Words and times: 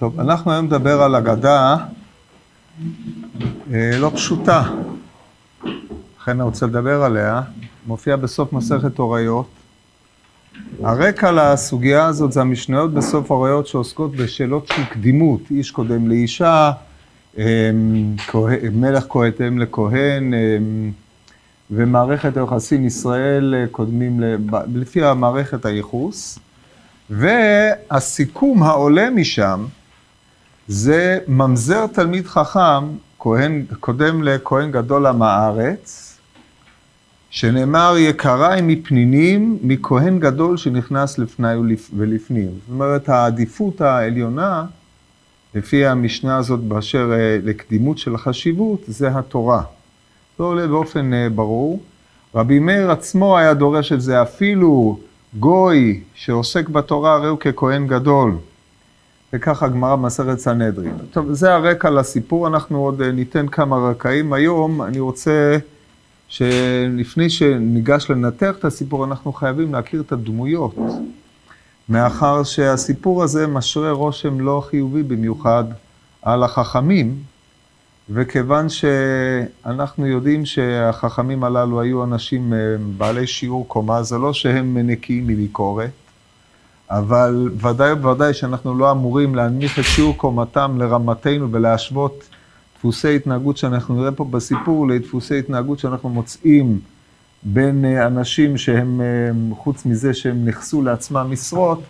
טוב, 0.00 0.20
אנחנו 0.20 0.52
היום 0.52 0.66
נדבר 0.66 1.02
על 1.02 1.16
אגדה 1.16 1.76
אה, 3.72 3.98
לא 3.98 4.10
פשוטה, 4.14 4.62
לכן 6.20 6.30
אני 6.30 6.42
רוצה 6.42 6.66
לדבר 6.66 7.02
עליה, 7.02 7.42
מופיע 7.86 8.16
בסוף 8.16 8.52
מסכת 8.52 8.98
הוריות. 8.98 9.46
הרקע 10.82 11.32
לסוגיה 11.32 12.06
הזאת 12.06 12.32
זה 12.32 12.40
המשניות 12.40 12.94
בסוף 12.94 13.30
הוריות 13.30 13.66
שעוסקות 13.66 14.16
בשאלות 14.16 14.68
של 14.68 14.84
קדימות, 14.84 15.40
איש 15.50 15.70
קודם 15.70 16.08
לאישה, 16.08 16.72
אה, 17.38 17.70
מלך 18.72 19.04
כהתם 19.08 19.58
לכהן, 19.58 20.34
אה, 20.34 20.38
ומערכת 21.70 22.36
היחסים 22.36 22.86
ישראל 22.86 23.66
קודמים, 23.70 24.20
לפי 24.74 25.04
המערכת 25.04 25.64
הייחוס. 25.64 26.38
והסיכום 27.10 28.62
העולה 28.62 29.10
משם 29.10 29.64
זה 30.72 31.18
ממזר 31.28 31.86
תלמיד 31.86 32.26
חכם, 32.26 32.84
כהן, 33.18 33.64
קודם 33.80 34.22
לכהן 34.22 34.70
גדול 34.70 35.06
עם 35.06 35.22
הארץ, 35.22 36.16
שנאמר 37.30 37.94
יקריי 37.98 38.60
מפנינים 38.62 39.58
מכהן 39.62 40.18
גדול 40.18 40.56
שנכנס 40.56 41.18
לפני 41.18 41.48
ולפנים. 41.96 42.48
זאת 42.48 42.70
אומרת, 42.70 43.08
העדיפות 43.08 43.80
העליונה, 43.80 44.64
לפי 45.54 45.86
המשנה 45.86 46.36
הזאת 46.36 46.60
באשר 46.60 47.12
אה, 47.12 47.38
לקדימות 47.42 47.98
של 47.98 48.14
החשיבות, 48.14 48.80
זה 48.86 49.18
התורה. 49.18 49.62
זה 50.38 50.44
עולה 50.44 50.66
באופן 50.66 51.12
אה, 51.12 51.28
ברור. 51.34 51.82
רבי 52.34 52.58
מאיר 52.58 52.90
עצמו 52.90 53.38
היה 53.38 53.54
דורש 53.54 53.92
את 53.92 54.00
זה 54.00 54.22
אפילו 54.22 54.98
גוי 55.38 56.00
שעוסק 56.14 56.68
בתורה 56.68 57.14
הרי 57.14 57.28
הוא 57.28 57.38
ככהן 57.38 57.86
גדול. 57.86 58.34
וככה 59.32 59.66
הגמרא 59.66 59.96
במסכת 59.96 60.38
סנהדרין. 60.38 60.94
טוב, 61.10 61.32
זה 61.32 61.54
הרקע 61.54 61.90
לסיפור, 61.90 62.46
אנחנו 62.46 62.78
עוד 62.78 63.02
אה, 63.02 63.12
ניתן 63.12 63.48
כמה 63.48 63.76
רקעים. 63.76 64.32
היום 64.32 64.82
אני 64.82 65.00
רוצה 65.00 65.56
שלפני 66.28 67.30
שניגש 67.30 68.10
לנתח 68.10 68.54
את 68.58 68.64
הסיפור, 68.64 69.04
אנחנו 69.04 69.32
חייבים 69.32 69.72
להכיר 69.72 70.00
את 70.00 70.12
הדמויות. 70.12 70.74
מאחר 71.88 72.42
שהסיפור 72.42 73.22
הזה 73.22 73.46
משרה 73.46 73.90
רושם 73.90 74.40
לא 74.40 74.62
חיובי 74.70 75.02
במיוחד 75.02 75.64
על 76.22 76.42
החכמים, 76.42 77.16
וכיוון 78.10 78.68
שאנחנו 78.68 80.06
יודעים 80.06 80.46
שהחכמים 80.46 81.44
הללו 81.44 81.80
היו 81.80 82.04
אנשים 82.04 82.52
אה, 82.52 82.58
בעלי 82.96 83.26
שיעור 83.26 83.68
קומה, 83.68 84.02
זה 84.02 84.18
לא 84.18 84.32
שהם 84.32 84.78
נקיים 84.78 85.26
מביקורת, 85.26 85.90
אבל 86.90 87.50
ודאי 87.56 87.92
וודאי 87.92 88.34
שאנחנו 88.34 88.78
לא 88.78 88.90
אמורים 88.90 89.34
להנמיך 89.34 89.78
את 89.78 89.84
שיעור 89.84 90.16
קומתם 90.16 90.76
לרמתנו 90.78 91.52
ולהשוות 91.52 92.28
דפוסי 92.78 93.16
התנהגות 93.16 93.56
שאנחנו 93.56 93.94
נראה 93.94 94.12
פה 94.12 94.24
בסיפור 94.24 94.88
לדפוסי 94.88 95.38
התנהגות 95.38 95.78
שאנחנו 95.78 96.08
מוצאים 96.08 96.78
בין 97.42 97.84
אה, 97.84 98.06
אנשים 98.06 98.56
שהם, 98.56 99.00
אה, 99.00 99.56
חוץ 99.56 99.86
מזה 99.86 100.14
שהם 100.14 100.44
נכסו 100.44 100.82
לעצמם 100.82 101.26
משרות, 101.30 101.82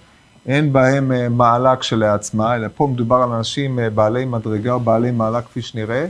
אין 0.47 0.73
בהם 0.73 1.13
אה, 1.13 1.29
מעלה 1.29 1.77
כשלעצמה, 1.77 2.57
אלא 2.57 2.69
פה 2.77 2.87
מדובר 2.87 3.17
על 3.17 3.33
אנשים 3.33 3.79
בעלי 3.95 4.25
מדרגה 4.25 4.73
או 4.73 4.81
בעלי 4.81 5.11
מעלה 5.11 5.43
כפי 5.43 5.63
שנראה. 5.63 6.07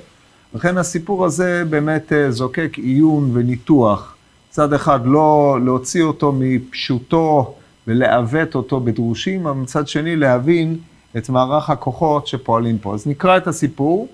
לכן 0.54 0.78
הסיפור 0.78 1.24
הזה 1.24 1.64
באמת 1.70 2.12
זוקק 2.28 2.72
עיון 2.76 3.30
וניתוח. 3.32 4.14
מצד 4.50 4.72
אחד 4.72 5.00
לא 5.04 5.58
להוציא 5.64 6.02
אותו 6.02 6.32
מפשוטו 6.38 7.54
ולעוות 7.90 8.54
אותו 8.54 8.80
בדרושים, 8.80 9.46
אבל 9.46 9.56
מצד 9.56 9.88
שני 9.88 10.16
להבין 10.16 10.76
את 11.16 11.28
מערך 11.28 11.70
הכוחות 11.70 12.26
שפועלים 12.26 12.78
פה. 12.78 12.94
אז 12.94 13.06
נקרא 13.06 13.36
את 13.36 13.46
הסיפור, 13.46 14.08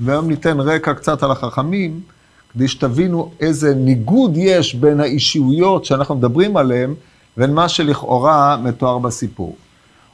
והיום 0.00 0.28
ניתן 0.28 0.60
רקע 0.60 0.94
קצת 0.94 1.22
על 1.22 1.30
החכמים, 1.30 2.00
כדי 2.52 2.68
שתבינו 2.68 3.30
איזה 3.40 3.74
ניגוד 3.74 4.32
יש 4.36 4.74
בין 4.74 5.00
האישיויות 5.00 5.84
שאנחנו 5.84 6.14
מדברים 6.14 6.56
עליהן, 6.56 6.94
ובין 7.36 7.54
מה 7.54 7.68
שלכאורה 7.68 8.56
מתואר 8.62 8.98
בסיפור. 8.98 9.56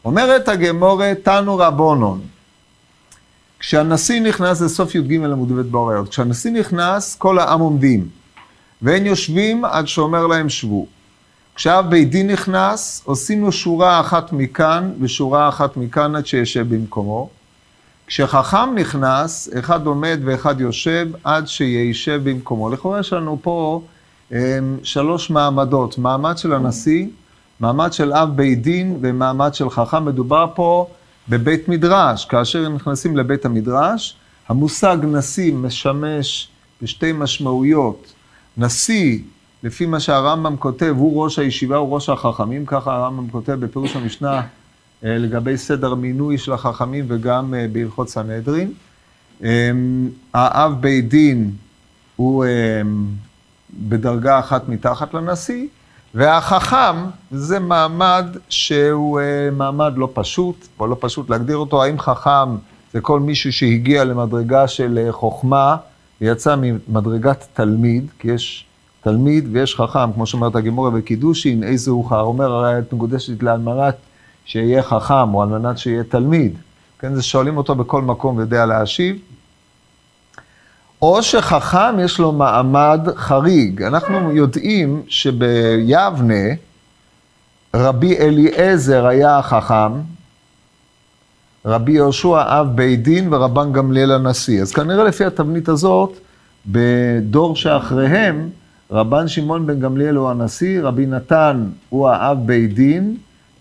אומרת 0.05 0.49
הגמורת, 0.49 1.19
תנו 1.23 1.59
רבונון. 1.59 2.21
כשהנשיא 3.59 4.21
נכנס, 4.21 4.59
זה 4.59 4.69
סוף 4.69 4.95
י"ג 4.95 5.15
עמוד 5.15 5.53
ב' 5.53 5.61
בהוריות, 5.61 6.09
כשהנשיא 6.09 6.51
נכנס, 6.51 7.15
כל 7.15 7.39
העם 7.39 7.61
עומדים, 7.61 8.09
והם 8.83 9.07
יושבים 9.07 9.65
עד 9.65 9.89
שאומר 9.89 10.27
להם 10.27 10.49
שבו. 10.49 10.87
כשאב 11.60 11.91
בית 11.91 12.10
דין 12.10 12.31
נכנס, 12.31 13.03
עושים 13.04 13.43
לו 13.43 13.53
שורה 13.53 14.00
אחת 14.00 14.32
מכאן 14.32 14.93
ושורה 15.00 15.48
אחת 15.48 15.76
מכאן 15.76 16.16
עד 16.16 16.26
שישב 16.26 16.75
במקומו. 16.75 17.28
כשחכם 18.06 18.75
נכנס, 18.75 19.48
אחד 19.59 19.87
עומד 19.87 20.20
ואחד 20.25 20.60
יושב 20.60 21.09
עד 21.25 21.49
שישב 21.49 22.20
במקומו. 22.25 22.70
לכאורה 22.70 23.00
יש 23.00 23.12
לנו 23.12 23.38
פה 23.43 23.82
הם, 24.31 24.38
אמ, 24.38 24.76
שלוש 24.82 25.31
מעמדות, 25.31 25.99
מעמד 25.99 26.38
של 26.38 26.53
הנשיא, 26.53 27.06
מעמד 27.60 27.93
של 27.93 28.12
אב 28.12 28.37
בית 28.37 28.62
דין 28.62 28.99
ומעמד 29.00 29.54
של 29.54 29.70
חכם. 29.70 30.04
מדובר 30.04 30.47
פה 30.54 30.87
בבית 31.28 31.69
מדרש. 31.69 32.25
כאשר 32.25 32.69
נכנסים 32.69 33.16
לבית 33.16 33.44
המדרש, 33.44 34.16
המושג 34.49 34.97
נשיא 35.03 35.54
משמש 35.54 36.49
בשתי 36.82 37.12
משמעויות. 37.12 38.12
נשיא 38.56 39.19
לפי 39.62 39.87
מה 39.87 40.00
שהרמב"ם 40.00 40.56
כותב, 40.56 40.94
הוא 40.98 41.25
ראש 41.25 41.38
הישיבה, 41.38 41.76
הוא 41.76 41.94
ראש 41.94 42.09
החכמים, 42.09 42.66
ככה 42.66 42.97
הרמב"ם 42.97 43.28
כותב 43.28 43.53
בפירוש 43.53 43.97
המשנה 43.97 44.41
אה, 45.04 45.19
לגבי 45.19 45.56
סדר 45.56 45.94
מינוי 45.94 46.38
של 46.38 46.53
החכמים 46.53 47.04
וגם 47.09 47.54
אה, 47.54 47.66
בהלכות 47.72 48.09
סנהדרין. 48.09 48.72
אמ, 49.43 50.09
האב 50.34 50.72
בית 50.81 51.09
דין 51.09 51.50
הוא 52.16 52.44
אמ, 52.44 53.06
בדרגה 53.88 54.38
אחת 54.38 54.69
מתחת 54.69 55.15
לנשיא, 55.15 55.66
והחכם 56.15 56.97
זה 57.31 57.59
מעמד 57.59 58.26
שהוא 58.49 59.20
אה, 59.20 59.50
מעמד 59.53 59.93
לא 59.97 60.09
פשוט, 60.15 60.69
או 60.81 60.87
לא 60.87 60.97
פשוט 61.00 61.31
להגדיר 61.31 61.56
אותו, 61.56 61.82
האם 61.82 61.99
חכם 61.99 62.56
זה 62.93 63.00
כל 63.00 63.20
מישהו 63.20 63.53
שהגיע 63.53 64.04
למדרגה 64.04 64.69
של 64.69 65.09
חוכמה 65.10 65.76
ויצא 66.20 66.56
ממדרגת 66.60 67.47
תלמיד, 67.53 68.06
כי 68.19 68.31
יש 68.31 68.66
תלמיד 69.03 69.49
ויש 69.53 69.75
חכם, 69.75 70.12
כמו 70.12 70.27
שאומרת 70.27 70.56
הגימורה 70.56 70.91
בקידושין, 70.91 71.65
איזה 71.65 71.91
הוא 71.91 72.09
חר, 72.09 72.21
אומר 72.21 72.53
הרי 72.53 72.78
את 72.78 72.93
מקודשת 72.93 73.43
להנמרת 73.43 73.97
שיהיה 74.44 74.83
חכם, 74.83 75.34
או 75.34 75.43
על 75.43 75.49
מנת 75.49 75.78
שיהיה 75.78 76.05
תלמיד. 76.05 76.53
כן, 76.99 77.15
זה 77.15 77.22
שואלים 77.22 77.56
אותו 77.56 77.75
בכל 77.75 78.03
מקום 78.03 78.37
ויודע 78.37 78.66
להשיב. 78.66 79.16
או 81.03 81.22
שחכם 81.22 82.00
יש 82.05 82.19
לו 82.19 82.33
מעמד 82.33 83.00
חריג. 83.16 83.83
אנחנו 83.83 84.33
יודעים 84.33 85.03
שביבנה 85.09 86.55
רבי 87.75 88.19
אליעזר 88.19 89.06
היה 89.06 89.38
החכם, 89.38 89.93
רבי 91.65 91.93
יהושע 91.93 92.43
אב 92.61 92.77
בית 92.77 93.03
דין 93.03 93.34
ורבן 93.34 93.72
גמליאל 93.72 94.12
הנשיא. 94.12 94.62
אז 94.62 94.72
כנראה 94.72 95.05
לפי 95.05 95.25
התבנית 95.25 95.69
הזאת, 95.69 96.19
בדור 96.67 97.56
שאחריהם, 97.56 98.49
רבן 98.93 99.28
שמעון 99.28 99.67
בן 99.67 99.81
גמליאל 99.81 100.17
הוא 100.17 100.31
הנשיא, 100.31 100.83
רבי 100.83 101.06
נתן 101.06 101.65
הוא 101.89 102.09
האב 102.09 102.39
בית 102.47 102.75
דין, 102.75 103.17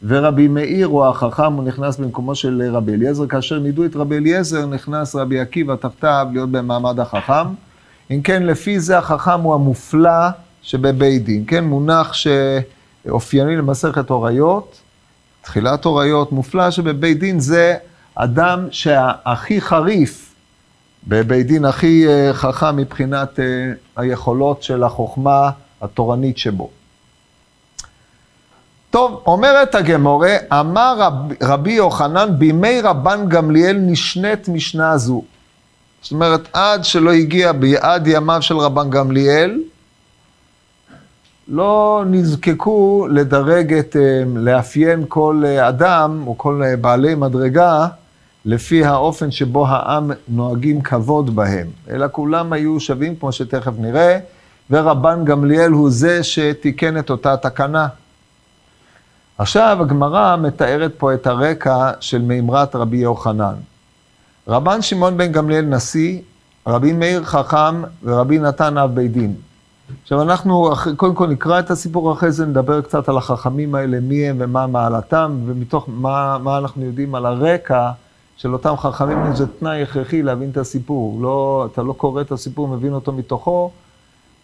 ורבי 0.07 0.47
מאיר 0.47 0.87
הוא 0.87 1.05
החכם, 1.05 1.53
הוא 1.53 1.63
נכנס 1.63 1.97
במקומו 1.97 2.35
של 2.35 2.69
רבי 2.71 2.93
אליעזר. 2.93 3.27
כאשר 3.27 3.59
נידו 3.59 3.85
את 3.85 3.95
רבי 3.95 4.17
אליעזר, 4.17 4.65
נכנס 4.65 5.15
רבי 5.15 5.39
עקיבא 5.39 5.75
תחתיו 5.75 6.27
להיות 6.31 6.49
במעמד 6.49 6.99
החכם. 6.99 7.47
אם 8.11 8.21
כן, 8.21 8.43
לפי 8.43 8.79
זה 8.79 8.97
החכם 8.97 9.41
הוא 9.41 9.53
המופלא 9.53 10.27
שבבית 10.61 11.25
דין. 11.25 11.43
כן, 11.47 11.63
מונח 11.63 12.13
שאופייני 12.13 13.57
למסכת 13.57 14.09
הוריות, 14.09 14.79
תחילת 15.41 15.85
הוריות, 15.85 16.31
מופלא 16.31 16.71
שבבית 16.71 17.19
דין 17.19 17.39
זה 17.39 17.75
אדם 18.15 18.67
שהכי 18.71 19.61
חריף 19.61 20.28
בבית 21.07 21.47
דין 21.47 21.65
הכי 21.65 22.07
אה, 22.07 22.33
חכם 22.33 22.75
מבחינת 22.75 23.39
אה, 23.39 23.45
היכולות 23.95 24.63
של 24.63 24.83
החוכמה 24.83 25.49
התורנית 25.81 26.37
שבו. 26.37 26.69
טוב, 28.89 29.23
אומרת 29.25 29.75
הגמורה, 29.75 30.35
אמר 30.59 30.95
רב, 30.97 31.13
רבי 31.43 31.71
יוחנן, 31.71 32.29
בימי 32.37 32.81
רבן 32.81 33.29
גמליאל 33.29 33.77
נשנית 33.77 34.47
משנה 34.47 34.97
זו. 34.97 35.23
זאת 36.01 36.11
אומרת, 36.11 36.47
עד 36.53 36.85
שלא 36.85 37.11
הגיע 37.11 37.51
ביעד 37.51 38.07
ימיו 38.07 38.41
של 38.41 38.57
רבן 38.57 38.89
גמליאל, 38.89 39.59
לא 41.47 42.03
נזקקו 42.07 43.07
לדרג 43.11 43.73
את, 43.73 43.95
אה, 43.95 44.23
לאפיין 44.35 45.05
כל 45.07 45.43
אדם 45.45 46.23
או 46.27 46.37
כל 46.37 46.63
בעלי 46.81 47.15
מדרגה 47.15 47.87
לפי 48.45 48.85
האופן 48.85 49.31
שבו 49.31 49.67
העם 49.67 50.11
נוהגים 50.27 50.81
כבוד 50.81 51.35
בהם, 51.35 51.67
אלא 51.89 52.07
כולם 52.11 52.53
היו 52.53 52.79
שווים, 52.79 53.15
כמו 53.15 53.31
שתכף 53.31 53.71
נראה, 53.79 54.19
ורבן 54.69 55.25
גמליאל 55.25 55.71
הוא 55.71 55.89
זה 55.89 56.23
שתיקן 56.23 56.97
את 56.97 57.09
אותה 57.09 57.37
תקנה. 57.37 57.87
עכשיו 59.37 59.77
הגמרא 59.81 60.35
מתארת 60.35 60.91
פה 60.97 61.13
את 61.13 61.27
הרקע 61.27 61.91
של 61.99 62.21
מימרת 62.21 62.75
רבי 62.75 62.97
יוחנן. 62.97 63.53
רבן 64.47 64.81
שמעון 64.81 65.17
בן 65.17 65.31
גמליאל 65.31 65.65
נשיא, 65.65 66.19
רבי 66.67 66.93
מאיר 66.93 67.23
חכם 67.23 67.81
ורבי 68.03 68.39
נתן 68.39 68.77
אב 68.77 68.95
בית 68.95 69.11
דין. 69.11 69.35
עכשיו 70.03 70.21
אנחנו 70.21 70.71
קודם 70.97 71.15
כל 71.15 71.27
נקרא 71.27 71.59
את 71.59 71.71
הסיפור, 71.71 72.13
אחרי 72.13 72.31
זה 72.31 72.45
נדבר 72.45 72.81
קצת 72.81 73.09
על 73.09 73.17
החכמים 73.17 73.75
האלה, 73.75 73.99
מי 73.99 74.29
הם 74.29 74.35
ומה 74.39 74.67
מעלתם, 74.67 75.39
ומתוך 75.45 75.85
מה, 75.87 76.37
מה 76.37 76.57
אנחנו 76.57 76.85
יודעים 76.85 77.15
על 77.15 77.25
הרקע 77.25 77.91
של 78.41 78.53
אותם 78.53 78.77
חכמים, 78.77 79.35
זה 79.35 79.47
תנאי 79.47 79.81
הכרחי 79.81 80.21
להבין 80.21 80.49
את 80.49 80.57
הסיפור. 80.57 81.21
לא, 81.21 81.67
אתה 81.71 81.83
לא 81.83 81.93
קורא 81.93 82.21
את 82.21 82.31
הסיפור, 82.31 82.67
מבין 82.67 82.93
אותו 82.93 83.11
מתוכו, 83.11 83.71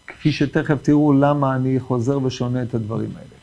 כפי 0.08 0.32
שתכף 0.32 0.76
תראו 0.82 1.14
למה 1.14 1.56
אני 1.56 1.80
חוזר 1.80 2.24
ושונה 2.24 2.64
את 2.64 2.74
הדברים 2.74 3.10
האלה. 3.16 3.36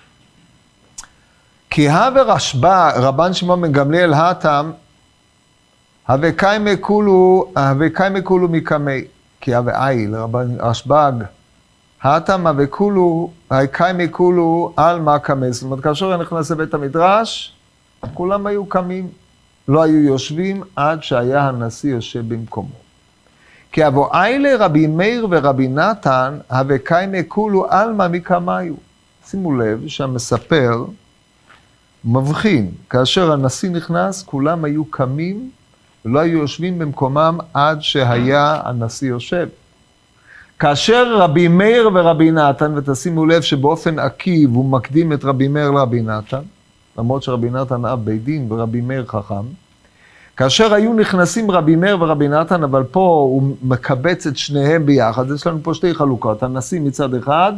כי 1.70 1.90
הווה 1.90 2.22
רשב"א, 2.22 2.90
רבן 2.96 3.32
שמעון 3.32 3.60
בן 3.60 3.72
גמליאל 3.72 4.14
האטם, 4.14 4.70
הווה 6.08 6.32
קיימא 6.32 6.72
כולו, 6.80 7.52
הווה 7.56 7.90
קיימא 7.90 8.18
כולו 8.24 8.48
מקמי, 8.48 9.04
כי 9.40 9.54
הווה 9.54 9.88
איל, 9.88 10.14
רשב"ג, 10.60 11.12
האטם 12.02 12.46
הווה 12.46 12.66
כולו, 12.66 13.30
קיימא 13.72 14.04
כולו 14.10 14.72
על 14.76 15.00
מה 15.00 15.18
קמא. 15.18 15.50
זאת 15.50 15.62
אומרת, 15.62 15.80
כאשר 15.80 16.16
נכנס 16.16 16.50
לבית 16.50 16.74
המדרש, 16.74 17.54
כולם 18.14 18.46
היו 18.46 18.66
קמים, 18.66 19.08
לא 19.68 19.82
היו 19.82 19.98
יושבים 19.98 20.62
עד 20.76 21.02
שהיה 21.02 21.48
הנשיא 21.48 21.90
יושב 21.90 22.28
במקומו. 22.28 22.82
כי 23.72 23.86
אבו 23.86 24.12
איילה 24.12 24.56
רבי 24.58 24.86
מאיר 24.86 25.26
ורבי 25.30 25.68
נתן, 25.68 26.38
הווה 26.50 26.78
קיימא 26.78 27.18
כולו 27.28 27.66
עלמא 27.70 28.08
מקמיו. 28.08 28.74
שימו 29.26 29.56
לב 29.56 29.88
שהמספר 29.88 30.84
מבחין, 32.04 32.70
כאשר 32.90 33.32
הנשיא 33.32 33.70
נכנס, 33.70 34.22
כולם 34.22 34.64
היו 34.64 34.84
קמים 34.84 35.50
ולא 36.04 36.20
היו 36.20 36.38
יושבים 36.38 36.78
במקומם 36.78 37.38
עד 37.54 37.82
שהיה 37.82 38.60
הנשיא 38.64 39.08
יושב. 39.08 39.48
כאשר 40.58 41.16
רבי 41.16 41.48
מאיר 41.48 41.90
ורבי 41.94 42.30
נתן, 42.30 42.72
ותשימו 42.76 43.26
לב 43.26 43.42
שבאופן 43.42 43.98
עקיב 43.98 44.54
הוא 44.54 44.70
מקדים 44.70 45.12
את 45.12 45.24
רבי 45.24 45.48
מאיר 45.48 45.70
לרבי 45.70 46.02
נתן, 46.02 46.42
למרות 46.98 47.22
שרבי 47.22 47.50
נתן 47.50 47.84
אב 47.84 48.04
בית 48.04 48.24
דין 48.24 48.46
ורבי 48.52 48.80
מאיר 48.80 49.04
חכם, 49.06 49.44
כאשר 50.36 50.74
היו 50.74 50.92
נכנסים 50.92 51.50
רבי 51.50 51.76
מאיר 51.76 52.02
ורבי 52.02 52.28
נתן, 52.28 52.62
אבל 52.62 52.82
פה 52.82 53.00
הוא 53.00 53.56
מקבץ 53.62 54.26
את 54.26 54.36
שניהם 54.36 54.86
ביחד, 54.86 55.24
יש 55.34 55.46
לנו 55.46 55.58
פה 55.62 55.74
שתי 55.74 55.94
חלוקות, 55.94 56.42
הנשיא 56.42 56.80
מצד 56.80 57.14
אחד, 57.14 57.52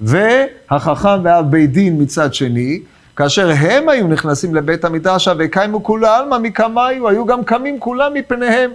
והחכם 0.00 1.20
ואב 1.22 1.50
בית 1.50 1.72
דין 1.72 2.02
מצד 2.02 2.34
שני, 2.34 2.80
כאשר 3.16 3.50
הם 3.58 3.88
היו 3.88 4.08
נכנסים 4.08 4.54
לבית 4.54 4.84
המדרש, 4.84 5.28
וקיימו 5.38 5.82
כולה 5.82 6.16
עלמא 6.16 6.38
מקמיו, 6.38 7.08
היו 7.08 7.26
גם 7.26 7.44
קמים 7.44 7.80
כולם 7.80 8.14
מפניהם. 8.14 8.70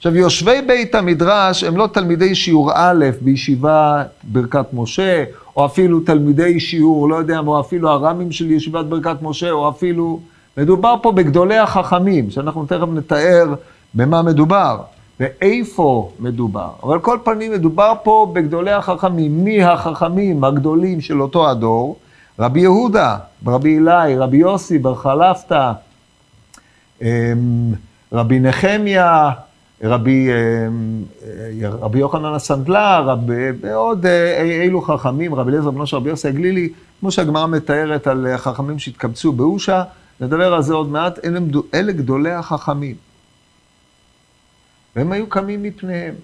עכשיו, 0.00 0.16
יושבי 0.16 0.62
בית 0.66 0.94
המדרש 0.94 1.64
הם 1.64 1.76
לא 1.76 1.88
תלמידי 1.92 2.34
שיעור 2.34 2.70
א' 2.74 3.04
בישיבה 3.20 4.02
ברכת 4.22 4.66
משה, 4.72 5.24
או 5.56 5.66
אפילו 5.66 6.00
תלמידי 6.00 6.60
שיעור, 6.60 7.08
לא 7.08 7.16
יודע, 7.16 7.38
או 7.38 7.60
אפילו 7.60 7.90
הרמים 7.90 8.32
של 8.32 8.50
ישיבת 8.50 8.84
ברכת 8.84 9.16
משה, 9.22 9.50
או 9.50 9.68
אפילו... 9.68 10.20
מדובר 10.56 10.94
פה 11.02 11.12
בגדולי 11.12 11.58
החכמים, 11.58 12.30
שאנחנו 12.30 12.66
תכף 12.66 12.86
נתאר 12.94 13.54
במה 13.94 14.22
מדובר, 14.22 14.80
ואיפה 15.20 16.10
מדובר. 16.20 16.70
אבל 16.82 16.98
כל 16.98 17.18
פנים 17.24 17.52
מדובר 17.52 17.92
פה 18.02 18.30
בגדולי 18.32 18.72
החכמים. 18.72 19.44
מי 19.44 19.62
החכמים 19.62 20.44
הגדולים 20.44 21.00
של 21.00 21.22
אותו 21.22 21.50
הדור? 21.50 21.96
רבי 22.38 22.60
יהודה, 22.60 23.16
רבי 23.46 23.78
אלי, 23.78 24.16
רבי 24.16 24.36
יוסי, 24.36 24.78
בר 24.78 24.94
חלפתא, 24.94 25.72
אמ, 27.02 27.06
רבי 28.12 28.40
נחמיה, 28.40 29.30
רבי, 29.82 30.28
אמ, 30.30 31.02
רבי 31.62 31.98
יוחנן 31.98 32.34
הסנדלר, 32.34 33.02
רבי, 33.06 33.48
ועוד 33.60 34.06
אה, 34.06 34.42
אילו 34.62 34.82
חכמים, 34.82 35.34
רבי 35.34 35.50
אליעזר 35.50 35.70
בנו 35.70 35.86
של 35.86 35.96
רבי 35.96 36.08
יוסי 36.08 36.28
הגלילי, 36.28 36.68
כמו 37.00 37.10
שהגמרא 37.10 37.46
מתארת 37.46 38.06
על 38.06 38.26
חכמים 38.36 38.78
שהתקבצו 38.78 39.32
באושה, 39.32 39.82
נדבר 40.20 40.54
על 40.54 40.62
זה 40.62 40.74
עוד 40.74 40.88
מעט, 40.88 41.18
אלה, 41.24 41.40
אלה 41.74 41.92
גדולי 41.92 42.32
החכמים. 42.32 42.96
והם 44.96 45.12
היו 45.12 45.28
קמים 45.28 45.62
מפניהם. 45.62 46.14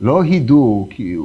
לא 0.00 0.22
הידו, 0.22 0.88
כי, 0.90 1.16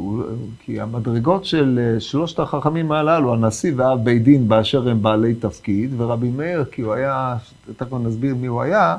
כי 0.59 0.81
המדרגות 0.81 1.45
של 1.45 1.80
אה, 1.81 2.00
שלושת 2.00 2.39
החכמים 2.39 2.92
הללו, 2.92 3.33
הנשיא 3.33 3.74
ואב 3.75 4.04
בית 4.04 4.24
דין 4.24 4.48
באשר 4.48 4.89
הם 4.89 5.01
בעלי 5.01 5.36
תפקיד, 5.36 5.94
ורבי 5.98 6.30
מאיר, 6.30 6.66
כי 6.71 6.81
הוא 6.81 6.94
היה, 6.94 7.38
תכף 7.77 7.94
נסביר 7.94 8.36
מי 8.36 8.48
הוא 8.48 8.62
היה, 8.62 8.98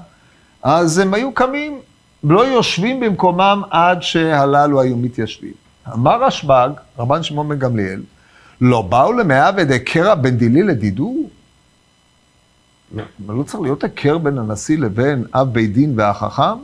אז 0.65 0.99
הם 0.99 1.15
היו 1.15 1.35
קמים, 1.35 1.79
לא 2.25 2.47
יושבים 2.47 3.01
במקומם 3.01 3.63
עד 3.71 4.03
שהללו 4.03 4.81
היו 4.81 4.97
מתיישבים. 4.97 5.53
אמר 5.93 6.25
רשב"ג, 6.25 6.69
רבן 6.99 7.23
שמעון 7.23 7.49
בן 7.49 7.59
גמליאל, 7.59 8.03
לא 8.61 8.83
באו 8.83 9.13
למאה 9.13 9.51
ודקרא 9.57 10.15
בן 10.15 10.37
דילי 10.37 10.63
לדידו? 10.63 11.15
לא 13.29 13.43
צריך 13.43 13.61
להיות 13.63 13.85
היכר 13.85 14.19
בין 14.19 14.39
הנשיא 14.39 14.79
לבין 14.79 15.25
אב 15.35 15.53
בית 15.53 15.73
דין 15.73 15.93
והחכם? 15.97 16.59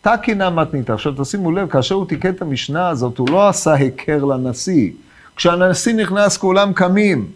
תקינה 0.00 0.50
מתנית. 0.50 0.90
עכשיו 0.90 1.12
תשימו 1.22 1.52
לב, 1.52 1.68
כאשר 1.68 1.94
הוא 1.94 2.06
תיקן 2.06 2.30
את 2.30 2.42
המשנה 2.42 2.88
הזאת, 2.88 3.18
הוא 3.18 3.30
לא 3.30 3.48
עשה 3.48 3.74
היכר 3.74 4.24
לנשיא. 4.24 4.90
כשהנשיא 5.36 5.94
נכנס 5.94 6.36
כולם 6.36 6.72
קמים, 6.72 7.26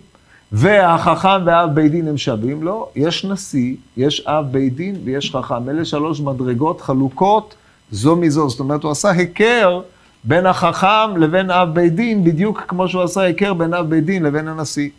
והחכם 0.52 1.42
ואב 1.44 1.74
בית 1.74 1.92
דין 1.92 2.08
הם 2.08 2.18
שווים, 2.18 2.62
לא, 2.62 2.88
יש 2.96 3.24
נשיא, 3.24 3.74
יש 3.96 4.20
אב 4.26 4.44
בית 4.52 4.76
דין 4.76 4.96
ויש 5.04 5.30
חכם. 5.36 5.68
אלה 5.68 5.84
שלוש 5.84 6.20
מדרגות 6.20 6.80
חלוקות 6.80 7.54
זו 7.90 8.16
מזו. 8.16 8.48
זאת 8.48 8.60
אומרת, 8.60 8.82
הוא 8.82 8.90
עשה 8.90 9.10
היכר 9.10 9.80
בין 10.24 10.46
החכם 10.46 11.16
לבין 11.16 11.50
אב 11.50 11.74
בית 11.74 11.94
דין, 11.94 12.24
בדיוק 12.24 12.64
כמו 12.68 12.88
שהוא 12.88 13.02
עשה 13.02 13.20
היכר 13.20 13.54
בין 13.54 13.74
אב 13.74 13.90
בית 13.90 14.04
דין 14.04 14.22
לבין 14.22 14.48
הנשיא. 14.48 14.90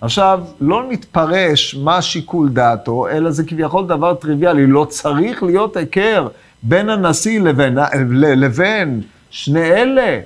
עכשיו, 0.00 0.40
לא 0.60 0.82
נתפרש 0.90 1.74
מה 1.74 2.02
שיקול 2.02 2.48
דעתו, 2.48 3.08
אלא 3.08 3.30
זה 3.30 3.44
כביכול 3.44 3.86
דבר 3.86 4.14
טריוויאלי. 4.14 4.66
לא 4.66 4.86
צריך 4.88 5.42
להיות 5.42 5.76
היכר 5.76 6.28
בין 6.62 6.90
הנשיא 6.90 7.40
לבין, 7.40 7.78
לבין 8.16 9.00
שני 9.30 9.64
אלה. 9.64 10.20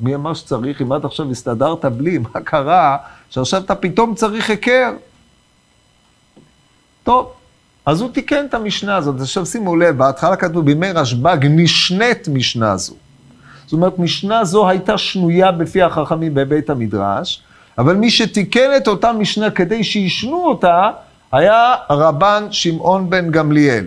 מי 0.00 0.14
אמר 0.14 0.34
שצריך? 0.34 0.82
אם 0.82 0.92
עד 0.92 1.04
עכשיו 1.04 1.30
הסתדרת 1.30 1.84
בלי, 1.84 2.18
מה 2.18 2.40
קרה 2.44 2.96
שעכשיו 3.30 3.60
אתה 3.60 3.74
פתאום 3.74 4.14
צריך 4.14 4.50
היכר? 4.50 4.90
טוב, 7.02 7.32
אז 7.86 8.00
הוא 8.00 8.10
תיקן 8.10 8.44
את 8.44 8.54
המשנה 8.54 8.96
הזאת. 8.96 9.20
עכשיו 9.20 9.46
שימו 9.46 9.76
לב, 9.76 9.98
בהתחלה 9.98 10.36
כתוב 10.36 10.64
בימי 10.64 10.92
רשב"ג 10.92 11.38
נשנית 11.42 12.28
משנה 12.28 12.76
זו. 12.76 12.94
זאת 13.64 13.72
אומרת, 13.72 13.98
משנה 13.98 14.44
זו 14.44 14.68
הייתה 14.68 14.98
שנויה 14.98 15.52
בפי 15.52 15.82
החכמים 15.82 16.34
בבית 16.34 16.70
המדרש, 16.70 17.42
אבל 17.78 17.96
מי 17.96 18.10
שתיקן 18.10 18.70
את 18.76 18.88
אותה 18.88 19.12
משנה 19.12 19.50
כדי 19.50 19.84
שישנו 19.84 20.46
אותה, 20.46 20.90
היה 21.32 21.74
רבן 21.90 22.46
שמעון 22.50 23.10
בן 23.10 23.30
גמליאל. 23.30 23.86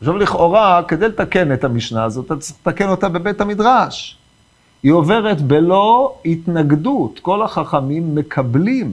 עכשיו 0.00 0.16
לכאורה, 0.16 0.82
כדי 0.88 1.08
לתקן 1.08 1.52
את 1.52 1.64
המשנה 1.64 2.04
הזאת, 2.04 2.26
אתה 2.26 2.36
צריך 2.36 2.58
לתקן 2.66 2.88
אותה 2.88 3.08
בבית 3.08 3.40
המדרש. 3.40 4.18
היא 4.84 4.92
עוברת 4.92 5.42
בלא 5.42 6.14
התנגדות, 6.24 7.18
כל 7.22 7.42
החכמים 7.42 8.14
מקבלים 8.14 8.92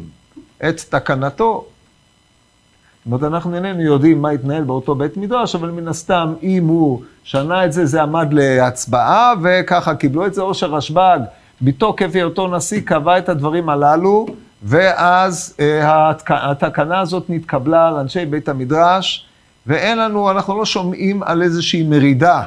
את 0.69 0.81
תקנתו. 0.89 1.65
זאת 1.65 3.05
אומרת, 3.05 3.23
אנחנו 3.23 3.55
איננו 3.55 3.81
יודעים 3.81 4.21
מה 4.21 4.29
התנהל 4.29 4.63
באותו 4.63 4.95
בית 4.95 5.17
מדרש, 5.17 5.55
אבל 5.55 5.71
מן 5.71 5.87
הסתם, 5.87 6.33
אם 6.43 6.67
הוא 6.67 7.01
שנה 7.23 7.65
את 7.65 7.73
זה, 7.73 7.85
זה 7.85 8.01
עמד 8.01 8.33
להצבעה, 8.33 9.33
וככה 9.43 9.95
קיבלו 9.95 10.25
את 10.25 10.33
זה, 10.33 10.41
או 10.41 10.53
שרשב"ג 10.53 11.19
מתוקף 11.61 12.11
היותו 12.13 12.47
נשיא 12.47 12.81
קבע 12.81 13.17
את 13.17 13.29
הדברים 13.29 13.69
הללו, 13.69 14.25
ואז 14.63 15.55
אה, 15.59 16.11
התקנה 16.29 16.99
הזאת 16.99 17.29
נתקבלה 17.29 17.87
על 17.87 17.95
אנשי 17.95 18.25
בית 18.25 18.49
המדרש, 18.49 19.25
ואין 19.67 19.97
לנו, 19.97 20.31
אנחנו 20.31 20.57
לא 20.57 20.65
שומעים 20.65 21.23
על 21.23 21.41
איזושהי 21.41 21.83
מרידה. 21.83 22.43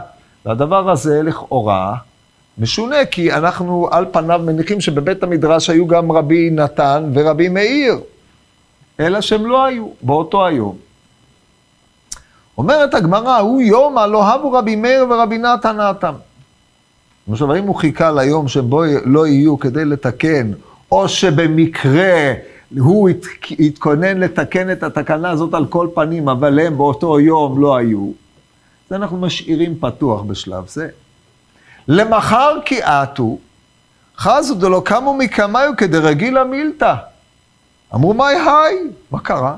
והדבר 0.46 0.90
הזה 0.90 1.22
לכאורה 1.22 1.94
משונה, 2.58 3.04
כי 3.04 3.32
אנחנו 3.32 3.88
על 3.90 4.06
פניו 4.12 4.40
מניחים 4.44 4.80
שבבית 4.80 5.22
המדרש 5.22 5.70
היו 5.70 5.86
גם 5.86 6.12
רבי 6.12 6.50
נתן 6.50 7.10
ורבי 7.14 7.48
מאיר, 7.48 8.00
אלא 9.00 9.20
שהם 9.20 9.46
לא 9.46 9.64
היו 9.64 9.86
באותו 10.02 10.46
היום. 10.46 10.76
אומרת 12.58 12.94
הגמרא, 12.94 13.38
הוא 13.38 13.62
יום 13.62 13.98
הלא 13.98 14.26
הבו 14.26 14.52
רבי 14.52 14.76
מאיר 14.76 15.06
ורבי 15.10 15.38
נתן 15.38 15.76
נתם. 15.80 16.14
עכשיו, 17.30 17.52
האם 17.52 17.66
הוא 17.66 17.76
חיכה 17.76 18.12
ליום 18.12 18.48
שבו 18.48 18.82
לא 19.04 19.26
יהיו 19.26 19.58
כדי 19.58 19.84
לתקן, 19.84 20.52
או 20.92 21.08
שבמקרה 21.08 22.32
הוא 22.78 23.08
התכונן 23.58 24.18
לתקן 24.18 24.72
את 24.72 24.82
התקנה 24.82 25.30
הזאת 25.30 25.54
על 25.54 25.66
כל 25.66 25.88
פנים, 25.94 26.28
אבל 26.28 26.58
הם 26.58 26.76
באותו 26.76 27.20
יום 27.20 27.60
לא 27.60 27.76
היו? 27.76 28.10
זה 28.90 28.96
אנחנו 28.96 29.16
משאירים 29.16 29.74
פתוח 29.80 30.22
בשלב 30.22 30.68
זה. 30.68 30.88
למחר 31.88 32.58
כי 32.64 32.82
עטו, 32.82 33.38
חזו 34.18 34.54
דלא 34.54 34.82
קמו 34.84 35.14
מקמיו 35.14 35.72
כדרגילה 35.76 36.44
מילתא. 36.44 36.94
אמרו, 37.94 38.14
מאי 38.14 38.34
היי, 38.34 38.76
מה 39.10 39.20
קרה? 39.20 39.56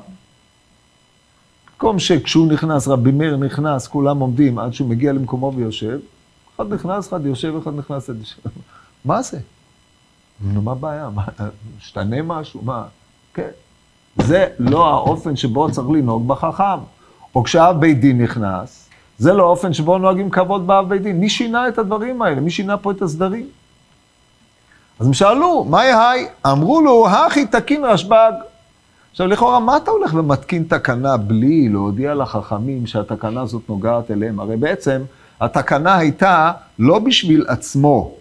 במקום 1.72 1.98
שכשהוא 1.98 2.52
נכנס, 2.52 2.88
רבי 2.88 3.10
מאיר 3.12 3.36
נכנס, 3.36 3.86
כולם 3.86 4.18
עומדים 4.18 4.58
עד 4.58 4.74
שהוא 4.74 4.88
מגיע 4.88 5.12
למקומו 5.12 5.52
ויושב, 5.56 5.98
אחד 6.56 6.72
נכנס, 6.72 7.08
אחד 7.08 7.26
יושב, 7.26 7.54
אחד 7.62 7.74
נכנס, 7.76 8.04
אחד 8.04 8.18
יושב. 8.18 8.36
מה 9.04 9.22
זה? 9.22 9.38
נו, 10.40 10.62
מה 10.62 10.72
הבעיה? 10.72 11.08
משתנה 11.78 12.22
משהו? 12.22 12.60
מה? 12.64 12.84
כן. 13.34 13.48
זה 14.16 14.46
לא 14.58 14.86
האופן 14.90 15.36
שבו 15.36 15.72
צריך 15.72 15.88
לנהוג 15.90 16.28
בחכם. 16.28 16.78
או 17.34 17.44
כשאב 17.44 17.80
בית 17.80 18.00
דין 18.00 18.22
נכנס, 18.22 18.85
זה 19.18 19.32
לא 19.32 19.42
האופן 19.42 19.72
שבו 19.72 19.98
נוהגים 19.98 20.30
כבוד 20.30 20.66
באב 20.66 20.88
בית 20.88 21.02
דין. 21.02 21.20
מי 21.20 21.28
שינה 21.28 21.68
את 21.68 21.78
הדברים 21.78 22.22
האלה? 22.22 22.40
מי 22.40 22.50
שינה 22.50 22.76
פה 22.76 22.90
את 22.90 23.02
הסדרים? 23.02 23.46
אז 25.00 25.06
הם 25.06 25.12
שאלו, 25.12 25.64
מהי 25.64 25.92
היי? 25.92 26.26
אמרו 26.46 26.80
לו, 26.80 27.08
הכי 27.08 27.46
תקין 27.46 27.84
רשב"ג. 27.84 28.32
עכשיו, 29.10 29.26
לכאורה, 29.26 29.60
מה 29.60 29.76
אתה 29.76 29.90
הולך 29.90 30.14
ומתקין 30.14 30.64
תקנה 30.68 31.16
בלי 31.16 31.68
להודיע 31.68 32.14
לחכמים 32.14 32.86
שהתקנה 32.86 33.40
הזאת 33.40 33.62
נוגעת 33.68 34.10
אליהם? 34.10 34.40
הרי 34.40 34.56
בעצם, 34.56 35.02
התקנה 35.40 35.96
הייתה 35.96 36.52
לא 36.78 36.98
בשביל 36.98 37.44
עצמו. 37.48 38.12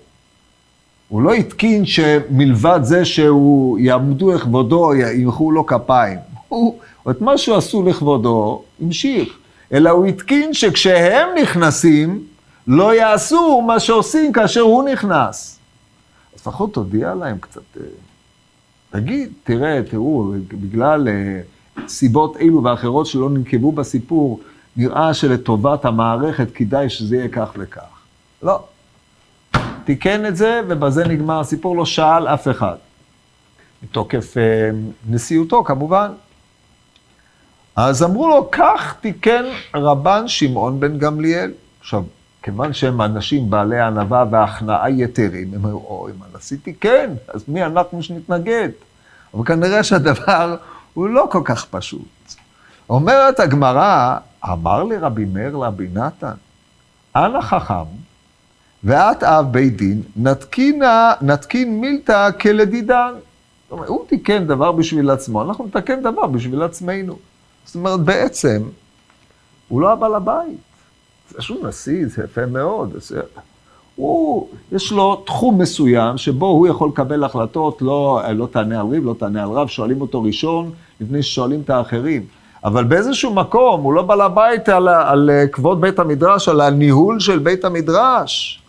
הוא 1.10 1.22
לא 1.22 1.34
התקין 1.34 1.86
שמלבד 1.86 2.80
זה 2.84 3.06
שהוא 3.06 3.80
יעמדו 3.80 4.32
לכבודו, 4.32 4.94
ימחאו 4.94 5.52
לו 5.52 5.66
כפיים. 5.66 6.20
הוא, 6.48 6.80
את 7.10 7.22
מה 7.22 7.38
שהוא 7.38 7.58
עשו 7.58 7.84
לכבודו, 7.84 8.62
המשיך. 8.82 9.38
אלא 9.74 9.90
הוא 9.90 10.06
התקין 10.06 10.54
שכשהם 10.54 11.28
נכנסים, 11.42 12.24
לא 12.68 12.96
יעשו 12.96 13.62
מה 13.62 13.80
שעושים 13.80 14.32
כאשר 14.34 14.62
הוא 14.62 14.90
נכנס. 14.90 15.60
אז 16.36 16.40
לפחות 16.40 16.74
תודיע 16.74 17.14
להם 17.14 17.38
קצת, 17.38 17.62
אה, 17.78 17.82
תגיד, 18.90 19.34
תראה, 19.44 19.82
תראו, 19.90 20.34
בגלל 20.48 21.08
אה, 21.08 21.42
סיבות 21.88 22.38
אלו 22.38 22.64
ואחרות 22.64 23.06
שלא 23.06 23.30
ננקבו 23.30 23.72
בסיפור, 23.72 24.40
נראה 24.78 25.14
שלטובת 25.14 25.86
המערכת 25.86 26.48
כדאי 26.54 26.90
שזה 26.90 27.16
יהיה 27.16 27.28
כך 27.28 27.50
וכך. 27.58 27.82
לא. 28.44 28.64
תיקן 29.86 30.26
את 30.26 30.38
זה, 30.38 30.62
ובזה 30.68 31.08
נגמר 31.08 31.40
הסיפור, 31.40 31.78
לא 31.78 31.86
שאל 31.86 32.28
אף 32.28 32.48
אחד. 32.48 32.76
מתוקף 33.84 34.38
אה, 34.38 34.70
נשיאותו, 35.10 35.64
כמובן. 35.64 36.12
אז 37.76 38.04
אמרו 38.04 38.30
לו, 38.30 38.52
כך 38.52 38.96
תיקן 39.02 39.44
רבן 39.74 40.28
שמעון 40.28 40.80
בן 40.80 40.98
גמליאל. 40.98 41.52
עכשיו, 41.80 42.04
כיוון 42.44 42.74
שהם 42.74 43.02
אנשים 43.02 43.50
בעלי 43.50 43.80
ענווה 43.80 44.26
והכנעה 44.32 44.90
יתרים, 44.90 45.54
הם 45.54 45.66
אמרו, 45.66 45.86
אוי, 45.88 46.12
מה 46.20 46.26
הנשיא 46.34 46.58
תיקן, 46.64 47.14
אז 47.28 47.44
מי 47.48 47.66
אנחנו 47.66 48.04
שנתנגד? 48.04 48.70
אבל 49.34 49.46
כנראה 49.46 49.84
שהדבר 49.84 50.56
הוא 50.94 51.08
לא 51.08 51.28
כל 51.32 51.42
כך 51.46 51.66
פשוט. 51.66 52.36
אומרת 52.90 53.40
הגמרא, 53.40 54.18
אמר 54.46 54.84
לי 54.84 54.98
רבי 54.98 55.26
מאיר 55.26 55.58
לרבי 55.58 55.88
נתן, 55.94 56.34
אנא 57.16 57.42
חכם, 57.42 57.86
ואת 58.84 59.24
אב 59.24 59.52
בית 59.52 59.78
דין, 59.78 60.02
נתקינה, 60.16 61.14
נתקין 61.22 61.82
מילתא 61.82 62.30
כלדידן. 62.42 63.14
הוא 63.70 64.06
תיקן 64.08 64.48
דבר 64.48 64.72
בשביל 64.72 65.10
עצמו, 65.10 65.42
אנחנו 65.42 65.66
נתקן 65.66 66.02
דבר 66.02 66.28
בשביל 66.28 66.64
עצמנו. 66.64 67.18
זאת 67.66 67.76
אומרת, 67.76 68.00
בעצם, 68.00 68.64
הוא 69.68 69.82
לא 69.82 69.92
הבעל 69.92 70.16
הבית. 70.16 70.58
זה 71.30 71.42
שהוא 71.42 71.68
נשיא, 71.68 72.08
זה 72.08 72.24
יפה 72.24 72.46
מאוד. 72.46 72.94
זה... 72.96 73.22
הוא, 73.96 74.50
יש 74.72 74.92
לו 74.92 75.16
תחום 75.16 75.62
מסוים 75.62 76.18
שבו 76.18 76.46
הוא 76.46 76.68
יכול 76.68 76.90
לקבל 76.90 77.24
החלטות, 77.24 77.82
לא, 77.82 78.22
לא 78.34 78.48
תענה 78.52 78.82
על 78.82 78.88
ריב, 78.88 79.06
לא 79.06 79.16
תענה 79.20 79.44
על 79.44 79.50
רב, 79.50 79.68
שואלים 79.68 80.02
אותו 80.02 80.24
ראשון 80.24 80.72
לפני 81.02 81.24
ששואלים 81.24 81.62
את 81.62 81.70
האחרים. 81.70 82.26
אבל 82.64 82.84
באיזשהו 82.84 83.34
מקום, 83.34 83.82
הוא 83.82 83.94
לא 83.94 84.02
בעל 84.02 84.22
הבית 84.22 84.70
על, 84.70 84.88
על 84.88 85.30
כבוד 85.52 85.82
בית 85.82 86.00
המדרש, 86.00 86.50
על 86.50 86.62
הניהול 86.62 87.20
של 87.20 87.40
בית 87.40 87.66
המדרש. 87.66 88.62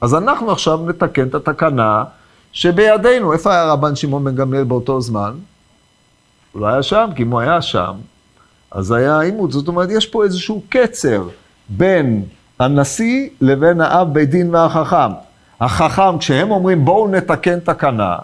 אז 0.00 0.14
אנחנו 0.14 0.50
עכשיו 0.50 0.80
נתקן 0.86 1.28
את 1.28 1.34
התקנה 1.34 2.04
שבידינו. 2.52 3.32
איפה 3.32 3.52
היה 3.52 3.72
רבן 3.72 3.96
שמעון 3.96 4.24
בן 4.24 4.34
גמליאל 4.34 4.64
באותו 4.64 5.00
זמן? 5.00 5.32
הוא 6.52 6.62
לא 6.62 6.66
היה 6.66 6.82
שם, 6.82 7.10
כי 7.16 7.22
אם 7.22 7.30
הוא 7.30 7.40
היה 7.40 7.62
שם, 7.62 7.92
אז 8.70 8.90
היה 8.90 9.20
עימות. 9.20 9.52
זאת 9.52 9.68
אומרת, 9.68 9.88
יש 9.90 10.06
פה 10.06 10.24
איזשהו 10.24 10.62
קצר 10.68 11.28
בין 11.68 12.22
הנשיא 12.58 13.28
לבין 13.40 13.80
האב 13.80 14.12
בית 14.12 14.30
דין 14.30 14.54
והחכם. 14.54 15.12
החכם, 15.60 16.18
כשהם 16.18 16.50
אומרים 16.50 16.84
בואו 16.84 17.08
נתקן 17.08 17.60
תקנה, 17.60 18.16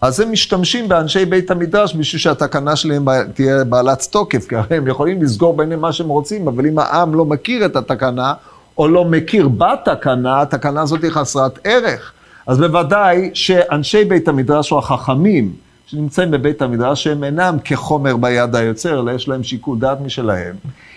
אז 0.00 0.20
הם 0.20 0.32
משתמשים 0.32 0.88
באנשי 0.88 1.24
בית 1.24 1.50
המדרש 1.50 1.96
בשביל 1.96 2.20
שהתקנה 2.20 2.76
שלהם 2.76 3.06
תהיה 3.34 3.64
בעלת 3.64 4.08
תוקף, 4.10 4.48
כי 4.48 4.56
הרי 4.56 4.76
הם 4.76 4.86
יכולים 4.88 5.22
לסגור 5.22 5.56
ביניהם 5.56 5.80
מה 5.80 5.92
שהם 5.92 6.08
רוצים, 6.08 6.48
אבל 6.48 6.66
אם 6.66 6.78
העם 6.78 7.14
לא 7.14 7.24
מכיר 7.24 7.66
את 7.66 7.76
התקנה, 7.76 8.34
או 8.78 8.88
לא 8.88 9.04
מכיר 9.04 9.48
בתקנה, 9.48 10.42
התקנה 10.42 10.82
הזאת 10.82 11.02
היא 11.02 11.10
חסרת 11.10 11.58
ערך. 11.64 12.12
אז 12.46 12.58
בוודאי 12.58 13.30
שאנשי 13.34 14.04
בית 14.04 14.28
המדרש 14.28 14.72
או 14.72 14.78
החכמים 14.78 15.52
שנמצאים 15.86 16.30
בבית 16.30 16.62
המדרש, 16.62 17.04
שהם 17.04 17.24
אינם 17.24 17.56
כחומר 17.64 18.16
ביד 18.16 18.56
היוצר, 18.56 19.00
אלא 19.00 19.10
יש 19.10 19.28
להם 19.28 19.42
שיקול 19.42 19.78
דעת 19.78 20.00
משלהם. 20.00 20.54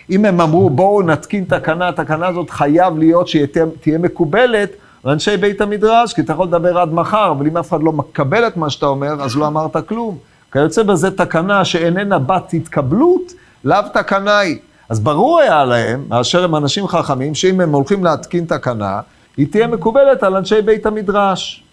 אם 0.10 0.26
הם 0.26 0.42
אמרו, 0.42 0.70
בואו 0.70 1.02
נתקין 1.02 1.44
תקנה, 1.44 1.90
התקנה 1.90 2.28
הזאת 2.28 2.50
חייב 2.50 2.98
להיות 2.98 3.28
שהיא 3.28 3.46
תהיה 3.82 3.98
מקובלת 3.98 4.70
לאנשי 5.06 5.38
בית 5.38 5.62
המדרש, 5.62 6.14
כי 6.14 6.22
אתה 6.22 6.34
יכול 6.34 6.48
לדבר 6.48 6.78
עד 6.78 6.94
מחר, 6.94 7.32
אבל 7.32 7.48
אם 7.48 7.58
אף 7.58 7.70
אחד 7.70 7.84
לא 7.84 7.92
מקבל 7.92 8.48
את 8.48 8.58
מה 8.58 8.70
שאתה 8.70 8.86
אומר, 8.86 9.22
אז 9.22 9.36
לא 9.36 9.48
אמרת 9.48 9.78
כלום. 9.88 10.18
כיוצא 10.52 10.84
בזה 10.84 11.18
תקנה 11.18 11.66
שאיננה 11.66 12.20
בת 12.20 12.54
התקבלות, 12.54 13.34
לאו 13.64 13.82
תקנה 13.94 14.40
היא. 14.40 14.58
אז 14.90 15.00
ברור 15.00 15.40
היה 15.40 15.66
להם, 15.66 16.06
מאשר 16.10 16.44
הם 16.44 16.56
אנשים 16.56 16.88
חכמים, 16.88 17.36
שאם 17.36 17.62
הם 17.62 17.72
הולכים 17.72 18.04
להתקין 18.04 18.46
תקנה, 18.46 19.00
היא 19.38 19.48
תהיה 19.52 19.68
מקובלת 19.68 20.24
על 20.24 20.36
אנשי 20.36 20.62
בית 20.62 20.86
המדרש. 20.86 21.64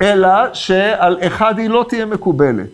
אלא 0.00 0.54
שעל 0.54 1.18
אחד 1.26 1.58
היא 1.58 1.70
לא 1.70 1.84
תהיה 1.88 2.06
מקובלת. 2.06 2.66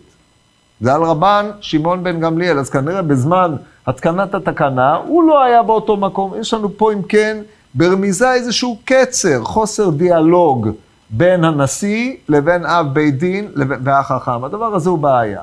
זה 0.81 0.93
על 0.93 1.03
רבן 1.03 1.51
שמעון 1.61 2.03
בן 2.03 2.19
גמליאל, 2.19 2.59
אז 2.59 2.69
כנראה 2.69 3.01
בזמן 3.01 3.55
התקנת 3.87 4.35
התקנה, 4.35 4.95
הוא 4.95 5.23
לא 5.23 5.43
היה 5.43 5.63
באותו 5.63 5.97
מקום. 5.97 6.33
יש 6.39 6.53
לנו 6.53 6.77
פה, 6.77 6.93
אם 6.93 7.01
כן, 7.01 7.37
ברמיזה 7.73 8.33
איזשהו 8.33 8.79
קצר, 8.85 9.43
חוסר 9.43 9.89
דיאלוג 9.89 10.69
בין 11.09 11.43
הנשיא 11.43 12.15
לבין 12.29 12.65
אב 12.65 12.93
בית 12.93 13.17
דין 13.17 13.51
והחכם. 13.83 14.43
הדבר 14.43 14.75
הזה 14.75 14.89
הוא 14.89 14.99
בעיה. 14.99 15.41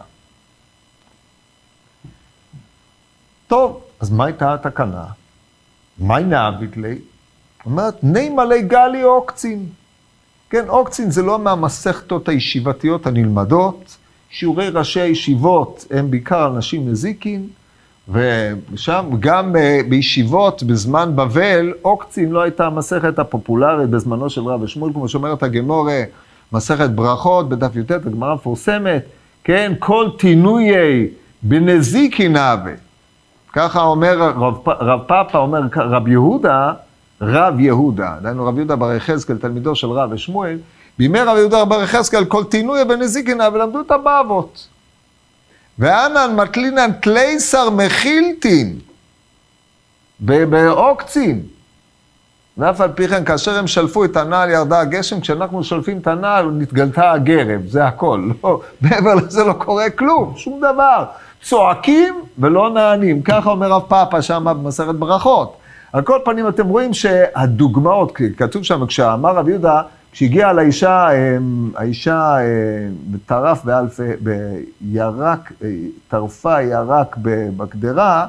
טוב, 3.46 3.80
אז 4.00 4.10
מה 4.10 4.24
הייתה 4.24 4.54
התקנה? 4.54 5.04
מה 5.98 6.18
נעבית 6.18 6.76
לי? 6.76 6.98
אומרת, 7.66 7.94
ני 8.02 8.28
מלא 8.28 8.60
גלי 8.60 9.02
עוקצין. 9.02 9.66
כן, 10.54 10.64
עוקצין 10.68 11.10
זה 11.10 11.22
לא 11.22 11.38
מהמסכתות 11.38 12.28
הישיבתיות 12.28 13.06
הנלמדות. 13.06 13.96
שיעורי 14.30 14.68
ראשי 14.68 15.00
הישיבות 15.00 15.86
הם 15.90 16.10
בעיקר 16.10 16.46
אנשים 16.46 16.88
נזיקין, 16.88 17.46
ושם 18.08 19.04
גם 19.20 19.56
אה, 19.56 19.80
בישיבות 19.88 20.62
בזמן 20.62 21.16
בבל, 21.16 21.72
עוקצין 21.82 22.30
לא 22.30 22.42
הייתה 22.42 22.66
המסכת 22.66 23.18
הפופולרית 23.18 23.90
בזמנו 23.90 24.30
של 24.30 24.40
רב 24.40 24.62
ושמואל, 24.62 24.92
כמו 24.92 25.08
שאומרת 25.08 25.42
הגמורה, 25.42 26.02
מסכת 26.52 26.90
ברכות 26.90 27.48
בדף 27.48 27.76
י"ט, 27.76 27.90
הגמרא 27.90 28.34
מפורסמת, 28.34 29.02
כן, 29.44 29.72
כל 29.78 30.08
תינויי 30.18 31.08
בנזיקין 31.42 32.36
אבה. 32.36 32.72
ככה 33.52 33.82
אומר 33.82 34.18
רב, 34.18 34.68
רב 34.68 35.00
פאפה, 35.06 35.38
אומר 35.38 35.60
רב 35.76 36.08
יהודה, 36.08 36.72
רב 37.26 37.60
יהודה, 37.60 38.14
דהיינו 38.22 38.46
רב 38.46 38.56
יהודה 38.56 38.76
בר 38.76 38.92
יחזקאל, 38.92 39.36
תלמידו 39.36 39.74
של 39.74 39.90
רב 39.90 40.12
ושמואל, 40.12 40.58
בימי 40.98 41.20
רב 41.20 41.36
יהודה 41.36 41.64
בר 41.64 41.82
יחזקאל 41.82 42.24
כל 42.24 42.44
תינוי 42.44 42.84
בנזיקינא 42.84 43.48
ולמדו 43.52 43.80
את 43.80 43.90
הבבות. 43.90 44.68
ואנן 45.78 46.36
מטלינן 46.36 46.90
תלייסר 46.92 47.70
מחילטין 47.70 48.78
בעוקצין. 50.20 51.42
ואף 52.58 52.80
על 52.80 52.92
פי 52.92 53.08
כן, 53.08 53.24
כאשר 53.24 53.58
הם 53.58 53.66
שלפו 53.66 54.04
את 54.04 54.16
הנעל 54.16 54.50
ירדה 54.50 54.80
הגשם, 54.80 55.20
כשאנחנו 55.20 55.64
שולפים 55.64 55.98
את 55.98 56.06
הנעל 56.06 56.50
נתגלתה 56.50 57.12
הגרב, 57.12 57.60
זה 57.66 57.86
הכל. 57.86 58.28
לא, 58.44 58.60
מעבר 58.80 59.14
לזה 59.14 59.44
לא 59.44 59.52
קורה 59.52 59.90
כלום, 59.90 60.32
שום 60.36 60.58
דבר. 60.58 61.04
צועקים 61.42 62.14
ולא 62.38 62.70
נענים, 62.70 63.22
ככה 63.22 63.50
אומר 63.50 63.70
רב 63.70 63.82
פאפה 63.88 64.22
שם 64.22 64.44
במסכת 64.44 64.94
ברכות. 64.94 65.56
על 65.94 66.02
כל 66.02 66.18
פנים, 66.24 66.48
אתם 66.48 66.68
רואים 66.68 66.94
שהדוגמאות, 66.94 68.12
כתוב 68.36 68.62
שם, 68.62 68.86
כשאמר 68.86 69.36
רב 69.36 69.48
יהודה, 69.48 69.82
כשהגיע 70.12 70.52
לאישה, 70.52 71.08
אמ, 71.12 71.70
האישה 71.76 72.36
אמ, 72.40 73.18
טרף 73.26 73.64
באלף, 73.64 74.00
בירק, 74.80 75.52
טרפה 76.08 76.62
ירק 76.62 77.16
בקדרה, 77.56 78.26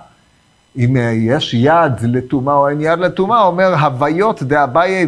אם 0.77 0.97
יש 1.13 1.53
יד 1.53 1.93
לטומאה 2.03 2.55
או 2.55 2.69
אין 2.69 2.81
יד 2.81 2.99
לטומאה, 2.99 3.41
אומר 3.41 3.75
הוויות 3.75 4.43
דאביי, 4.43 5.05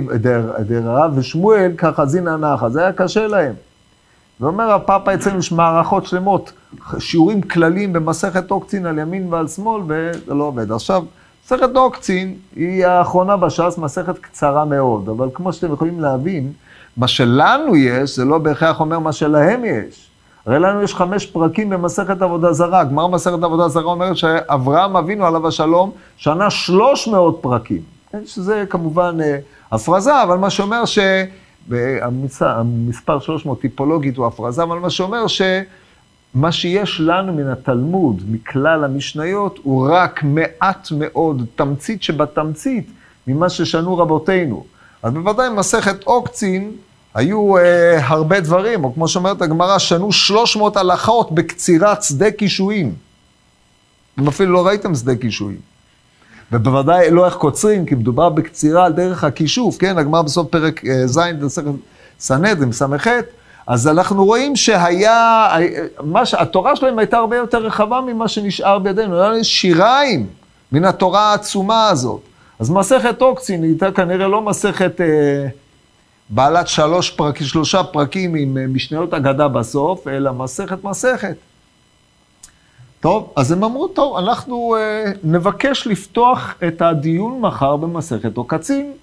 דרב 0.59 1.17
ושמואל, 1.17 1.71
ככה 1.77 2.05
זינא 2.05 2.35
נחה, 2.37 2.69
זה 2.69 2.81
היה 2.81 2.93
קשה 2.93 3.27
להם. 3.27 3.53
ואומר 4.39 4.71
הפאפה 4.71 5.13
אצלנו 5.13 5.39
יש 5.39 5.51
מערכות 5.51 6.05
שלמות, 6.05 6.51
שיעורים 6.99 7.41
כלליים 7.41 7.93
במסכת 7.93 8.51
אוקצין 8.51 8.85
על 8.85 8.99
ימין 8.99 9.33
ועל 9.33 9.47
שמאל, 9.47 9.81
וזה 9.87 10.33
לא 10.33 10.43
עובד. 10.43 10.71
עכשיו, 10.71 11.03
מסכת 11.47 11.75
אוקצין 11.75 12.35
היא 12.55 12.85
האחרונה 12.85 13.37
בש"ס, 13.37 13.77
מסכת 13.77 14.17
קצרה 14.17 14.65
מאוד, 14.65 15.09
אבל 15.09 15.29
כמו 15.33 15.53
שאתם 15.53 15.73
יכולים 15.73 15.99
להבין, 15.99 16.51
מה 16.97 17.07
שלנו 17.07 17.75
יש, 17.75 18.15
זה 18.15 18.25
לא 18.25 18.37
בהכרח 18.37 18.79
אומר 18.79 18.99
מה 18.99 19.11
שלהם 19.11 19.65
יש. 19.65 20.09
הרי 20.45 20.59
לנו 20.59 20.81
יש 20.81 20.95
חמש 20.95 21.25
פרקים 21.25 21.69
במסכת 21.69 22.21
עבודה 22.21 22.53
זרה. 22.53 22.83
גמר 22.83 23.07
מסכת 23.07 23.43
עבודה 23.43 23.67
זרה 23.67 23.83
אומרת 23.83 24.17
שאברהם 24.17 24.97
אבינו 24.97 25.25
עליו 25.25 25.47
השלום, 25.47 25.91
שנה 26.17 26.49
שלוש 26.49 27.07
מאות 27.07 27.39
פרקים. 27.41 27.81
שזה 28.25 28.63
כמובן 28.69 29.17
אה, 29.21 29.37
הפרזה, 29.71 30.23
אבל 30.23 30.37
מה 30.37 30.49
שאומר 30.49 30.85
ש... 30.85 30.99
המספר 32.41 33.19
300 33.19 33.61
טיפולוגית 33.61 34.17
הוא 34.17 34.25
הפרזה, 34.25 34.63
אבל 34.63 34.79
מה 34.79 34.89
שאומר 34.89 35.27
שמה 36.33 36.51
שיש 36.51 36.99
לנו 36.99 37.33
מן 37.33 37.47
התלמוד, 37.47 38.21
מכלל 38.29 38.83
המשניות, 38.83 39.59
הוא 39.63 39.87
רק 39.91 40.23
מעט 40.23 40.87
מאוד, 40.91 41.45
תמצית 41.55 42.03
שבתמצית, 42.03 42.91
ממה 43.27 43.49
ששנו 43.49 43.97
רבותינו. 43.97 44.65
אז 45.03 45.13
בוודאי 45.13 45.49
מסכת 45.49 46.03
עוקצין, 46.03 46.71
היו 47.13 47.57
אה, 47.57 48.07
הרבה 48.07 48.39
דברים, 48.39 48.83
או 48.83 48.93
כמו 48.93 49.07
שאומרת 49.07 49.41
הגמרא, 49.41 49.77
שנו 49.77 50.11
300 50.11 50.77
הלכות 50.77 51.31
בקצירת 51.31 52.03
שדה 52.03 52.31
קישואים. 52.31 52.93
אם 54.19 54.27
אפילו 54.27 54.53
לא 54.53 54.67
ראיתם 54.67 54.95
שדה 54.95 55.15
קישואים. 55.15 55.57
ובוודאי 56.51 57.11
לא 57.11 57.25
איך 57.25 57.35
קוצרים, 57.35 57.85
כי 57.85 57.95
מדובר 57.95 58.29
בקצירה 58.29 58.85
על 58.85 58.93
דרך 58.93 59.23
הכישוף, 59.23 59.77
כן? 59.77 59.97
הגמרא 59.97 60.21
בסוף 60.21 60.47
פרק 60.49 60.85
אה, 60.85 61.07
ז' 61.07 61.19
בספר 61.41 61.71
סנהדרין, 62.19 62.71
ס"ח, 62.71 63.07
אז 63.67 63.87
אנחנו 63.87 64.25
רואים 64.25 64.55
שהיה, 64.55 65.49
ש... 66.23 66.33
התורה 66.33 66.75
שלהם 66.75 66.99
הייתה 66.99 67.17
הרבה 67.17 67.35
יותר 67.37 67.57
רחבה 67.57 68.01
ממה 68.01 68.27
שנשאר 68.27 68.79
בידינו, 68.79 69.21
היה 69.21 69.43
שיריים 69.43 70.27
מן 70.71 70.85
התורה 70.85 71.31
העצומה 71.31 71.87
הזאת. 71.89 72.21
אז 72.59 72.69
מסכת 72.69 73.21
אוקצין 73.21 73.63
הייתה 73.63 73.91
כנראה 73.91 74.27
לא 74.27 74.41
מסכת 74.41 75.01
אה, 75.01 75.47
בעלת 76.29 76.67
שלוש 76.67 77.11
פרק, 77.11 77.43
שלושה 77.43 77.83
פרקים 77.83 78.35
עם 78.35 78.57
אה, 78.57 78.67
משניות 78.67 79.13
אגדה 79.13 79.47
בסוף, 79.47 80.07
אלא 80.07 80.33
מסכת 80.33 80.83
מסכת. 80.83 81.35
טוב, 82.99 83.33
אז 83.35 83.51
הם 83.51 83.63
אמרו, 83.63 83.87
טוב, 83.87 84.17
אנחנו 84.17 84.75
אה, 84.75 85.11
נבקש 85.23 85.87
לפתוח 85.87 86.55
את 86.67 86.81
הדיון 86.81 87.39
מחר 87.41 87.75
במסכת 87.75 88.37
עוקצים. 88.37 88.93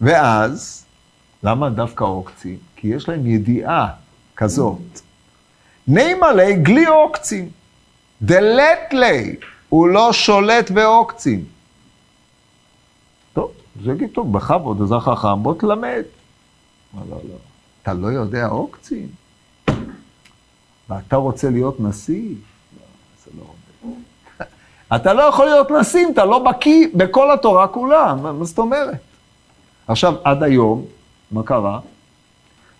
ואז, 0.00 0.84
למה 1.42 1.70
דווקא 1.70 2.04
עוקצים? 2.04 2.65
כי 2.76 2.88
יש 2.88 3.08
להם 3.08 3.26
ידיעה 3.26 3.88
כזאת. 4.36 5.00
נימה 5.88 6.32
לי 6.32 6.54
גלי 6.54 6.86
עוקצים. 6.86 7.48
דלת 8.22 8.92
לי, 8.92 9.36
הוא 9.68 9.88
לא 9.88 10.12
שולט 10.12 10.70
בעוקצים. 10.70 11.44
טוב, 13.32 13.52
זה 13.84 13.92
יגיד, 13.92 14.10
טוב, 14.12 14.32
בכבוד, 14.32 14.82
אז 14.82 14.92
החכם, 14.92 15.42
בוא 15.42 15.54
תלמד. 15.54 16.02
לא, 16.94 17.00
לא, 17.10 17.16
לא. 17.28 17.36
אתה 17.82 17.94
לא 17.94 18.06
יודע 18.06 18.46
עוקצים? 18.46 19.08
ואתה 20.88 21.16
רוצה 21.16 21.50
להיות 21.50 21.80
נשיא? 21.80 22.28
לא, 22.30 22.86
זה 23.24 23.30
לא 23.38 23.42
עובד. 23.42 23.96
אתה 24.96 25.12
לא 25.12 25.22
יכול 25.22 25.46
להיות 25.46 25.70
נשיא 25.70 26.06
אם 26.06 26.12
אתה 26.12 26.24
לא 26.24 26.38
בקיא 26.38 26.88
בכל 26.94 27.30
התורה 27.30 27.68
כולה, 27.68 28.14
מה 28.14 28.44
זאת 28.44 28.58
אומרת? 28.58 28.98
עכשיו, 29.88 30.14
עד 30.24 30.42
היום, 30.42 30.84
מה 31.30 31.42
קרה? 31.42 31.80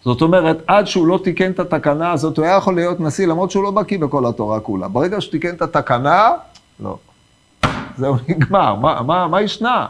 זאת 0.07 0.23
אומרת, 0.23 0.57
עד 0.66 0.87
שהוא 0.87 1.07
לא 1.07 1.19
תיקן 1.25 1.51
את 1.51 1.61
התקנה 1.61 2.12
הזאת, 2.12 2.37
הוא 2.37 2.45
היה 2.45 2.57
יכול 2.57 2.75
להיות 2.75 3.01
נשיא, 3.01 3.27
למרות 3.27 3.51
שהוא 3.51 3.64
לא 3.64 3.71
בקיא 3.71 3.99
בכל 3.99 4.27
התורה 4.27 4.61
כולה. 4.61 4.88
ברגע 4.88 5.21
שהוא 5.21 5.31
תיקן 5.31 5.55
את 5.55 5.62
התקנה, 5.62 6.31
לא. 6.81 6.97
זהו, 7.99 8.14
נגמר, 8.29 8.75
מה, 8.75 9.03
מה, 9.03 9.27
מה 9.27 9.42
ישנה? 9.42 9.87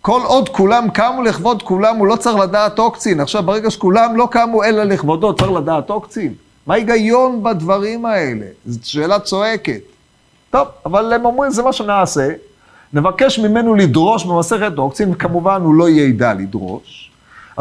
כל 0.00 0.20
עוד 0.24 0.48
כולם 0.48 0.90
קמו 0.90 1.22
לכבוד 1.22 1.62
כולם, 1.62 1.96
הוא 1.96 2.06
לא 2.06 2.16
צריך 2.16 2.36
לדעת 2.36 2.78
עוקצין. 2.78 3.20
עכשיו, 3.20 3.42
ברגע 3.42 3.70
שכולם 3.70 4.16
לא 4.16 4.28
קמו 4.30 4.64
אלא 4.64 4.84
לכבודו, 4.84 5.34
צריך 5.34 5.50
לדעת 5.50 5.90
עוקצין. 5.90 6.34
מה 6.66 6.74
ההיגיון 6.74 7.42
בדברים 7.42 8.04
האלה? 8.04 8.46
זו 8.66 8.78
שאלה 8.82 9.20
צועקת. 9.20 9.80
טוב, 10.50 10.68
אבל 10.86 11.12
הם 11.12 11.24
אומרים, 11.24 11.50
זה 11.50 11.62
מה 11.62 11.72
שנעשה. 11.72 12.28
נבקש 12.92 13.38
ממנו 13.38 13.74
לדרוש 13.74 14.24
במסכת 14.24 14.72
עוקצין, 14.76 15.12
וכמובן 15.12 15.62
הוא 15.62 15.74
לא 15.74 15.88
ידע 15.88 16.34
לדרוש. 16.34 17.07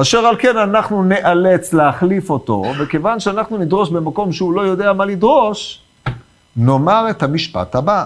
אשר 0.02 0.18
על 0.18 0.36
כן 0.40 0.58
אנחנו 0.58 1.04
נאלץ 1.04 1.74
להחליף 1.74 2.30
אותו, 2.30 2.64
וכיוון 2.80 3.20
שאנחנו 3.20 3.58
נדרוש 3.58 3.90
במקום 3.90 4.32
שהוא 4.32 4.54
לא 4.54 4.62
יודע 4.62 4.94
מה 4.94 5.06
לדרוש, 5.06 5.82
נאמר 6.56 7.10
את 7.10 7.24
המשפט 7.24 7.76
הבא. 7.76 8.06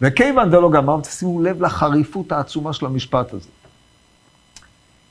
וכיוון 0.00 0.50
דלא 0.50 0.70
גמר, 0.70 1.00
תשימו 1.00 1.42
לב 1.42 1.62
לחריפות 1.62 2.32
העצומה 2.32 2.72
של 2.72 2.86
המשפט 2.86 3.34
הזה. 3.34 3.48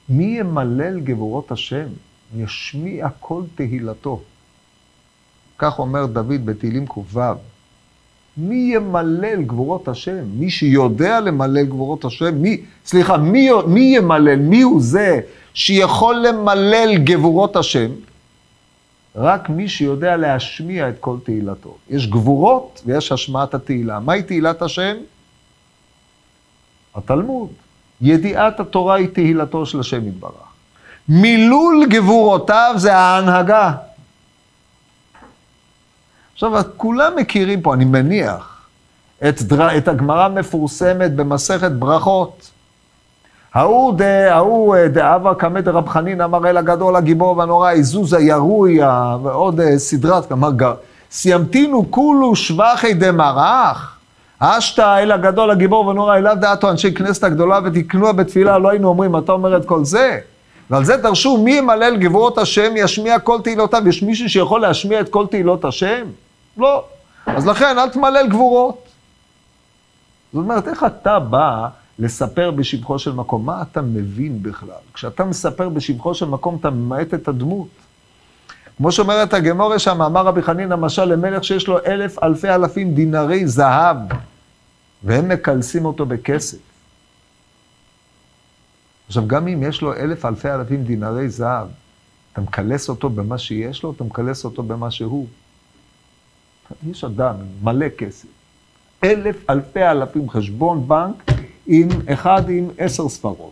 מי 0.09 0.23
ימלל 0.39 0.99
גבורות 0.99 1.51
השם, 1.51 1.87
ישמיע 2.35 3.07
כל 3.19 3.41
תהילתו. 3.55 4.21
כך 5.57 5.79
אומר 5.79 6.05
דוד 6.05 6.45
בתהילים 6.45 6.87
ק"ו. 6.87 7.19
מי 8.37 8.71
ימלל 8.75 9.41
גבורות 9.41 9.87
השם? 9.87 10.23
מי 10.35 10.49
שיודע 10.49 11.19
למלל 11.19 11.63
גבורות 11.63 12.05
השם? 12.05 12.35
מי, 12.35 12.61
סליחה, 12.85 13.17
מי, 13.17 13.49
מי 13.67 13.93
ימלל? 13.97 14.35
מי 14.35 14.61
הוא 14.61 14.81
זה 14.81 15.21
שיכול 15.53 16.15
למלל 16.27 16.97
גבורות 16.97 17.55
השם? 17.55 17.91
רק 19.15 19.49
מי 19.49 19.69
שיודע 19.69 20.17
להשמיע 20.17 20.89
את 20.89 20.95
כל 20.99 21.15
תהילתו. 21.23 21.77
יש 21.89 22.07
גבורות 22.07 22.81
ויש 22.85 23.11
השמעת 23.11 23.53
התהילה. 23.53 23.99
מהי 23.99 24.23
תהילת 24.23 24.61
השם? 24.61 24.95
התלמוד. 26.95 27.49
ידיעת 28.01 28.59
התורה 28.59 28.95
היא 28.95 29.07
תהילתו 29.07 29.65
של 29.65 29.79
השם 29.79 30.07
יתברך. 30.07 30.51
מילול 31.09 31.85
גבורותיו 31.89 32.73
זה 32.77 32.95
ההנהגה. 32.95 33.71
עכשיו, 36.33 36.51
כולם 36.77 37.11
מכירים 37.15 37.61
פה, 37.61 37.73
אני 37.73 37.85
מניח, 37.85 38.67
את, 39.29 39.41
דר... 39.41 39.77
את 39.77 39.87
הגמרא 39.87 40.25
המפורסמת 40.25 41.15
במסכת 41.15 41.71
ברכות. 41.71 42.51
ההוא 43.53 43.93
ההוא 44.29 44.75
דאבה 44.93 45.33
קמא 45.35 45.61
דרב 45.61 45.89
חנין 45.89 46.21
אמר 46.21 46.49
אל 46.49 46.57
הגדול 46.57 46.95
הגיבור 46.95 47.37
והנורא, 47.37 47.71
איזוז 47.71 48.13
הירוי, 48.13 48.79
ועוד 49.23 49.59
אה, 49.59 49.79
סדרת, 49.79 50.31
אמר, 50.31 50.49
סיימתינו 51.11 51.91
כולו 51.91 52.35
שבחי 52.35 52.93
דמרח, 52.93 53.97
אשתא 54.39 54.99
אל 54.99 55.11
הגדול 55.11 55.51
הגיבור 55.51 55.87
והנורא, 55.87 56.17
אליו 56.17 56.37
דעתו 56.39 56.69
אנשי 56.69 56.93
כנסת 56.93 57.23
הגדולה 57.23 57.59
ותקנוה 57.63 58.13
בתפילה, 58.13 58.57
לא 58.57 58.69
היינו 58.69 58.87
אומרים, 58.87 59.17
אתה 59.17 59.31
אומר 59.31 59.57
את 59.57 59.65
כל 59.65 59.85
זה? 59.85 60.19
ועל 60.69 60.85
זה 60.85 60.97
דרשו, 60.97 61.37
מי 61.37 61.51
ימלל 61.51 61.97
גבורות 61.97 62.37
השם, 62.37 62.73
ישמיע 62.75 63.19
כל 63.19 63.41
תהילותיו. 63.43 63.87
יש 63.87 64.03
מישהו 64.03 64.29
שיכול 64.29 64.61
להשמיע 64.61 64.99
את 64.99 65.09
כל 65.09 65.25
תהילות 65.27 65.65
השם? 65.65 66.03
לא. 66.57 66.83
אז 67.25 67.47
לכן, 67.47 67.77
אל 67.77 67.89
תמלל 67.89 68.27
גבורות. 68.27 68.83
זאת 70.33 70.43
אומרת, 70.43 70.67
איך 70.67 70.83
אתה 70.83 71.19
בא 71.19 71.67
לספר 71.99 72.51
בשבחו 72.51 72.99
של 72.99 73.11
מקום? 73.11 73.45
מה 73.45 73.61
אתה 73.61 73.81
מבין 73.81 74.43
בכלל? 74.43 74.81
כשאתה 74.93 75.25
מספר 75.25 75.69
בשבחו 75.69 76.13
של 76.13 76.25
מקום, 76.25 76.57
אתה 76.59 76.69
ממעט 76.69 77.13
את 77.13 77.27
הדמות. 77.27 77.67
כמו 78.77 78.91
שאומרת 78.91 79.33
הגמורה 79.33 79.79
שם, 79.79 80.01
אמר 80.01 80.25
רבי 80.25 80.41
חנין 80.41 80.71
המשל 80.71 81.05
למלך 81.05 81.43
שיש 81.43 81.67
לו 81.67 81.77
אלף 81.85 82.23
אלפי 82.23 82.49
אלפים 82.49 82.93
דינרי 82.95 83.47
זהב, 83.47 83.97
והם 85.03 85.29
מקלסים 85.29 85.85
אותו 85.85 86.05
בכסף. 86.05 86.57
עכשיו, 89.07 89.27
גם 89.27 89.47
אם 89.47 89.63
יש 89.63 89.81
לו 89.81 89.93
אלף 89.93 90.25
אלפי 90.25 90.51
אלפים 90.51 90.83
דינרי 90.83 91.29
זהב, 91.29 91.67
אתה 92.33 92.41
מקלס 92.41 92.89
אותו 92.89 93.09
במה 93.09 93.37
שיש 93.37 93.83
לו, 93.83 93.91
אתה 93.91 94.03
מקלס 94.03 94.45
אותו 94.45 94.63
במה 94.63 94.91
שהוא. 94.91 95.27
יש 96.89 97.03
אדם 97.03 97.35
מלא 97.63 97.89
כסף, 97.97 98.27
אלף 99.03 99.49
אלפי 99.49 99.83
אלפים 99.83 100.29
חשבון 100.29 100.87
בנק 100.87 101.30
עם 101.67 101.87
אחד 102.13 102.49
עם 102.49 102.69
עשר 102.77 103.09
ספרות. 103.09 103.51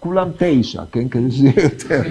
כולם 0.00 0.28
תשע, 0.38 0.82
כן? 0.92 1.08
כדי 1.08 1.30
שיהיה 1.30 1.52
יותר. 1.62 2.02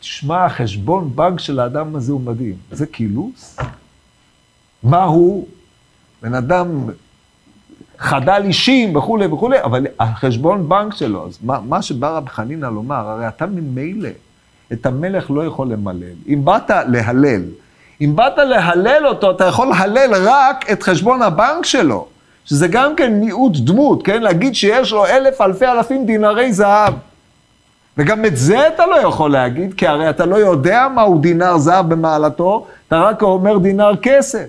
תשמע, 0.00 0.44
החשבון 0.44 1.10
בנק 1.14 1.40
של 1.40 1.60
האדם 1.60 1.96
הזה 1.96 2.12
הוא 2.12 2.20
מדהים. 2.20 2.54
זה 2.70 2.86
קילוס? 2.86 3.56
מה 4.82 5.04
הוא? 5.04 5.46
בן 6.22 6.34
אדם 6.34 6.88
חדל 7.98 8.42
אישים 8.44 8.96
וכולי 8.96 9.26
וכולי, 9.26 9.62
אבל 9.62 9.86
החשבון 10.00 10.68
בנק 10.68 10.94
שלו, 10.94 11.26
אז 11.26 11.38
מה, 11.42 11.60
מה 11.60 11.82
שבא 11.82 12.16
רב 12.16 12.28
חנינא 12.28 12.66
לומר, 12.66 13.08
הרי 13.08 13.28
אתה 13.28 13.46
ממילא 13.46 14.08
את 14.72 14.86
המלך 14.86 15.30
לא 15.30 15.46
יכול 15.46 15.68
למלל. 15.68 16.16
אם 16.28 16.44
באת 16.44 16.70
להלל, 16.70 17.42
אם 18.00 18.16
באת 18.16 18.38
להלל 18.38 19.06
אותו, 19.06 19.30
אתה 19.30 19.44
יכול 19.44 19.68
להלל 19.68 20.14
רק 20.28 20.70
את 20.70 20.82
חשבון 20.82 21.22
הבנק 21.22 21.64
שלו, 21.64 22.08
שזה 22.48 22.68
גם 22.68 22.96
כן 22.96 23.12
מיעוט 23.12 23.56
דמות, 23.56 24.02
כן? 24.02 24.22
להגיד 24.22 24.54
שיש 24.54 24.92
לו 24.92 25.06
אלף 25.06 25.40
אלפי 25.40 25.66
אלפים 25.66 26.06
דינרי 26.06 26.52
זהב. 26.52 26.94
וגם 27.96 28.24
את 28.24 28.36
זה 28.36 28.68
אתה 28.68 28.86
לא 28.86 28.96
יכול 29.08 29.32
להגיד, 29.32 29.74
כי 29.74 29.86
הרי 29.86 30.10
אתה 30.10 30.26
לא 30.26 30.36
יודע 30.36 30.88
מהו 30.94 31.18
דינר 31.18 31.58
זהב 31.58 31.88
במעלתו, 31.88 32.66
אתה 32.88 33.00
רק 33.00 33.22
אומר 33.22 33.58
דינר 33.58 33.90
כסף. 34.02 34.46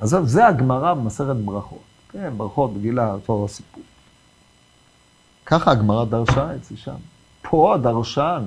עזוב, 0.00 0.26
זה 0.26 0.46
הגמרא 0.46 0.94
במסכת 0.94 1.36
ברכות. 1.44 1.78
כן, 2.12 2.30
ברכות, 2.36 2.74
בגילה, 2.74 3.12
אותו 3.12 3.44
הסיפור. 3.44 3.82
ככה 5.46 5.70
הגמרא 5.70 6.04
דרשה 6.04 6.54
את 6.54 6.64
זה 6.64 6.76
שם. 6.76 6.94
פה 7.42 7.74
הדרשן, 7.74 8.42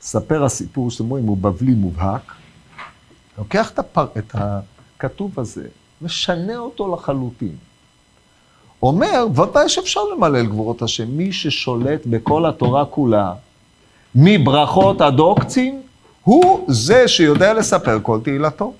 ספר 0.00 0.44
הסיפור 0.44 0.90
שאתם 0.90 1.08
רואים, 1.08 1.26
הוא 1.26 1.36
בבלי 1.36 1.74
מובהק, 1.74 2.32
לוקח 3.38 3.70
את, 3.70 3.78
הפר... 3.78 4.06
את 4.18 4.34
הכתוב 4.34 5.40
הזה, 5.40 5.66
משנה 6.02 6.56
אותו 6.56 6.94
לחלוטין. 6.94 7.56
אומר, 8.82 9.26
ודאי 9.34 9.68
שאפשר 9.68 10.00
למלל 10.04 10.46
גבורות 10.46 10.82
השם. 10.82 11.08
מי 11.08 11.32
ששולט 11.32 12.06
בכל 12.06 12.46
התורה 12.46 12.84
כולה, 12.84 13.32
מברכות 14.14 15.00
עד 15.00 15.18
עוקצין, 15.18 15.80
הוא 16.24 16.64
זה 16.68 17.08
שיודע 17.08 17.54
לספר 17.54 17.98
כל 18.02 18.18
תהילתו. 18.24 18.72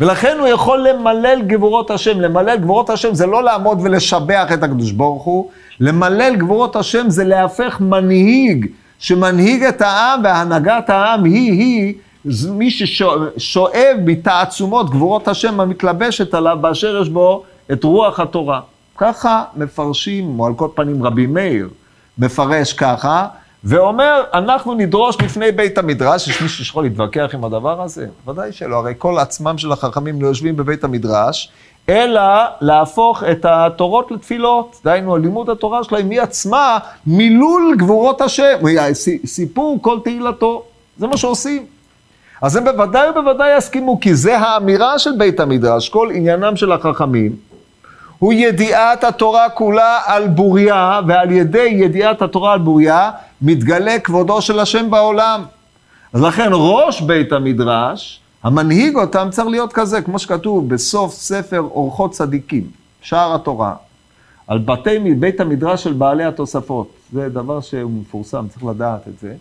ולכן 0.00 0.36
הוא 0.38 0.48
יכול 0.48 0.88
למלל 0.88 1.42
גבורות 1.42 1.90
השם. 1.90 2.20
למלל 2.20 2.56
גבורות 2.56 2.90
השם 2.90 3.14
זה 3.14 3.26
לא 3.26 3.42
לעמוד 3.44 3.78
ולשבח 3.82 4.46
את 4.54 4.62
הקדוש 4.62 4.90
ברוך 4.90 5.22
הוא, 5.22 5.50
למלל 5.80 6.36
גבורות 6.36 6.76
השם 6.76 7.10
זה 7.10 7.24
להפך 7.24 7.80
מנהיג, 7.80 8.66
שמנהיג 8.98 9.62
את 9.62 9.80
העם 9.82 10.20
והנהגת 10.24 10.90
העם 10.90 11.24
היא-היא 11.24 11.94
מי 12.24 12.70
ששואב 12.70 13.96
מתעצומות 14.04 14.90
גבורות 14.90 15.28
השם 15.28 15.60
המתלבשת 15.60 16.34
עליו 16.34 16.58
באשר 16.60 17.00
יש 17.02 17.08
בו 17.08 17.44
את 17.72 17.84
רוח 17.84 18.20
התורה. 18.20 18.60
ככה 18.96 19.44
מפרשים, 19.56 20.40
או 20.40 20.46
על 20.46 20.54
כל 20.54 20.68
פנים 20.74 21.02
רבי 21.02 21.26
מאיר 21.26 21.68
מפרש 22.18 22.72
ככה, 22.72 23.26
ואומר, 23.64 24.22
אנחנו 24.34 24.74
נדרוש 24.74 25.20
לפני 25.22 25.52
בית 25.52 25.78
המדרש, 25.78 26.28
יש 26.28 26.42
מישהו 26.42 26.64
שיכול 26.64 26.84
להתווכח 26.84 27.30
עם 27.34 27.44
הדבר 27.44 27.82
הזה? 27.82 28.06
ודאי 28.28 28.52
שלא, 28.52 28.76
הרי 28.76 28.94
כל 28.98 29.18
עצמם 29.18 29.58
של 29.58 29.72
החכמים 29.72 30.22
לא 30.22 30.26
יושבים 30.26 30.56
בבית 30.56 30.84
המדרש, 30.84 31.50
אלא 31.88 32.22
להפוך 32.60 33.22
את 33.24 33.44
התורות 33.48 34.10
לתפילות. 34.10 34.76
דהיינו, 34.84 35.16
לימוד 35.16 35.50
התורה 35.50 35.84
שלהם 35.84 36.10
היא 36.10 36.20
עצמה 36.20 36.78
מילול 37.06 37.74
גבורות 37.78 38.20
השם, 38.20 38.56
סיפור 39.26 39.78
כל 39.82 39.98
תהילתו. 40.04 40.62
זה 40.98 41.06
מה 41.06 41.16
שעושים. 41.16 41.66
אז 42.42 42.56
הם 42.56 42.64
בוודאי 42.64 43.10
ובוודאי 43.10 43.56
יסכימו, 43.58 44.00
כי 44.00 44.14
זה 44.14 44.38
האמירה 44.38 44.98
של 44.98 45.10
בית 45.18 45.40
המדרש, 45.40 45.88
כל 45.88 46.08
עניינם 46.14 46.56
של 46.56 46.72
החכמים, 46.72 47.36
הוא 48.18 48.32
ידיעת 48.32 49.04
התורה 49.04 49.50
כולה 49.50 50.00
על 50.04 50.28
בוריה, 50.28 51.00
ועל 51.06 51.30
ידי 51.30 51.68
ידיעת 51.72 52.22
התורה 52.22 52.52
על 52.52 52.58
בוריה, 52.58 53.10
מתגלה 53.42 53.98
כבודו 53.98 54.42
של 54.42 54.58
השם 54.58 54.90
בעולם. 54.90 55.42
אז 56.12 56.22
לכן 56.22 56.50
ראש 56.52 57.00
בית 57.00 57.32
המדרש, 57.32 58.20
המנהיג 58.42 58.96
אותם 58.96 59.28
צריך 59.30 59.48
להיות 59.48 59.72
כזה, 59.72 60.02
כמו 60.02 60.18
שכתוב 60.18 60.68
בסוף 60.68 61.14
ספר 61.14 61.60
אורחות 61.60 62.10
צדיקים, 62.10 62.64
שער 63.02 63.34
התורה, 63.34 63.74
על 64.46 64.58
בתי 64.58 64.98
בית 65.14 65.40
המדרש 65.40 65.84
של 65.84 65.92
בעלי 65.92 66.24
התוספות. 66.24 66.90
זה 67.12 67.28
דבר 67.28 67.60
שהוא 67.60 67.90
מפורסם, 67.90 68.46
צריך 68.48 68.64
לדעת 68.64 69.08
את 69.08 69.18
זה. 69.20 69.34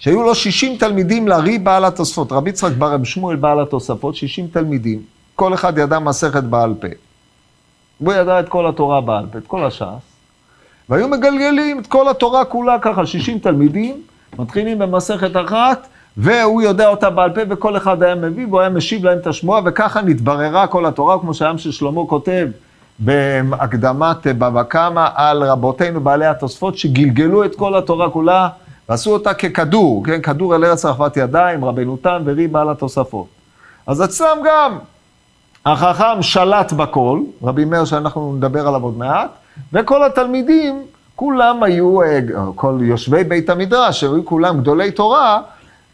שהיו 0.00 0.22
לו 0.22 0.34
60 0.34 0.76
תלמידים 0.76 1.28
לרי 1.28 1.58
בעל 1.58 1.84
התוספות. 1.84 2.32
רבי 2.32 2.50
יצחק 2.50 2.72
בר 2.72 2.92
רב 2.92 3.04
שמואל 3.04 3.36
בעל 3.36 3.60
התוספות, 3.60 4.14
60 4.14 4.46
תלמידים. 4.46 5.02
כל 5.34 5.54
אחד 5.54 5.78
ידע 5.78 5.98
מסכת 5.98 6.42
בעל 6.42 6.74
פה. 6.80 6.88
הוא 7.98 8.12
ידע 8.12 8.40
את 8.40 8.48
כל 8.48 8.66
התורה 8.66 9.00
בעל 9.00 9.26
פה, 9.32 9.38
את 9.38 9.46
כל 9.46 9.64
הש"ס. 9.64 9.82
והיו 10.88 11.08
מגלגלים 11.08 11.78
את 11.78 11.86
כל 11.86 12.08
התורה 12.08 12.44
כולה 12.44 12.78
ככה, 12.78 13.06
60 13.06 13.38
תלמידים, 13.38 14.02
מתחילים 14.38 14.78
במסכת 14.78 15.30
אחת, 15.46 15.86
והוא 16.16 16.62
יודע 16.62 16.88
אותה 16.88 17.10
בעל 17.10 17.30
פה, 17.30 17.40
וכל 17.48 17.76
אחד 17.76 18.02
היה 18.02 18.14
מביא, 18.14 18.46
והוא 18.46 18.60
היה 18.60 18.68
משיב 18.68 19.04
להם 19.04 19.18
את 19.18 19.26
השמועה, 19.26 19.60
וככה 19.64 20.02
נתבררה 20.02 20.66
כל 20.66 20.86
התורה, 20.86 21.18
כמו 21.18 21.34
שהעם 21.34 21.58
של 21.58 21.70
שלמה 21.70 22.00
כותב 22.08 22.48
בהקדמת 22.98 24.26
בבא 24.26 24.62
קמא 24.62 25.08
על 25.14 25.42
רבותינו 25.42 26.00
בעלי 26.00 26.26
התוספות, 26.26 26.78
שגלגלו 26.78 27.44
את 27.44 27.54
כל 27.54 27.74
התורה 27.74 28.10
כולה, 28.10 28.48
ועשו 28.88 29.12
אותה 29.12 29.34
ככדור, 29.34 30.04
כן, 30.04 30.22
כדור 30.22 30.56
אל 30.56 30.64
ארץ 30.64 30.84
רחבת 30.84 31.16
ידיים, 31.16 31.64
רבנו 31.64 31.96
תם 31.96 32.22
ורי 32.24 32.46
בעל 32.46 32.70
התוספות. 32.70 33.26
אז 33.86 34.04
אצלם 34.04 34.38
גם 34.44 34.78
החכם 35.66 36.22
שלט 36.22 36.72
בכל, 36.72 37.20
רבי 37.42 37.64
מאיר 37.64 37.84
שאנחנו 37.84 38.34
נדבר 38.36 38.68
עליו 38.68 38.82
עוד 38.82 38.98
מעט, 38.98 39.30
וכל 39.72 40.04
התלמידים, 40.04 40.82
כולם 41.16 41.62
היו, 41.62 42.02
אה, 42.02 42.18
כל 42.54 42.78
יושבי 42.82 43.24
בית 43.24 43.50
המדרש, 43.50 44.00
שהיו 44.00 44.24
כולם 44.24 44.60
גדולי 44.60 44.90
תורה, 44.90 45.40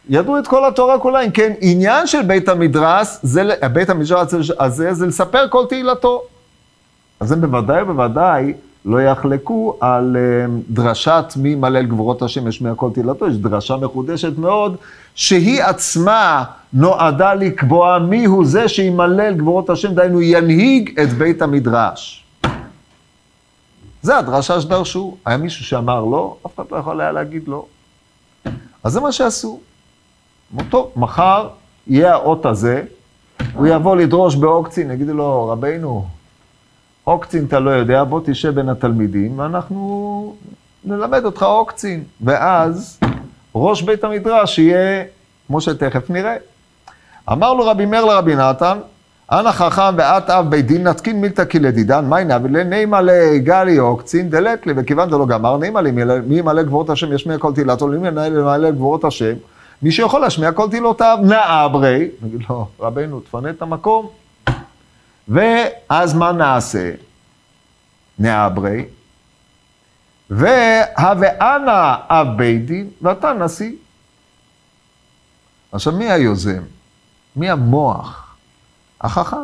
ידעו 0.09 0.39
את 0.39 0.47
כל 0.47 0.65
התורה 0.67 0.99
כולה. 0.99 1.21
אם 1.21 1.31
כן, 1.31 1.53
עניין 1.61 2.07
של 2.07 2.21
בית 2.21 2.49
המדרש, 2.49 3.07
זה, 3.23 3.43
בית 3.73 3.89
המדרש 3.89 4.51
הזה, 4.59 4.93
זה 4.93 5.07
לספר 5.07 5.47
כל 5.49 5.65
תהילתו. 5.69 6.21
אז 7.19 7.31
הם 7.31 7.41
בוודאי 7.41 7.81
ובוודאי 7.81 8.53
לא 8.85 9.01
יחלקו 9.01 9.77
על 9.79 10.17
אה, 10.19 10.45
דרשת 10.69 11.33
מי 11.35 11.55
מלל 11.55 11.85
גבורות 11.85 12.21
השם 12.21 12.47
ישמיע 12.47 12.75
כל 12.75 12.89
תהילתו, 12.93 13.27
יש 13.27 13.37
דרשה 13.37 13.75
מחודשת 13.77 14.37
מאוד, 14.37 14.75
שהיא 15.15 15.63
עצמה 15.63 16.43
נועדה 16.73 17.33
לקבוע 17.33 17.99
מי 17.99 18.25
הוא 18.25 18.45
זה 18.45 18.67
שימלל 18.67 19.33
גבורות 19.33 19.69
השם, 19.69 19.93
דהיינו 19.93 20.21
ינהיג 20.21 20.99
את 20.99 21.09
בית 21.09 21.41
המדרש. 21.41 22.25
זה 24.01 24.17
הדרשה 24.17 24.61
שדרשו. 24.61 25.17
היה 25.25 25.37
מישהו 25.37 25.65
שאמר 25.65 26.05
לא, 26.05 26.35
אף 26.45 26.55
אחד 26.55 26.63
לא 26.71 26.77
יכול 26.77 27.01
היה 27.01 27.11
להגיד 27.11 27.47
לא. 27.47 27.65
אז 28.83 28.91
זה 28.91 28.99
מה 28.99 29.11
שעשו. 29.11 29.59
טוב, 30.69 30.91
מחר 30.95 31.47
יהיה 31.87 32.13
האות 32.13 32.45
הזה, 32.45 32.83
הוא 33.53 33.67
יבוא 33.67 33.95
לדרוש 33.95 34.35
באוקצין, 34.35 34.91
יגידו 34.91 35.13
לו, 35.13 35.47
רבינו, 35.47 36.07
אוקצין 37.07 37.45
אתה 37.45 37.59
לא 37.59 37.69
יודע, 37.69 38.03
בוא 38.03 38.21
תשב 38.25 38.55
בין 38.55 38.69
התלמידים, 38.69 39.39
ואנחנו 39.39 40.35
נלמד 40.85 41.25
אותך 41.25 41.43
אוקצין. 41.43 42.03
ואז 42.21 42.99
ראש 43.55 43.81
בית 43.81 44.03
המדרש 44.03 44.59
יהיה, 44.59 45.03
כמו 45.47 45.61
שתכף 45.61 46.09
נראה. 46.09 46.35
אמר 47.31 47.53
לו 47.53 47.65
רבי 47.65 47.85
מאיר 47.85 48.05
לרבי 48.05 48.35
נתן, 48.35 48.77
אנא 49.31 49.51
חכם 49.51 49.95
ואת 49.97 50.29
אב 50.29 50.49
בית 50.49 50.67
דין 50.67 50.87
נתקין 50.87 51.21
מילתא 51.21 51.45
כלדידן, 51.45 52.05
מי 52.05 52.23
נבלה 52.23 52.63
נימה 52.63 53.01
לגלי 53.01 53.79
אוקצין 53.79 54.29
דלת 54.29 54.67
לי, 54.67 54.73
וכיוון 54.75 55.09
דלא 55.09 55.25
גמר, 55.25 55.57
נימה 55.57 55.81
לי, 55.81 55.91
מי 56.25 56.37
ימלא 56.37 56.63
גבורות 56.63 56.89
השם 56.89 57.13
ישמיע 57.13 57.37
כל 57.37 57.53
תהילתו, 57.53 57.87
מי 57.87 58.07
ימלא 58.07 58.71
גבורות 58.71 59.05
השם, 59.05 59.33
מי 59.81 59.91
שיכול 59.91 60.21
להשמיע 60.21 60.51
כל 60.51 60.69
תהילותיו, 60.69 61.17
נאה 61.21 61.67
ברי, 61.67 62.07
נגיד 62.21 62.41
לו, 62.49 62.67
רבנו, 62.79 63.19
תפנה 63.19 63.49
את 63.49 63.61
המקום. 63.61 64.24
ואז 65.27 66.13
מה 66.13 66.31
נעשה? 66.31 66.91
נעברי, 68.19 68.85
והווה 70.29 71.55
אנא 71.55 71.95
אב 72.09 72.27
בית 72.37 72.65
דין, 72.65 72.89
ואתה 73.01 73.33
נשיא. 73.33 73.71
עכשיו, 75.71 75.93
מי 75.93 76.11
היוזם? 76.11 76.63
מי 77.35 77.49
המוח? 77.49 78.35
החכם. 79.01 79.37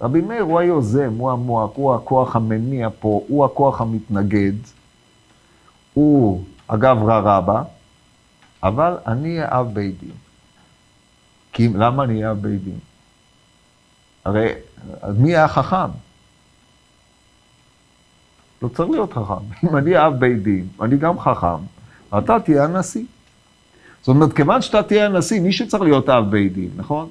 רבי 0.00 0.20
מאיר 0.20 0.42
הוא 0.42 0.60
היוזם, 0.60 1.14
הוא 1.18 1.30
המוח, 1.30 1.70
הוא 1.74 1.94
הכוח 1.94 2.36
המניע 2.36 2.88
פה, 3.00 3.24
הוא 3.28 3.44
הכוח 3.44 3.80
המתנגד. 3.80 4.52
הוא, 5.94 6.44
אגב, 6.66 7.02
רע 7.02 7.18
רבה, 7.18 7.62
אבל 8.62 8.96
אני 9.06 9.28
אהיה 9.38 9.48
אב 9.60 9.74
בית 9.74 10.00
דין. 10.00 10.12
כי 11.52 11.68
למה 11.68 12.04
אני 12.04 12.14
אהיה 12.14 12.30
אב 12.30 12.42
בית 12.42 12.64
דין? 12.64 12.78
הרי 14.24 14.52
אז 15.02 15.18
מי 15.18 15.36
היה 15.36 15.48
חכם? 15.48 15.90
לא 18.62 18.68
צריך 18.68 18.90
להיות 18.90 19.12
חכם. 19.12 19.44
אם 19.68 19.76
אני 19.76 20.06
אב 20.06 20.14
בית 20.18 20.42
דין, 20.42 20.66
אני 20.82 20.96
גם 20.96 21.20
חכם, 21.20 21.62
אתה 22.18 22.40
תהיה 22.40 22.64
הנשיא. 22.64 23.04
זאת 24.00 24.08
אומרת, 24.08 24.32
כיוון 24.32 24.62
שאתה 24.62 24.82
תהיה 24.82 25.06
הנשיא, 25.06 25.40
מישהו 25.40 25.68
צריך 25.68 25.82
להיות 25.82 26.08
אב 26.08 26.30
בית 26.30 26.52
דין, 26.52 26.70
נכון? 26.76 27.08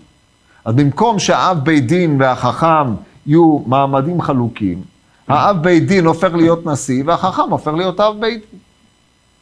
אז 0.66 0.76
במקום 0.76 1.20
שהאב 1.20 1.58
בית 1.64 1.88
דין 1.88 2.22
והחכם 2.22 2.94
יהיו 3.26 3.60
מעמדים 3.60 4.22
חלוקים, 4.22 4.82
האב 5.28 5.64
בית 5.64 5.88
דין 5.88 6.06
הופך 6.06 6.34
להיות 6.34 6.66
נשיא, 6.66 7.04
והחכם 7.06 7.50
הופך 7.50 7.72
להיות 7.74 8.00
אב 8.00 8.20
בית 8.20 8.42
דין. 8.52 8.60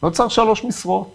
לא 0.02 0.10
צריך 0.10 0.30
שלוש 0.30 0.64
משרות, 0.64 1.14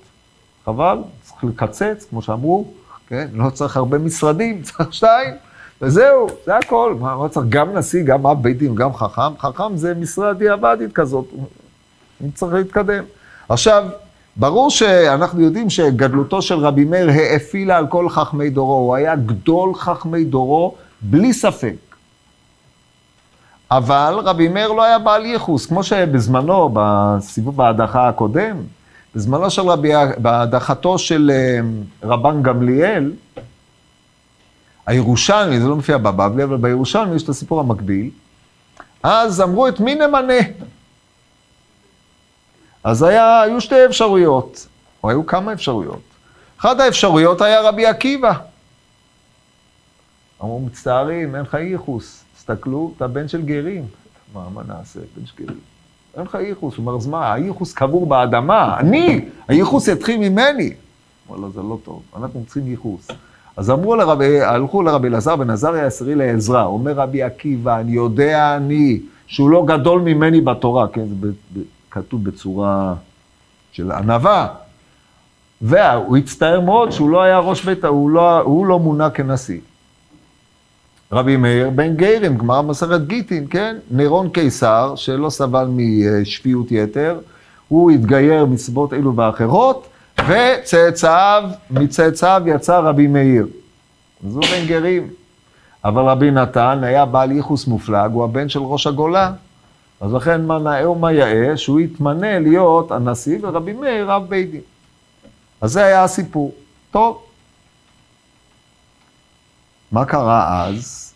חבל, 0.66 0.98
צריך 1.24 1.44
לקצץ, 1.44 2.06
כמו 2.10 2.22
שאמרו, 2.22 2.68
כן? 3.08 3.28
לא 3.34 3.50
צריך 3.50 3.78
הרבה 3.78 3.98
משרדים, 3.98 4.62
צריך 4.68 4.94
שתיים. 4.94 5.34
וזהו, 5.82 6.28
זה 6.46 6.58
הכל. 6.58 6.96
מה, 7.00 7.18
מה 7.18 7.30
צריך 7.30 7.46
גם 7.50 7.78
נשיא, 7.78 8.04
גם 8.04 8.28
אב 8.28 8.44
בית 8.44 8.58
דין, 8.58 8.76
גם 8.76 8.94
חכם? 8.94 9.38
חכם 9.40 9.78
זה 9.78 9.94
משרה 9.94 10.34
דיעבדית 10.34 10.94
כזאת, 10.94 11.26
אם 12.24 12.32
צריך 12.32 12.54
להתקדם. 12.54 13.04
עכשיו, 13.50 13.86
ברור 14.36 14.70
שאנחנו 14.70 15.42
יודעים 15.42 15.70
שגדלותו 15.70 16.42
של 16.42 16.56
רבי 16.56 16.86
מאיר 16.86 17.10
האפילה 17.10 17.78
על 17.78 17.88
כל 17.88 18.10
חכמי 18.10 18.50
דורו, 18.50 18.74
הוא 18.74 18.96
היה 18.96 19.16
גדול 19.16 19.76
חכמי 19.76 20.24
דורו, 20.24 20.76
בלי 21.02 21.34
ספק. 21.34 21.76
אבל 23.72 24.20
רבי 24.24 24.48
מאיר 24.48 24.72
לא 24.72 24.84
היה 24.84 25.00
בעל 25.00 25.26
ייחוס, 25.26 25.66
כמו 25.66 25.84
שבזמנו, 25.84 26.70
בסיבוב 26.74 27.62
ההדחה 27.62 28.08
הקודם, 28.08 28.58
בזמנו 29.16 29.50
של 29.50 29.62
רבי, 29.62 29.92
בהדחתו 30.18 30.98
של 30.98 31.32
אה, 31.34 31.60
רבן 32.04 32.42
גמליאל, 32.42 33.12
הירושלמי, 34.86 35.60
זה 35.60 35.68
לא 35.68 35.76
מופיע 35.76 35.98
בבבלי, 35.98 36.44
אבל 36.44 36.58
בירושלמי 36.58 37.16
יש 37.16 37.24
את 37.24 37.30
הסיפור 37.30 37.60
המקביל, 37.60 38.10
אז 39.04 39.42
אמרו 39.42 39.68
את 39.68 39.80
מי 39.80 39.96
נמנה? 39.96 40.34
אז 42.84 43.04
היה, 43.04 43.42
היו 43.42 43.62
שתי 43.62 43.86
אפשרויות, 43.86 44.68
או 45.04 45.10
היו 45.10 45.26
כמה 45.26 45.54
אפשרויות. 45.54 46.02
אחת 46.60 46.80
האפשרויות 46.80 47.42
היה 47.42 47.62
רבי 47.62 47.86
עקיבא. 47.86 48.34
אמרו, 50.42 50.60
מצטערים, 50.60 51.36
אין 51.36 51.44
לך 51.44 51.54
ייחוס. 51.54 52.24
תסתכלו, 52.38 52.94
אתה 52.98 53.08
בן 53.08 53.28
של 53.28 53.42
גרים. 53.42 53.86
מה, 54.34 54.50
מה 54.54 54.62
נעשה, 54.68 55.00
בן 55.18 55.26
של 55.26 55.34
גרים? 55.44 55.60
אין 56.18 56.24
לך 56.24 56.38
ייחוס. 56.42 56.76
הוא 56.76 56.86
אומר, 56.86 56.98
אז 56.98 57.08
מה, 57.08 57.34
הייחוס 57.34 57.74
קבור 57.74 58.06
באדמה, 58.06 58.80
אני, 58.80 59.26
הייחוס 59.48 59.88
יתחיל 59.88 60.18
ממני. 60.18 60.74
אמר 61.30 61.38
לו, 61.38 61.52
זה 61.52 61.62
לא 61.62 61.78
טוב, 61.84 62.02
אנחנו 62.16 62.44
צריכים 62.46 62.68
ייחוס. 62.68 63.08
אז 63.58 63.70
אמרו 63.70 63.96
לרבי, 63.96 64.42
הלכו 64.42 64.84
לרבי 64.84 65.08
אלעזר 65.08 65.36
בן 65.36 65.50
עזריה 65.50 65.84
העשירי 65.84 66.16
לעזרא. 66.16 66.64
אומר 66.64 66.94
רבי 66.94 67.24
עקיבא, 67.24 67.80
אני 67.80 67.92
יודע 67.92 68.56
אני, 68.58 69.00
שהוא 69.28 69.50
לא 69.50 69.66
גדול 69.68 70.02
ממני 70.02 70.42
בתורה, 70.42 70.88
כן, 70.88 71.06
זה 71.22 71.62
כתוב 71.92 72.24
בצורה 72.24 72.94
של 73.72 73.92
ענווה. 73.92 74.48
והוא 75.62 76.18
הצטער 76.18 76.62
מאוד 76.62 76.92
שהוא 76.92 77.10
לא 77.10 77.22
היה 77.22 77.40
ראש 77.40 77.66
בית, 77.66 77.86
הוא 77.86 78.10
לא, 78.10 78.40
הוא 78.40 78.66
לא 78.66 78.80
מונה 78.80 79.10
כנשיא. 79.10 79.60
רבי 81.12 81.38
מאיר 81.38 81.70
בן 81.70 81.96
גיירים, 81.96 82.38
גמרא 82.38 82.62
מסכת 82.62 83.02
גיטין, 83.08 83.48
כן? 83.50 83.76
נירון 83.92 84.30
קיסר, 84.30 84.94
שלא 84.96 85.30
סבל 85.30 85.68
משפיות 85.70 86.72
יתר, 86.72 87.20
הוא 87.68 87.92
התגייר 87.92 88.46
מסיבות 88.46 88.94
אלו 88.94 89.16
ואחרות, 89.16 89.88
וצאצאיו, 90.28 91.50
מצאצאיו 91.72 92.42
יצא 92.46 92.80
רבי 92.80 93.08
מאיר. 93.08 93.48
הוא 94.22 94.42
בן 94.42 94.66
גרים. 94.68 95.08
אבל 95.86 96.04
רבי 96.04 96.32
נתן 96.32 96.84
היה 96.84 97.06
בעל 97.06 97.32
ייחוס 97.32 97.68
מופלג, 97.68 98.12
הוא 98.12 98.24
הבן 98.24 98.50
של 98.50 98.60
ראש 98.60 98.88
הגולה. 98.88 99.32
אז 100.02 100.14
לכן 100.14 100.46
מה 100.46 100.60
נאה 100.60 100.90
ומה 100.90 101.12
יאה, 101.12 101.58
שהוא 101.58 101.80
יתמנה 101.80 102.40
להיות 102.40 102.92
הנשיא 102.92 103.38
ורבי 103.42 103.74
מאיר 103.74 104.12
רב 104.12 104.30
בית 104.30 104.52
דין. 104.52 104.62
אז 105.62 105.72
זה 105.72 105.86
היה 105.86 106.04
הסיפור. 106.04 106.52
טוב. 106.92 107.24
מה 109.92 110.06
קרה 110.06 110.66
אז? 110.66 111.14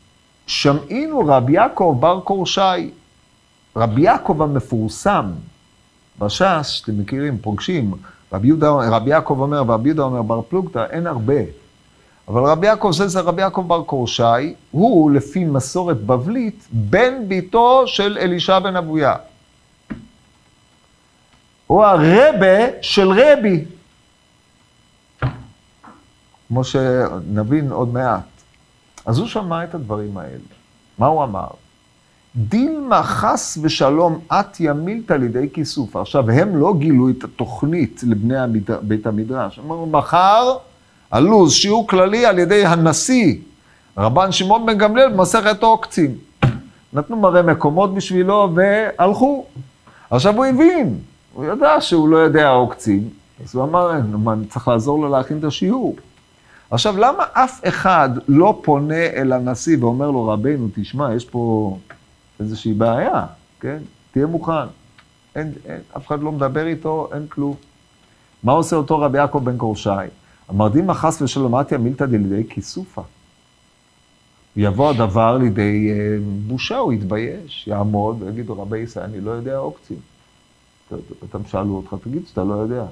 שמעינו 0.48 1.20
רבי 1.28 1.54
יעקב 1.54 1.98
בר 2.00 2.20
קורשי. 2.20 2.92
רבי 3.76 4.02
יעקב 4.02 4.42
המפורסם 4.42 5.26
בש"ס, 6.20 6.68
שאתם 6.68 7.00
מכירים, 7.00 7.38
פוגשים, 7.38 7.94
רבי, 8.34 8.48
יהודה, 8.48 8.70
רבי 8.70 9.10
יעקב 9.10 9.38
אומר 9.40 9.64
ורבי 9.68 9.90
יהודה 9.90 10.04
אומר 10.04 10.22
בר 10.22 10.42
פלוגתא, 10.42 10.86
אין 10.90 11.08
הרבה. 11.08 11.42
אבל 12.28 12.42
רבי 12.42 12.68
יעקב 12.68 12.92
זה 12.94 13.08
זה 13.08 13.20
רבי 13.20 13.42
יעקב 13.42 13.64
בר 13.68 13.84
קורשי, 13.84 14.54
הוא 14.72 15.12
לפי 15.12 15.46
מסורת 15.46 16.02
בבלית, 16.02 16.68
בן 16.72 17.14
ביתו 17.28 17.84
של 17.88 18.18
אלישע 18.22 18.60
בן 18.60 18.76
אבויה. 18.76 19.16
הוא 21.68 21.84
הרבה 21.84 22.82
של 22.82 23.12
רבי. 23.12 23.66
כמו 26.48 26.64
שנבין 26.64 27.72
עוד 27.72 27.94
מעט. 27.94 28.24
אז 29.06 29.18
הוא 29.18 29.28
שמע 29.28 29.64
את 29.64 29.76
הדברים 29.76 30.18
האלה. 30.18 30.38
מה 30.98 31.08
הוא 31.08 31.24
אמר? 31.24 31.48
דילמה 32.36 33.04
חס 33.04 33.58
ושלום 33.62 34.20
אתיה 34.32 34.74
מילתא 34.74 35.14
לידי 35.14 35.48
כיסוף. 35.54 35.96
עכשיו, 35.96 36.32
הם 36.32 36.58
לא 36.58 36.74
גילו 36.78 37.10
את 37.10 37.24
התוכנית 37.24 38.02
לבני 38.08 38.36
בית 38.82 39.08
המדרש. 39.08 39.60
הם 39.60 39.64
אמרו, 39.64 39.86
מחר 39.86 40.58
הלו"ז, 41.12 41.54
שיעור 41.54 41.88
כללי 41.88 42.26
על 42.26 42.40
ידי 42.40 42.66
הנשיא, 42.66 43.36
רבן 43.98 44.32
שמעון 44.32 44.66
בן 44.66 44.78
גמליאל 44.78 45.10
במסכת 45.10 45.64
עוקצים. 45.64 46.16
נתנו 46.94 47.18
מראה 47.18 47.42
מקומות 47.42 47.94
בשבילו 47.94 48.52
והלכו. 48.56 49.46
עכשיו 50.10 50.36
הוא 50.36 50.46
הבין, 50.46 50.98
הוא 51.34 51.46
ידע 51.46 51.82
שהוא 51.82 52.10
לא 52.10 52.18
יודע 52.18 52.50
עוקצים, 52.50 53.10
אז 53.44 53.56
הוא 53.56 53.64
אמר, 53.64 53.92
אני 54.34 54.46
צריך 54.46 54.68
לעזור 54.68 55.02
לו 55.02 55.10
להכין 55.10 55.38
את 55.38 55.44
השיעור. 55.44 55.96
עכשיו, 56.72 56.98
למה 56.98 57.24
אף 57.34 57.62
אחד 57.68 58.10
לא 58.28 58.60
פונה 58.64 59.06
אל 59.16 59.34
הנשיא 59.34 59.78
ואומר 59.80 60.12
לו, 60.12 60.28
רבנו, 60.28 60.68
תשמע, 60.76 61.16
יש 61.16 61.26
פה 61.26 61.78
איזושהי 62.40 62.74
בעיה, 62.74 63.26
כן? 63.60 63.78
תהיה 64.12 64.26
מוכן. 64.26 64.68
אין, 65.36 65.52
אין, 65.66 65.82
אף 65.98 66.08
אחד 66.08 66.22
לא 66.22 66.32
מדבר 66.32 66.68
איתו, 66.68 67.10
אין 67.14 67.28
כלום. 67.28 67.56
מה 68.44 68.52
עושה 68.52 68.76
אותו 68.76 69.00
רבי 69.00 69.18
יעקב 69.18 69.42
בן 69.44 69.58
קורשי? 69.58 69.90
המרדים 70.50 70.94
חס 70.94 71.22
ושלום 71.22 71.60
אתיה 71.60 71.78
מילתא 71.78 72.06
דלידי 72.06 72.44
כיסופא. 72.50 73.02
יבוא 74.56 74.90
הדבר 74.90 75.38
לידי 75.38 75.90
אה, 75.92 76.18
בושה, 76.48 76.78
הוא 76.78 76.94
יתבייש, 76.94 77.68
יעמוד 77.68 78.22
ויגיד 78.22 78.50
רבי 78.50 78.78
ישראל, 78.78 79.06
אני 79.06 79.22
לא 79.22 79.32
יודע 79.32 79.58
עוקצים. 79.58 79.98
אתם 81.24 81.46
שאלו 81.48 81.76
אותך, 81.76 81.96
תגיד 82.04 82.28
שאתה 82.28 82.44
לא 82.44 82.54
יודע. 82.54 82.86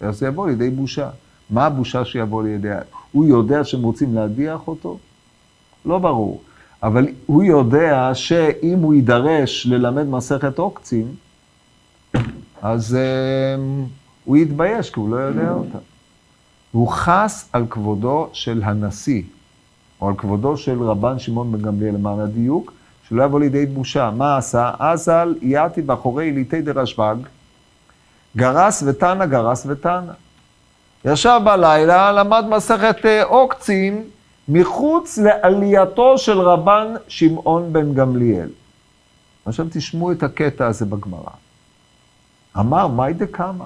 אז 0.00 0.18
זה 0.18 0.26
יבוא 0.26 0.48
לידי 0.48 0.70
בושה. 0.70 1.10
מה 1.50 1.66
הבושה 1.66 2.04
שיבוא 2.04 2.42
לידי... 2.42 2.68
הוא 3.12 3.26
יודע 3.26 3.64
שהם 3.64 3.82
רוצים 3.82 4.14
להדיח 4.14 4.68
אותו? 4.68 4.98
לא 5.86 5.98
ברור. 5.98 6.42
אבל 6.82 7.08
הוא 7.26 7.42
יודע 7.42 8.10
שאם 8.14 8.78
הוא 8.82 8.94
יידרש 8.94 9.66
ללמד 9.66 10.06
מסכת 10.06 10.58
עוקצים, 10.58 11.14
אז 12.62 12.96
um, 12.96 13.88
הוא 14.24 14.36
יתבייש, 14.36 14.90
כי 14.90 15.00
הוא 15.00 15.10
לא 15.10 15.16
יודע 15.16 15.52
אותה. 15.52 15.78
הוא 16.72 16.88
חס 16.88 17.48
על 17.52 17.66
כבודו 17.70 18.28
של 18.32 18.62
הנשיא, 18.64 19.22
או 20.00 20.08
על 20.08 20.14
כבודו 20.18 20.56
של 20.56 20.82
רבן 20.82 21.18
שמעון 21.18 21.52
בן 21.52 21.62
גמליאל, 21.62 21.94
למען 21.94 22.20
הדיוק, 22.20 22.72
שלא 23.08 23.22
יבוא 23.22 23.40
לידי 23.40 23.66
בושה. 23.66 24.10
מה 24.10 24.36
עשה? 24.36 24.70
אזל 24.78 25.34
יעתי 25.42 25.82
באחורי 25.82 26.32
ליטי 26.32 26.62
דרשב"ג, 26.62 27.16
גרס 28.36 28.82
ותנא, 28.86 29.26
גרס 29.26 29.66
ותנא. 29.66 30.12
ישב 31.04 31.40
בלילה, 31.44 32.12
למד 32.12 32.44
מסכת 32.48 33.06
אה, 33.06 33.24
עוקצים 33.24 34.02
מחוץ 34.48 35.18
לעלייתו 35.18 36.18
של 36.18 36.40
רבן 36.40 36.94
שמעון 37.08 37.72
בן 37.72 37.94
גמליאל. 37.94 38.48
עכשיו 39.46 39.66
תשמעו 39.70 40.12
את 40.12 40.22
הקטע 40.22 40.66
הזה 40.66 40.84
בגמרא. 40.84 41.30
אמר, 42.58 42.86
מאי 42.86 43.12
דקמא? 43.12 43.64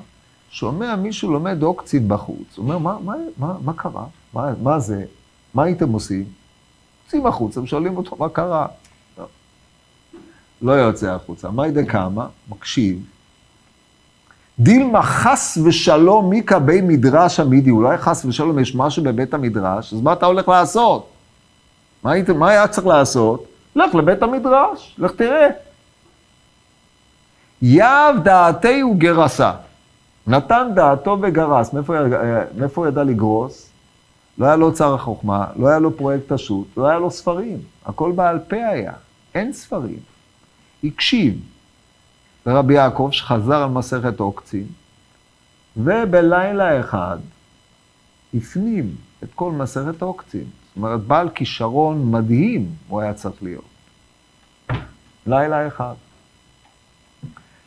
שומע 0.50 0.96
מישהו 0.96 1.32
לומד 1.32 1.62
עוקצים 1.62 2.08
בחוץ, 2.08 2.58
אומר, 2.58 2.78
מה, 2.78 2.98
מה, 3.04 3.14
מה, 3.38 3.54
מה 3.64 3.72
קרה? 3.72 4.04
מה, 4.32 4.52
מה 4.62 4.78
זה? 4.78 5.04
מה 5.54 5.62
הייתם 5.62 5.92
עושים? 5.92 6.24
יוצאים 7.04 7.26
החוצה 7.26 7.60
ושואלים 7.60 7.96
אותו, 7.96 8.16
מה 8.16 8.28
קרה? 8.28 8.66
לא, 9.18 9.26
לא 10.62 10.72
יוצא 10.72 11.10
החוצה. 11.10 11.50
מאי 11.50 11.70
דקמא, 11.70 12.26
מקשיב, 12.48 13.06
דילמה 14.58 15.02
חס 15.02 15.58
ושלום 15.64 16.30
מיקה 16.30 16.58
בי 16.58 16.80
מדרש 16.80 17.40
עמידי, 17.40 17.70
אולי 17.70 17.98
חס 17.98 18.24
ושלום 18.24 18.58
יש 18.58 18.74
משהו 18.74 19.02
בבית 19.02 19.34
המדרש, 19.34 19.94
אז 19.94 20.00
מה 20.00 20.12
אתה 20.12 20.26
הולך 20.26 20.48
לעשות? 20.48 21.08
מה, 22.02 22.12
היית, 22.12 22.30
מה 22.30 22.50
היה 22.50 22.68
צריך 22.68 22.86
לעשות? 22.86 23.46
לך 23.76 23.94
לבית 23.94 24.22
המדרש, 24.22 24.96
לך 24.98 25.12
תראה. 25.12 25.48
יב 27.62 28.22
דעתי 28.24 28.80
הוא 28.80 28.96
גרסה. 28.96 29.52
נתן 30.26 30.68
דעתו 30.74 31.18
וגרס. 31.22 31.72
מאיפה, 31.72 31.94
מאיפה 32.56 32.80
הוא 32.80 32.88
ידע 32.88 33.04
לגרוס? 33.04 33.68
לא 34.38 34.46
היה 34.46 34.56
לו 34.56 34.66
אוצר 34.66 34.94
החוכמה, 34.94 35.46
לא 35.56 35.68
היה 35.68 35.78
לו 35.78 35.96
פרויקט 35.96 36.32
השו"ת, 36.32 36.76
לא 36.76 36.86
היה 36.86 36.98
לו 36.98 37.10
ספרים. 37.10 37.58
הכל 37.86 38.12
בעל 38.12 38.38
פה 38.38 38.56
היה, 38.56 38.92
אין 39.34 39.52
ספרים. 39.52 39.98
הקשיב. 40.84 41.34
לרבי 42.46 42.74
יעקב 42.74 43.08
שחזר 43.12 43.62
על 43.62 43.70
מסכת 43.70 44.20
עוקצים, 44.20 44.66
ובלילה 45.76 46.80
אחד 46.80 47.18
הפנים 48.34 48.94
את 49.22 49.28
כל 49.34 49.52
מסכת 49.52 50.02
עוקצים. 50.02 50.40
זאת 50.40 50.76
אומרת, 50.76 51.00
בעל 51.00 51.28
כישרון 51.28 52.10
מדהים 52.10 52.66
הוא 52.88 53.00
היה 53.00 53.14
צריך 53.14 53.42
להיות. 53.42 53.64
לילה 55.26 55.66
אחד. 55.66 55.94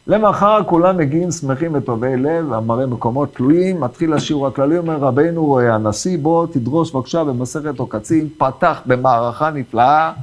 למחר 0.08 0.62
כולם 0.66 0.98
מגיעים 0.98 1.32
שמחים 1.32 1.72
וטובי 1.76 2.18
לב, 2.18 2.54
המראה 2.54 2.86
מקומות 2.86 3.36
תלויים, 3.36 3.80
מתחיל 3.80 4.14
השיעור 4.14 4.48
הכללי, 4.48 4.78
אומר 4.78 4.98
רבנו 4.98 5.60
הנשיא, 5.60 6.18
בוא 6.18 6.48
תדרוש 6.48 6.92
בבקשה 6.92 7.24
במסכת 7.24 7.80
עוקצים, 7.80 8.30
פתח 8.38 8.82
במערכה 8.86 9.52
נפלאה, 9.52 10.14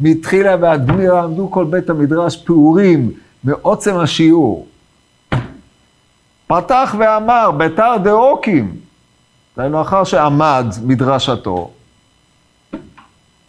מתחילה 0.00 0.56
ועד 0.60 0.86
גמירה 0.86 1.22
עמדו 1.22 1.50
כל 1.50 1.64
בית 1.64 1.90
המדרש 1.90 2.36
פעורים 2.36 3.12
מעוצם 3.44 3.96
השיעור. 3.96 4.66
פתח 6.46 6.94
ואמר, 6.98 7.50
בתר 7.50 7.96
דאוקים, 8.04 8.76
דהיינו 9.56 9.82
אחר 9.82 10.04
שעמד 10.04 10.66
מדרשתו, 10.84 11.70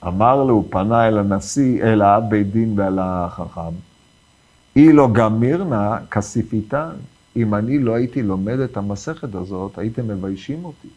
אמר 0.08 0.44
לו, 0.44 0.64
פנה 0.70 1.08
אל 1.08 1.18
הנשיא, 1.18 1.84
אל 1.84 2.02
האב 2.02 2.24
בית 2.30 2.52
דין 2.52 2.80
ואל 2.80 3.00
החכם, 3.02 3.62
אי 4.76 4.94
לא 4.94 5.08
גמירנה 5.12 5.98
כסיפיתן. 6.12 6.90
אם 7.36 7.56
אני 7.56 7.80
לא 7.80 7.96
הייתי 7.96 8.24
לומד 8.24 8.60
את 8.60 8.78
המסכת 8.78 9.36
הזאת, 9.36 9.78
הייתם 9.78 10.08
מביישים 10.08 10.66
אותי. 10.66 10.88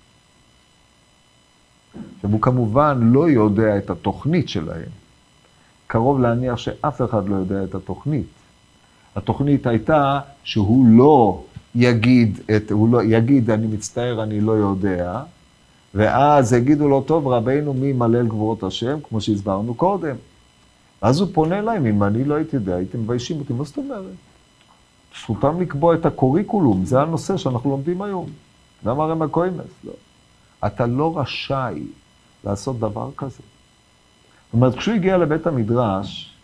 עכשיו, 2.16 2.30
הוא 2.30 2.42
כמובן 2.42 2.98
לא 3.12 3.28
יודע 3.28 3.78
את 3.78 3.90
התוכנית 3.90 4.48
שלהם. 4.48 4.88
קרוב 5.86 6.20
להניח 6.20 6.56
שאף 6.56 7.02
אחד 7.02 7.28
לא 7.28 7.36
יודע 7.36 7.64
את 7.64 7.74
התוכנית. 7.74 8.26
התוכנית 9.18 9.66
הייתה 9.66 10.20
שהוא 10.44 10.86
לא 10.86 11.42
יגיד, 11.74 12.40
את, 12.56 12.70
הוא 12.70 12.88
לא, 12.88 13.02
יגיד, 13.02 13.50
אני 13.50 13.66
מצטער, 13.66 14.22
אני 14.22 14.40
לא 14.40 14.52
יודע, 14.52 15.22
ואז 15.94 16.52
יגידו 16.52 16.88
לו, 16.88 17.00
טוב, 17.00 17.28
רבינו 17.28 17.74
מי 17.74 17.86
ימלל 17.86 18.26
גבורות 18.26 18.62
השם, 18.62 18.98
כמו 19.08 19.20
שהסברנו 19.20 19.74
קודם. 19.74 20.16
אז 21.02 21.20
הוא 21.20 21.28
פונה 21.32 21.58
אליהם, 21.58 21.86
אם 21.86 22.02
אני 22.02 22.24
לא 22.24 22.34
הייתי 22.34 22.56
יודע, 22.56 22.74
הייתם 22.74 23.00
מביישים 23.00 23.38
אותי, 23.38 23.52
מה 23.52 23.64
זאת 23.64 23.76
אומרת? 23.76 24.02
זכותם 25.20 25.60
לקבוע 25.60 25.94
את 25.94 26.06
הקוריקולום, 26.06 26.84
זה 26.84 27.00
הנושא 27.00 27.36
שאנחנו 27.36 27.70
לומדים 27.70 28.02
היום. 28.02 28.26
למה 28.86 29.06
רמא 29.06 29.26
קוימס? 29.26 29.66
לא. 29.84 29.92
אתה 30.66 30.86
לא 30.86 31.18
רשאי 31.18 31.82
לעשות 32.44 32.78
דבר 32.78 33.10
כזה. 33.16 33.30
זאת 33.32 34.52
אומרת, 34.52 34.74
כשהוא 34.74 34.94
הגיע 34.94 35.16
לבית 35.16 35.46
המדרש, 35.46 36.37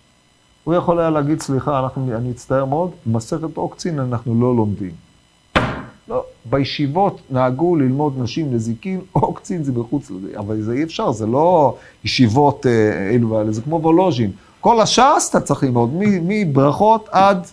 הוא 0.64 0.74
יכול 0.74 1.00
היה 1.00 1.11
להגיד, 1.11 1.40
סליחה, 1.40 1.81
אנחנו, 1.81 2.16
אני 2.16 2.31
אצטער 2.31 2.64
מאוד, 2.64 2.90
מסכת 3.07 3.57
עוקצין 3.57 3.98
אנחנו 3.98 4.40
לא 4.40 4.57
לומדים. 4.57 4.90
לא, 6.09 6.24
בישיבות 6.44 7.20
נהגו 7.31 7.77
ללמוד 7.77 8.14
נשים 8.18 8.55
נזיקין, 8.55 9.00
עוקצין 9.12 9.64
זה 9.64 9.72
מחוץ 9.72 10.11
לזה, 10.11 10.38
אבל 10.38 10.62
זה 10.62 10.72
אי 10.72 10.83
אפשר, 10.83 11.12
זה 11.12 11.27
לא 11.27 11.77
ישיבות 12.05 12.66
אה, 12.66 13.11
אלו 13.11 13.31
ואלה, 13.31 13.53
זה 13.53 13.62
כמו 13.62 13.81
וולוז'ין. 13.83 14.31
כל 14.61 14.81
הש"ס 14.81 15.27
אתה 15.31 15.40
צריך 15.40 15.62
ללמוד, 15.62 15.90
מברכות 16.03 17.09
עד, 17.12 17.46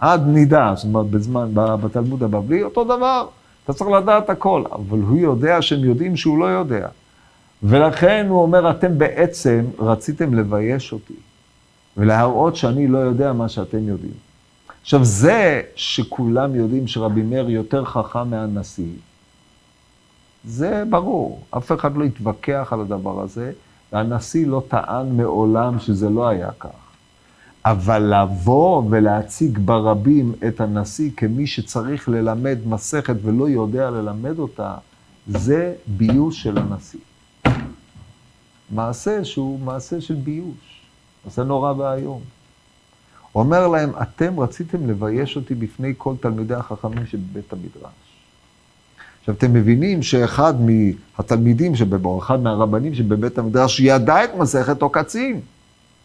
עד 0.00 0.26
נידה, 0.26 0.72
זאת 0.76 0.84
אומרת, 0.84 1.06
בזמן, 1.06 1.48
בתלמוד 1.54 2.22
הבבלי, 2.22 2.62
אותו 2.62 2.84
דבר. 2.84 3.26
אתה 3.64 3.72
צריך 3.72 3.90
לדעת 3.90 4.30
הכל, 4.30 4.62
אבל 4.72 4.98
הוא 4.98 5.18
יודע 5.18 5.62
שהם 5.62 5.84
יודעים 5.84 6.16
שהוא 6.16 6.38
לא 6.38 6.44
יודע. 6.44 6.88
ולכן 7.62 8.26
הוא 8.28 8.42
אומר, 8.42 8.70
אתם 8.70 8.98
בעצם 8.98 9.64
רציתם 9.78 10.34
לבייש 10.34 10.92
אותי, 10.92 11.14
ולהראות 11.96 12.56
שאני 12.56 12.86
לא 12.88 12.98
יודע 12.98 13.32
מה 13.32 13.48
שאתם 13.48 13.88
יודעים. 13.88 14.14
עכשיו, 14.82 15.04
זה 15.04 15.62
שכולם 15.76 16.54
יודעים 16.54 16.86
שרבי 16.86 17.22
מאיר 17.22 17.50
יותר 17.50 17.84
חכם 17.84 18.30
מהנשיא, 18.30 18.92
זה 20.44 20.84
ברור, 20.90 21.40
אף 21.50 21.72
אחד 21.72 21.96
לא 21.96 22.04
התווכח 22.04 22.68
על 22.70 22.80
הדבר 22.80 23.22
הזה, 23.22 23.52
והנשיא 23.92 24.46
לא 24.46 24.62
טען 24.68 25.16
מעולם 25.16 25.78
שזה 25.78 26.10
לא 26.10 26.28
היה 26.28 26.50
כך. 26.60 26.68
אבל 27.64 28.14
לבוא 28.14 28.82
ולהציג 28.90 29.58
ברבים 29.58 30.32
את 30.48 30.60
הנשיא 30.60 31.10
כמי 31.16 31.46
שצריך 31.46 32.08
ללמד 32.08 32.58
מסכת 32.66 33.14
ולא 33.22 33.48
יודע 33.48 33.90
ללמד 33.90 34.38
אותה, 34.38 34.74
זה 35.26 35.74
ביוש 35.86 36.42
של 36.42 36.58
הנשיא. 36.58 37.00
מעשה 38.70 39.24
שהוא 39.24 39.60
מעשה 39.60 40.00
של 40.00 40.14
ביוש, 40.14 40.73
זה 41.30 41.44
נורא 41.44 41.72
ואיום. 41.72 42.20
הוא 43.32 43.42
אומר 43.42 43.68
להם, 43.68 43.92
אתם 44.02 44.40
רציתם 44.40 44.90
לבייש 44.90 45.36
אותי 45.36 45.54
בפני 45.54 45.92
כל 45.98 46.14
תלמידי 46.20 46.54
החכמים 46.54 47.06
שבבית 47.06 47.52
המדרש. 47.52 47.92
עכשיו, 49.20 49.34
אתם 49.34 49.52
מבינים 49.52 50.02
שאחד 50.02 50.54
מהתלמידים 50.60 51.76
שבבו, 51.76 52.18
אחד 52.18 52.40
מהרבנים 52.40 52.94
שבבית 52.94 53.38
המדרש, 53.38 53.80
ידע 53.80 54.24
את 54.24 54.30
מסכת 54.38 54.82
עוקצין. 54.82 55.40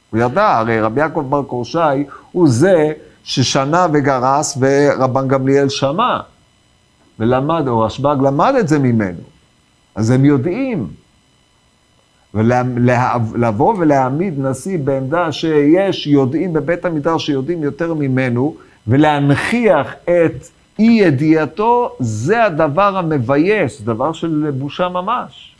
הוא 0.09 0.19
ידע, 0.19 0.57
הרי 0.57 0.81
רבי 0.81 1.01
יעקב 1.01 1.25
בר 1.29 1.43
קורשי 1.43 2.03
הוא 2.31 2.49
זה 2.49 2.93
ששנה 3.23 3.87
וגרס 3.93 4.57
ורבן 4.61 5.27
גמליאל 5.27 5.69
שמע. 5.69 6.19
ולמד, 7.19 7.67
או 7.67 7.79
רשב"ג 7.79 8.15
למד 8.21 8.53
את 8.59 8.67
זה 8.67 8.79
ממנו. 8.79 9.21
אז 9.95 10.09
הם 10.09 10.25
יודעים. 10.25 10.87
ולבוא 12.33 13.75
ולהעמיד 13.77 14.39
נשיא 14.39 14.77
בעמדה 14.77 15.31
שיש 15.31 16.07
יודעים 16.07 16.53
בבית 16.53 16.85
המדרש 16.85 17.25
שיודעים 17.25 17.63
יותר 17.63 17.93
ממנו, 17.93 18.55
ולהנכיח 18.87 19.93
את 20.03 20.47
אי 20.79 20.85
ידיעתו, 20.85 21.95
זה 21.99 22.43
הדבר 22.43 22.97
המבייש, 22.97 23.81
דבר 23.81 24.13
של 24.13 24.51
בושה 24.57 24.89
ממש. 24.89 25.55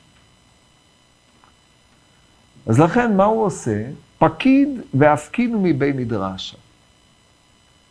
אז 2.67 2.79
לכן, 2.79 3.17
מה 3.17 3.23
הוא 3.23 3.45
עושה? 3.45 3.83
פקיד 4.17 4.69
והפקינו 4.93 5.59
מבית 5.63 5.95
מדרשה. 5.95 6.57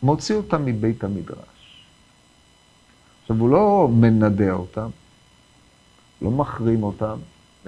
מוציא 0.03 0.35
אותם 0.35 0.65
מבית 0.65 1.03
המדרש. 1.03 1.85
עכשיו, 3.21 3.37
הוא 3.39 3.49
לא 3.49 3.87
מנדה 3.91 4.51
אותם, 4.51 4.89
לא 6.21 6.31
מחרים 6.31 6.83
אותם, 6.83 7.15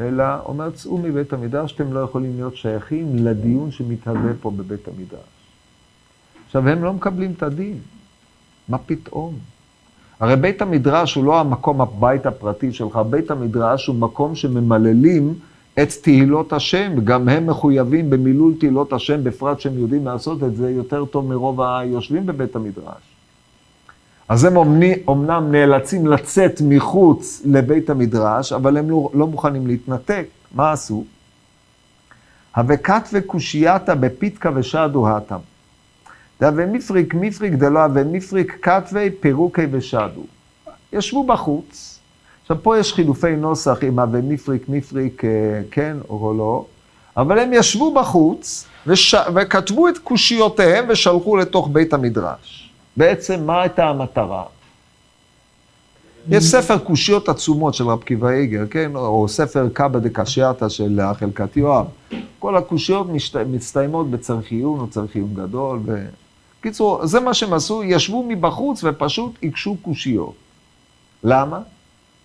אלא 0.01 0.23
אומר, 0.45 0.69
צאו 0.71 0.97
מבית 0.97 1.33
המדרש, 1.33 1.71
אתם 1.71 1.93
לא 1.93 1.99
יכולים 1.99 2.35
להיות 2.35 2.55
שייכים 2.55 3.15
לדיון 3.15 3.71
שמתהווה 3.71 4.31
פה 4.41 4.51
בבית 4.51 4.87
המדרש. 4.87 5.29
עכשיו, 6.45 6.69
הם 6.69 6.83
לא 6.83 6.93
מקבלים 6.93 7.31
את 7.37 7.43
הדין. 7.43 7.77
מה 8.69 8.77
פתאום? 8.77 9.33
הרי 10.19 10.35
בית 10.35 10.61
המדרש 10.61 11.15
הוא 11.15 11.25
לא 11.25 11.39
המקום, 11.39 11.81
הבית 11.81 12.25
הפרטי 12.25 12.73
שלך, 12.73 12.99
בית 13.09 13.31
המדרש 13.31 13.87
הוא 13.87 13.95
מקום 13.95 14.35
שממללים 14.35 15.33
את 15.83 15.89
תהילות 16.01 16.53
השם, 16.53 16.95
גם 17.03 17.29
הם 17.29 17.47
מחויבים 17.47 18.09
במילול 18.09 18.53
תהילות 18.59 18.93
השם, 18.93 19.23
בפרט 19.23 19.59
שהם 19.59 19.79
יודעים 19.79 20.05
לעשות 20.05 20.43
את 20.43 20.55
זה 20.55 20.71
יותר 20.71 21.05
טוב 21.05 21.29
מרוב 21.29 21.61
היושבים 21.61 22.25
בבית 22.25 22.55
המדרש. 22.55 23.10
אז 24.29 24.43
הם 24.43 24.57
אומנם 25.07 25.51
נאלצים 25.51 26.07
לצאת 26.07 26.61
מחוץ 26.63 27.41
לבית 27.45 27.89
המדרש, 27.89 28.53
אבל 28.53 28.77
הם 28.77 28.89
לא, 28.89 29.09
לא 29.13 29.27
מוכנים 29.27 29.67
להתנתק. 29.67 30.25
מה 30.55 30.71
עשו? 30.71 31.03
הווקת 32.55 33.03
וקושייתא 33.13 33.93
בפיתקא 33.93 34.51
ושדו 34.55 35.07
האטם. 35.07 35.39
דאבי 36.41 36.65
מפריק 36.65 37.13
מפריק 37.13 37.53
דלא 37.53 37.85
אבי 37.85 38.01
מפריק 38.11 38.57
כתבי 38.61 39.09
פירוקי 39.19 39.65
ושדו. 39.71 40.23
ישבו 40.93 41.23
בחוץ. 41.23 41.99
עכשיו, 42.41 42.63
פה 42.63 42.77
יש 42.77 42.93
חילופי 42.93 43.35
נוסח 43.35 43.79
אם 43.87 43.99
אבי 43.99 44.19
מפריק 44.23 44.69
מפריק 44.69 45.25
אה, 45.25 45.29
כן 45.71 45.97
או 46.09 46.33
לא, 46.37 46.65
אבל 47.17 47.39
הם 47.39 47.53
ישבו 47.53 47.93
בחוץ 47.93 48.65
וש... 48.87 49.15
וכתבו 49.35 49.87
את 49.87 49.97
קושיותיהם 49.97 50.85
ושלחו 50.89 51.37
לתוך 51.37 51.69
בית 51.71 51.93
המדרש. 51.93 52.60
בעצם 52.97 53.45
מה 53.45 53.61
הייתה 53.61 53.89
המטרה? 53.89 54.43
יש 56.29 56.43
ספר 56.43 56.77
קושיות 56.77 57.29
עצומות 57.29 57.73
של 57.73 57.87
רב 57.87 58.03
קיבא 58.03 58.29
איגר, 58.29 58.67
כן? 58.69 58.95
או 58.95 59.27
ספר 59.27 59.69
קבא 59.73 59.99
דקשייתא 59.99 60.69
של 60.69 60.99
חלקת 61.19 61.57
יואב. 61.57 61.85
כל 62.39 62.57
הקושיות 62.57 63.09
משת... 63.09 63.35
מצטיימות 63.35 64.11
בצריך 64.11 64.51
עיון 64.51 64.79
או 64.79 64.87
צריך 64.87 65.15
עיון 65.15 65.33
גדול. 65.33 65.79
ו... 65.85 66.05
קיצור, 66.61 67.05
זה 67.05 67.19
מה 67.19 67.33
שהם 67.33 67.53
עשו, 67.53 67.83
ישבו 67.83 68.25
מבחוץ 68.29 68.83
ופשוט 68.83 69.31
הקשו 69.43 69.77
קושיות. 69.81 70.33
למה? 71.23 71.59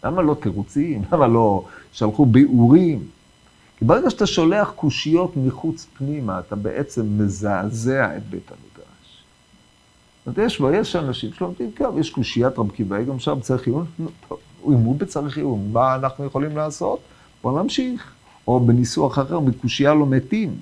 למה 0.05 0.23
לא 0.23 0.37
תירוצים? 0.41 1.03
למה 1.13 1.27
לא 1.27 1.65
שלחו 1.93 2.27
ביאורים? 2.27 2.99
כי 3.79 3.85
ברגע 3.85 4.11
שאתה 4.11 4.27
שולח 4.27 4.73
קושיות 4.77 5.37
מחוץ 5.37 5.87
פנימה, 5.99 6.39
אתה 6.39 6.57
בעצם 6.57 7.07
מזעזע 7.19 8.17
את 8.17 8.23
בית 8.31 8.51
המדרש. 8.51 8.76
אומרת, 10.27 10.39
יש, 10.39 10.63
יש 10.75 10.97
אנשים 10.97 11.31
שלומדים, 11.33 11.71
כן, 11.77 11.85
יש 11.99 12.11
קושיית 12.11 12.59
רב 12.59 12.71
קיבאי, 12.71 13.05
גם 13.05 13.19
שם 13.19 13.41
צריך 13.41 13.67
עיון, 13.67 13.85
טוב, 14.29 14.39
הוא 14.61 14.97
בצריך 14.99 15.37
עיון, 15.37 15.69
מה 15.73 15.95
אנחנו 15.95 16.25
יכולים 16.25 16.57
לעשות? 16.57 16.99
בואו 17.43 17.63
נמשיך. 17.63 18.13
או 18.49 18.61
בניסוח 18.61 19.19
אחר, 19.19 19.41
מקושייה 19.41 19.95
לא 19.95 20.07
מתים. 20.07 20.55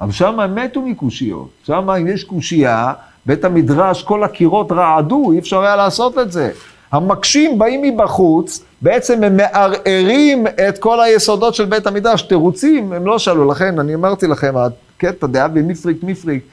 אבל 0.00 0.12
שם 0.12 0.40
הם 0.40 0.54
מתו 0.54 0.82
מקושיות. 0.82 1.48
שם 1.64 1.90
אם 1.90 2.06
יש 2.06 2.24
קושייה, 2.24 2.92
בית 3.26 3.44
המדרש, 3.44 4.02
כל 4.02 4.24
הקירות 4.24 4.72
רעדו, 4.72 5.32
אי 5.32 5.38
אפשר 5.38 5.60
היה 5.60 5.76
לעשות 5.76 6.18
את 6.18 6.32
זה. 6.32 6.52
המקשים 6.92 7.58
באים 7.58 7.82
מבחוץ, 7.82 8.64
בעצם 8.82 9.24
הם 9.24 9.36
מערערים 9.36 10.46
את 10.68 10.78
כל 10.78 11.00
היסודות 11.00 11.54
של 11.54 11.64
בית 11.64 11.86
המדרש. 11.86 12.22
תירוצים, 12.22 12.92
הם 12.92 13.06
לא 13.06 13.18
שאלו. 13.18 13.50
לכן, 13.50 13.78
אני 13.78 13.94
אמרתי 13.94 14.26
לכם, 14.26 14.54
הקטע 14.56 15.26
דעה 15.26 15.48
במפריק 15.48 16.02
מפריק, 16.02 16.44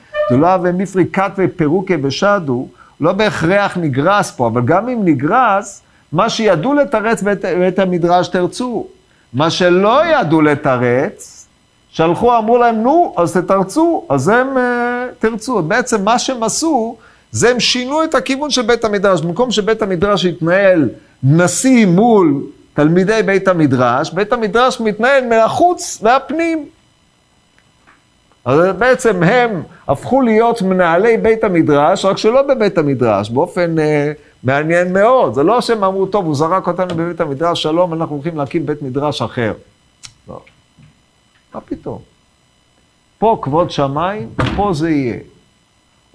מפרי 0.74 1.06
כת 1.14 1.32
ופירוקי 1.38 1.96
ושדו, 2.04 2.68
לא 3.02 3.12
בהכרח 3.12 3.78
נגרס 3.78 4.32
פה, 4.32 4.48
אבל 4.48 4.62
גם 4.66 4.90
אם 4.90 5.02
נגרס, 5.06 5.82
מה 6.12 6.30
שידעו 6.30 6.74
לתרץ 6.74 7.22
בית, 7.22 7.46
בית 7.46 7.80
המדרש 7.80 8.28
תרצו. 8.28 8.88
מה 9.34 9.50
שלא 9.50 10.02
ידעו 10.06 10.42
לתרץ, 10.42 11.46
שלחו, 11.90 12.38
אמרו 12.38 12.58
להם, 12.58 12.76
נו, 12.76 13.14
אז 13.18 13.38
תתרצו, 13.38 14.06
אז 14.10 14.30
הם 14.30 14.48
uh, 14.58 14.60
תרצו. 15.20 15.62
בעצם 15.62 16.04
מה 16.04 16.20
שהם 16.20 16.44
עשו, 16.44 16.98
זה 17.32 17.50
הם 17.50 17.60
שינו 17.60 18.04
את 18.04 18.16
הכיוון 18.16 18.50
של 18.50 18.62
בית 18.62 18.86
המדרש. 18.86 19.22
במקום 19.22 19.52
שבית 19.52 19.82
המדרש 19.82 20.26
יתנהל 20.26 20.90
נשיא 21.24 21.86
מול 21.86 22.44
תלמידי 22.74 23.20
בית 23.26 23.48
המדרש, 23.48 24.12
בית 24.12 24.34
המדרש 24.34 24.82
מתנהל 24.82 25.28
מהחוץ 25.28 26.00
והפנים. 26.04 26.66
אז 28.46 28.60
בעצם 28.78 29.24
הם 29.24 29.64
הפכו 29.88 30.22
להיות 30.22 30.62
מנהלי 30.62 31.18
בית 31.18 31.44
המדרש, 31.44 32.06
רק 32.06 32.18
שלא 32.18 32.42
בבית 32.42 32.78
המדרש, 32.78 33.30
באופן 33.30 33.80
אה, 33.80 34.12
מעניין 34.44 34.94
מאוד. 34.94 35.34
זה 35.34 35.44
לא 35.44 35.62
שהם 35.62 35.84
אמרו, 35.84 36.06
טוב, 36.06 36.26
הוא 36.26 36.36
זרק 36.36 36.68
אותנו 36.68 36.96
בבית 36.96 37.22
המדרש, 37.22 37.64
שלום, 37.64 37.94
אנחנו 37.94 38.16
הולכים 38.16 38.38
להקים 38.38 38.66
בית 38.66 38.82
מדרש 38.82 39.22
אחר. 39.22 39.54
לא. 40.28 40.40
מה 41.54 41.62
פתאום? 41.62 42.00
פה 43.18 43.40
כבוד 43.42 43.72
שמיים, 43.72 44.30
פה 44.56 44.72
זה 44.74 44.90
יהיה. 44.90 45.18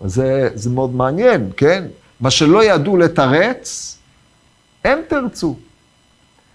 זה, 0.04 0.48
זה 0.54 0.70
מאוד 0.70 0.94
מעניין, 0.94 1.50
כן? 1.56 1.84
מה 2.20 2.30
שלא 2.30 2.64
ידעו 2.64 2.96
לתרץ, 2.96 3.98
הם 4.84 4.98
תרצו. 5.08 5.56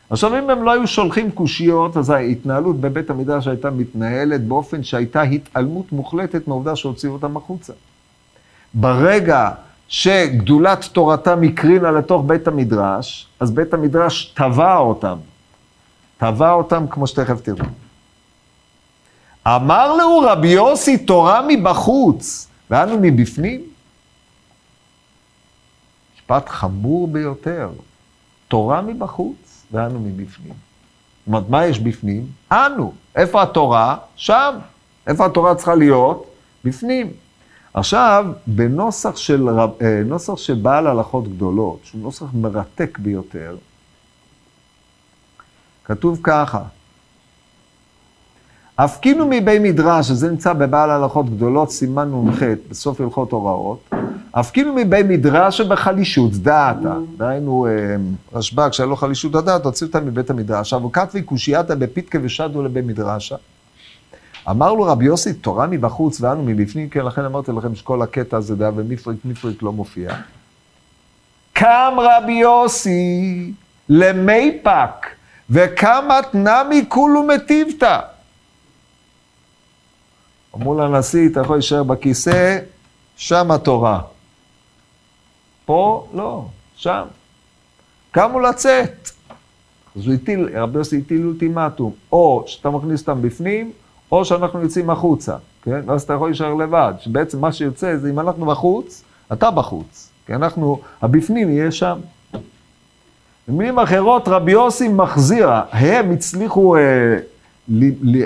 עכשיו, 0.09 0.39
אם 0.39 0.49
הם 0.49 0.63
לא 0.63 0.71
היו 0.71 0.87
שולחים 0.87 1.31
קושיות, 1.31 1.97
אז 1.97 2.09
ההתנהלות 2.09 2.75
בבית 2.81 3.09
המדרש 3.09 3.47
הייתה 3.47 3.69
מתנהלת 3.69 4.47
באופן 4.47 4.83
שהייתה 4.83 5.21
התעלמות 5.21 5.91
מוחלטת 5.91 6.47
מהעובדה 6.47 6.75
שהוציאו 6.75 7.13
אותם 7.13 7.37
החוצה. 7.37 7.73
ברגע 8.73 9.49
שגדולת 9.87 10.85
תורתם 10.85 11.43
הקרינה 11.43 11.91
לתוך 11.91 12.23
בית 12.25 12.47
המדרש, 12.47 13.27
אז 13.39 13.51
בית 13.51 13.73
המדרש 13.73 14.33
טבע 14.35 14.77
אותם. 14.77 15.17
טבע 16.17 16.51
אותם 16.51 16.85
כמו 16.89 17.07
שתכף 17.07 17.41
תראו. 17.41 17.65
אמר 19.47 19.95
לו 19.95 20.19
רבי 20.19 20.47
יוסי 20.47 20.97
תורה 20.97 21.41
מבחוץ, 21.47 22.47
ואנו 22.69 22.97
מבפנים? 23.01 23.61
משפט 26.15 26.49
חמור 26.49 27.07
ביותר. 27.07 27.69
תורה 28.47 28.81
מבחוץ, 28.81 29.44
ואנו 29.75 29.99
מבפנים. 29.99 30.53
זאת 30.53 31.27
אומרת, 31.27 31.49
מה 31.49 31.65
יש 31.65 31.79
בפנים? 31.79 32.27
אנו. 32.51 32.93
איפה 33.15 33.41
התורה? 33.43 33.97
שם. 34.15 34.55
איפה 35.07 35.25
התורה 35.25 35.55
צריכה 35.55 35.75
להיות? 35.75 36.25
בפנים. 36.63 37.11
עכשיו, 37.73 38.25
בנוסח 38.47 39.15
של, 39.15 39.49
אה, 39.49 40.01
נוסח 40.05 40.37
של 40.37 40.53
בעל 40.53 40.87
הלכות 40.87 41.27
גדולות, 41.27 41.79
שהוא 41.83 42.01
נוסח 42.01 42.25
מרתק 42.33 42.97
ביותר, 42.99 43.55
כתוב 45.85 46.19
ככה, 46.23 46.61
הפקינו 48.77 49.25
מבי 49.29 49.59
מדרש, 49.59 50.07
שזה 50.07 50.29
נמצא 50.29 50.53
בבעל 50.53 50.89
הלכות 50.89 51.29
גדולות, 51.29 51.71
סימן 51.71 52.11
נ"ח, 52.11 52.43
בסוף 52.69 53.01
הלכות 53.01 53.31
הוראות, 53.31 53.89
הפקינו 54.35 54.73
מבי 54.73 55.03
מדרש 55.03 55.57
שבחלישות 55.57 56.31
דעתה. 56.33 56.95
דהיינו, 57.17 57.67
אה, 57.67 57.71
רשב"ג, 58.33 58.69
שהיה 58.71 58.87
לו 58.87 58.95
חלישות 58.95 59.31
דעת, 59.31 59.65
הוציא 59.65 59.87
אותה 59.87 59.99
מבית 59.99 60.29
המדרש. 60.29 60.59
עכשיו, 60.59 60.85
וכתבי 60.85 61.21
קושייתא 61.21 61.75
בפיתקה 61.75 62.19
ושדו 62.21 62.63
לבי 62.63 62.81
מדרשה. 62.81 63.35
אמר 64.49 64.73
לו 64.73 64.83
רבי 64.83 65.05
יוסי, 65.05 65.33
תורה 65.33 65.67
מבחוץ 65.67 66.21
ואנו 66.21 66.43
מבפנים, 66.43 66.89
כן, 66.89 67.05
לכן 67.05 67.25
אמרתי 67.25 67.51
לכם 67.51 67.75
שכל 67.75 68.01
הקטע 68.01 68.37
הזה 68.37 68.55
דעה 68.55 68.71
ומפריק 68.75 69.17
מפריק 69.25 69.63
לא 69.63 69.71
מופיע. 69.71 70.15
קם 71.53 71.93
רבי 71.97 72.33
יוסי 72.33 73.51
למי 73.89 74.57
פק, 74.63 75.07
וקמת 75.49 76.25
נמי 76.33 76.85
כולו 76.87 77.23
מטיבתא. 77.23 77.99
אמרו 80.55 80.79
לנשיא, 80.79 81.29
אתה 81.29 81.39
יכול 81.39 81.55
להישאר 81.55 81.83
בכיסא, 81.83 82.57
שם 83.15 83.51
התורה. 83.51 84.01
פה, 85.65 86.07
לא, 86.13 86.45
שם. 86.75 87.03
קמו 88.11 88.39
לצאת. 88.39 89.09
אז 89.95 90.07
הוא 90.07 90.13
הטיל, 90.13 90.49
רבי 90.55 90.77
יוסי 90.77 91.01
הטיל 91.05 91.25
אולטימטום, 91.25 91.91
או 92.11 92.43
שאתה 92.47 92.69
מכניס 92.69 93.01
אותם 93.01 93.21
בפנים, 93.21 93.71
או 94.11 94.25
שאנחנו 94.25 94.61
יוצאים 94.61 94.89
החוצה, 94.89 95.35
כן? 95.61 95.81
ואז 95.85 96.01
אתה 96.01 96.13
יכול 96.13 96.29
להישאר 96.29 96.53
לבד, 96.53 96.93
שבעצם 96.99 97.41
מה 97.41 97.51
שיוצא 97.51 97.97
זה 97.97 98.09
אם 98.09 98.19
אנחנו 98.19 98.45
בחוץ, 98.45 99.03
אתה 99.33 99.51
בחוץ, 99.51 100.09
כי 100.25 100.33
אנחנו, 100.33 100.79
הבפנים 101.01 101.49
יהיה 101.49 101.71
שם. 101.71 101.99
במילים 103.47 103.79
אחרות, 103.79 104.27
רבי 104.27 104.51
יוסי 104.51 104.87
מחזיר, 104.87 105.49
הם 105.71 106.11
הצליחו 106.11 106.75
אה, 106.75 106.81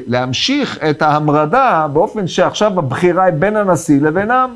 להמשיך 0.07 0.83
את 0.89 1.01
ההמרדה 1.01 1.87
באופן 1.93 2.27
שעכשיו 2.27 2.79
הבחירה 2.79 3.23
היא 3.23 3.33
בין 3.33 3.55
הנשיא 3.55 4.01
לבינם. 4.01 4.55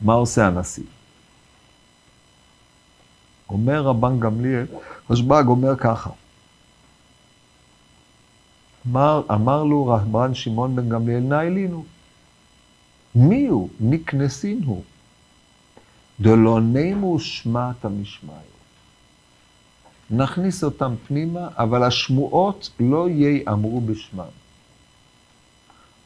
מה 0.00 0.12
עושה 0.12 0.46
הנשיא? 0.46 0.84
אומר 3.50 3.82
רבן 3.82 4.20
גמליאל, 4.20 4.66
רשב"ג 5.10 5.44
אומר 5.46 5.76
ככה, 5.76 6.10
אמר, 8.86 9.22
אמר 9.30 9.64
לו 9.64 9.86
רבן 9.86 10.34
שמעון 10.34 10.76
בן 10.76 10.88
גמליאל, 10.88 11.20
נא 11.20 11.34
אלינו. 11.34 11.84
מי 13.14 13.46
הוא? 13.46 13.68
נקנסין 13.80 14.62
הוא. 14.64 14.82
דלא 16.20 16.60
נמו 16.60 17.20
שמעת 17.20 17.86
משמעו. 17.86 18.34
נכניס 20.10 20.64
אותם 20.64 20.94
פנימה, 21.06 21.48
אבל 21.56 21.82
השמועות 21.82 22.70
לא 22.80 23.08
ייאמרו 23.08 23.80
בשמם. 23.80 24.24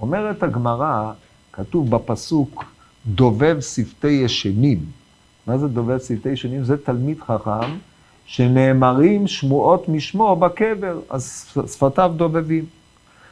אומרת 0.00 0.42
הגמרא, 0.42 1.12
כתוב 1.52 1.90
בפסוק, 1.90 2.64
דובב 3.06 3.60
שפתי 3.60 4.08
ישנים. 4.08 4.78
מה 5.46 5.58
זה 5.58 5.68
דובב 5.68 5.98
שפתי 5.98 6.28
ישנים? 6.28 6.64
זה 6.64 6.76
תלמיד 6.76 7.20
חכם 7.20 7.70
שנאמרים 8.26 9.26
שמועות 9.26 9.88
משמו 9.88 10.36
בקבר, 10.36 10.98
אז 11.10 11.46
שפתיו 11.72 12.12
דובבים. 12.16 12.64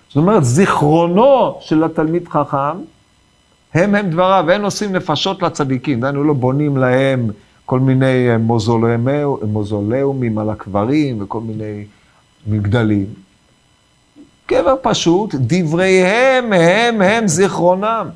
זאת 0.08 0.16
אומרת, 0.16 0.44
זיכרונו 0.44 1.58
של 1.60 1.84
התלמיד 1.84 2.28
חכם, 2.28 2.76
הם 3.74 3.94
הם 3.94 4.10
דבריו, 4.10 4.50
הם 4.50 4.64
עושים 4.64 4.92
נפשות 4.92 5.42
לצדיקים, 5.42 6.00
דהיינו 6.00 6.24
לא 6.24 6.32
בונים 6.32 6.76
להם 6.76 7.30
כל 7.66 7.80
מיני 7.80 8.36
מוזולאומים 9.42 10.38
על 10.38 10.50
הקברים 10.50 11.22
וכל 11.22 11.40
מיני 11.40 11.84
מגדלים. 12.46 13.06
קבר 14.46 14.74
פשוט, 14.82 15.34
דבריהם 15.34 16.52
הם 16.52 17.02
הם 17.02 17.28
זיכרונם. 17.28 18.08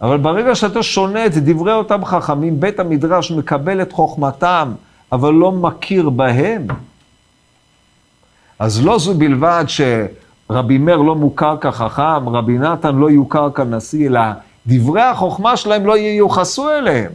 אבל 0.00 0.16
ברגע 0.16 0.54
שאתה 0.54 0.82
שונה 0.82 1.26
את 1.26 1.34
דברי 1.34 1.72
אותם 1.72 2.04
חכמים, 2.04 2.60
בית 2.60 2.80
המדרש 2.80 3.30
מקבל 3.30 3.82
את 3.82 3.92
חוכמתם, 3.92 4.72
אבל 5.12 5.32
לא 5.32 5.52
מכיר 5.52 6.10
בהם. 6.10 6.66
אז 8.58 8.84
לא 8.84 8.98
זו 8.98 9.14
בלבד 9.14 9.64
שרבי 9.66 10.78
מאיר 10.78 10.96
לא 10.96 11.14
מוכר 11.14 11.56
כחכם, 11.56 12.28
רבי 12.28 12.58
נתן 12.58 12.96
לא 12.96 13.10
יוכר 13.10 13.50
כנשיא, 13.50 14.08
אלא 14.08 14.20
דברי 14.66 15.02
החוכמה 15.02 15.56
שלהם 15.56 15.86
לא 15.86 15.96
ייוחסו 15.96 16.70
אליהם. 16.70 17.12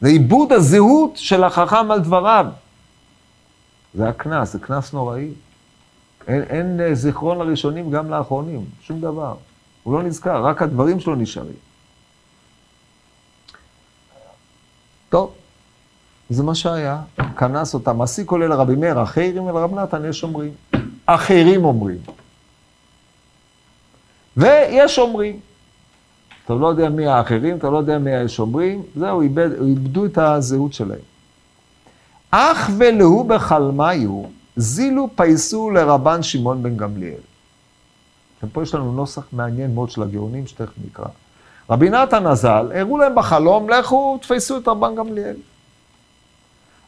זה 0.00 0.08
עיבוד 0.08 0.52
הזהות 0.52 1.16
של 1.16 1.44
החכם 1.44 1.90
על 1.90 2.00
דבריו. 2.00 2.46
זה 3.94 4.08
הקנס, 4.08 4.52
זה 4.52 4.58
קנס 4.58 4.92
נוראי. 4.92 5.28
אין, 6.28 6.42
אין 6.42 6.80
אה, 6.80 6.94
זיכרון 6.94 7.38
לראשונים 7.38 7.90
גם 7.90 8.10
לאחרונים, 8.10 8.64
שום 8.80 9.00
דבר. 9.00 9.34
הוא 9.82 9.94
לא 9.94 10.02
נזכר, 10.02 10.44
רק 10.44 10.62
הדברים 10.62 11.00
שלו 11.00 11.14
נשארים. 11.14 11.69
טוב, 15.10 15.32
זה 16.30 16.42
מה 16.42 16.54
שהיה, 16.54 17.02
כנס 17.38 17.74
אותם. 17.74 18.02
השיא 18.02 18.24
כולל 18.24 18.52
רבי 18.52 18.76
מאיר, 18.76 19.02
אחרים 19.02 19.48
אל 19.48 19.54
רב 19.54 19.74
נתן, 19.74 20.04
יש 20.04 20.22
אומרים. 20.22 20.52
אחרים 21.06 21.64
אומרים. 21.64 21.98
ויש 24.36 24.98
אומרים. 24.98 25.40
אתה 26.44 26.54
לא 26.54 26.66
יודע 26.66 26.88
מי 26.88 27.06
האחרים, 27.06 27.56
אתה 27.56 27.70
לא 27.70 27.76
יודע 27.78 27.98
מי 27.98 28.14
השומרים, 28.14 28.82
זהו, 28.96 29.22
איבד, 29.22 29.62
איבדו 29.62 30.04
את 30.06 30.18
הזהות 30.18 30.72
שלהם. 30.72 30.98
אך 32.30 32.70
ולהו 32.78 33.24
בחלמיו, 33.24 34.22
זילו 34.56 35.08
פייסו 35.14 35.70
לרבן 35.70 36.22
שמעון 36.22 36.62
בן 36.62 36.76
גמליאל. 36.76 37.20
ופה 38.42 38.62
יש 38.62 38.74
לנו 38.74 38.92
נוסח 38.92 39.26
מעניין 39.32 39.74
מאוד 39.74 39.90
של 39.90 40.02
הגאונים, 40.02 40.46
שתכף 40.46 40.74
נקרא. 40.86 41.06
רבי 41.70 41.90
נתן 41.90 42.26
הז"ל, 42.26 42.72
הראו 42.74 42.98
להם 42.98 43.14
בחלום, 43.14 43.70
לכו 43.70 44.18
תפייסו 44.22 44.58
את 44.58 44.68
רבן 44.68 44.94
גמליאל. 44.94 45.36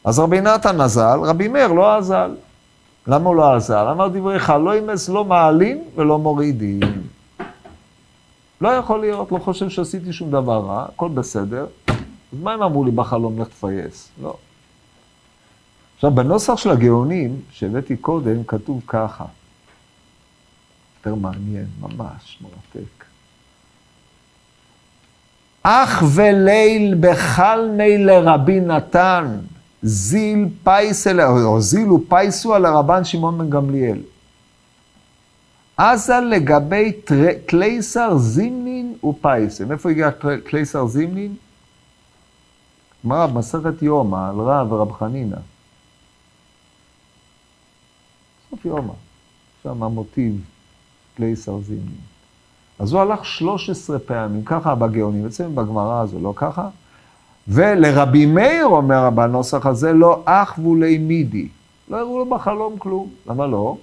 אז 0.03 0.19
רבי 0.19 0.41
נתן 0.41 0.81
הז"ל, 0.81 1.19
רבי 1.23 1.47
מאיר 1.47 1.67
לא 1.67 1.95
הז"ל. 1.95 2.35
למה 3.07 3.29
הוא 3.29 3.35
לא 3.35 3.55
הז"ל? 3.55 3.87
אמר 3.91 4.07
דבריך, 4.07 4.49
לא 4.49 4.75
ימס 4.75 5.09
לא 5.09 5.25
מעלים 5.25 5.83
ולא 5.95 6.19
מורידים. 6.19 6.79
לא 8.61 8.69
יכול 8.69 8.99
להיות, 8.99 9.31
לא 9.31 9.39
חושב 9.39 9.69
שעשיתי 9.69 10.13
שום 10.13 10.31
דבר 10.31 10.59
רע, 10.59 10.85
הכל 10.93 11.09
בסדר. 11.09 11.65
אז 11.87 12.39
מה 12.41 12.53
הם 12.53 12.63
אמרו 12.63 12.83
לי 12.83 12.91
בחלום, 12.91 13.41
לך 13.41 13.47
תפייס? 13.47 14.09
לא. 14.21 14.37
עכשיו, 15.95 16.11
בנוסח 16.11 16.57
של 16.57 16.69
הגאונים 16.69 17.41
שהבאתי 17.51 17.97
קודם, 17.97 18.43
כתוב 18.43 18.81
ככה. 18.87 19.25
יותר 20.97 21.15
מעניין, 21.15 21.65
ממש 21.81 22.39
מרתק. 22.41 23.02
אח 25.63 26.03
וליל 26.15 26.95
בחלמי 26.99 27.97
לרבי 27.97 28.59
נתן, 28.59 29.37
זיל 29.83 30.47
פייסל, 30.63 31.21
או 31.21 31.61
זיל 31.61 31.91
ופייסו 31.91 32.55
על 32.55 32.65
הרבן 32.65 33.03
שמעון 33.03 33.37
בן 33.37 33.49
גמליאל. 33.49 33.99
עזה 35.77 36.19
לגבי 36.19 36.91
תלייסר 37.45 38.17
זימנין 38.17 38.95
ופייסל. 39.03 39.65
מאיפה 39.65 39.89
הגיע 39.89 40.09
תלייסר 40.49 40.87
זימנין? 40.87 41.35
גמרא 43.05 43.25
במסכת 43.25 43.81
יומא 43.81 44.29
על 44.29 44.35
רב 44.39 44.71
ורב 44.71 44.91
חנינא. 44.91 45.37
סוף 48.49 48.65
יומא, 48.65 48.93
שם 49.63 49.83
המוטיב 49.83 50.41
תלייסר 51.15 51.59
זימנין. 51.59 52.12
אז 52.83 52.93
הוא 52.93 53.01
הלך 53.01 53.25
13 53.25 53.99
פעמים, 53.99 54.43
ככה 54.45 54.75
בגאונים, 54.75 55.25
אצלנו 55.25 55.55
בגמרא 55.55 56.05
זה 56.05 56.19
לא 56.19 56.33
ככה. 56.35 56.67
ולרבי 57.47 58.25
מאיר 58.25 58.65
אומר 58.65 59.09
בנוסח 59.09 59.65
הזה, 59.65 59.93
לא 59.93 60.21
אח 60.25 60.59
ולי 60.59 60.97
מידי. 60.97 61.47
לא 61.89 61.97
הראו 61.97 62.17
לו 62.19 62.25
בחלום 62.25 62.77
כלום. 62.77 63.09
למה 63.27 63.47
לא? 63.47 63.77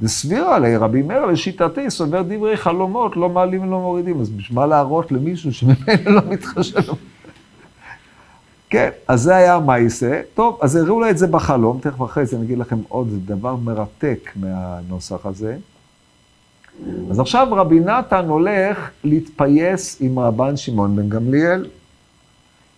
וסבירה 0.00 0.56
עלי 0.56 0.76
רבי 0.76 1.02
מאיר 1.02 1.26
לשיטתי 1.26 1.90
סובר 1.90 2.22
דברי 2.22 2.56
חלומות, 2.56 3.16
לא 3.16 3.28
מעלים 3.28 3.62
ולא 3.62 3.80
מורידים. 3.80 4.20
אז 4.20 4.30
בשביל 4.30 4.58
מה 4.58 4.66
להראות 4.66 5.12
למישהו 5.12 5.52
שממילא 5.54 6.10
לא 6.10 6.20
מתחשב? 6.28 6.92
כן, 8.70 8.90
אז 9.08 9.22
זה 9.22 9.36
היה 9.36 9.58
מייסה. 9.60 10.20
טוב, 10.34 10.58
אז 10.62 10.76
הראו 10.76 11.00
לו 11.00 11.10
את 11.10 11.18
זה 11.18 11.26
בחלום, 11.26 11.78
תכף 11.82 12.02
אחרי 12.02 12.26
זה 12.26 12.36
אני 12.36 12.44
אגיד 12.44 12.58
לכם 12.58 12.78
עוד 12.88 13.08
דבר 13.26 13.56
מרתק 13.56 14.30
מהנוסח 14.36 15.26
הזה. 15.26 15.56
אז 17.10 17.20
עכשיו 17.20 17.48
רבי 17.50 17.80
נתן 17.80 18.28
הולך 18.28 18.90
להתפייס 19.04 19.96
עם 20.00 20.18
רבן 20.18 20.56
שמעון 20.56 20.96
בן 20.96 21.08
גמליאל. 21.08 21.66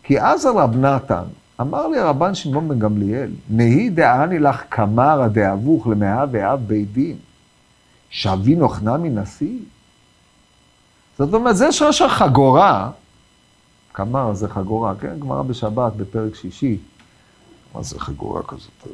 כי 0.02 0.20
אז 0.20 0.46
הרב 0.46 0.76
נתן 0.76 1.22
אמר 1.60 1.88
לי 1.88 2.00
רבן 2.00 2.34
שמעון 2.34 2.68
בן 2.68 2.78
גמליאל, 2.78 3.30
נהי 3.50 3.90
דעני 3.90 4.38
לך 4.38 4.62
קמרא 4.68 5.28
דאבוך 5.28 5.86
למאה 5.86 6.24
ואב 6.30 6.60
בית 6.66 6.92
דין, 6.92 7.16
שבין 8.10 8.62
אוכנה 8.62 8.96
מנשיא? 8.96 9.58
זאת 11.18 11.34
אומרת, 11.34 11.56
זה 11.56 11.72
שיש 11.72 12.00
לך 12.00 12.12
חגורה, 12.12 12.90
קמרא 13.92 14.34
זה 14.34 14.48
חגורה, 14.48 14.94
כן? 15.00 15.20
גמרא 15.20 15.42
בשבת 15.42 15.92
בפרק 15.92 16.34
שישי. 16.34 16.78
מה 17.74 17.82
זה 17.82 18.00
חגורה 18.00 18.42
כזאת? 18.42 18.86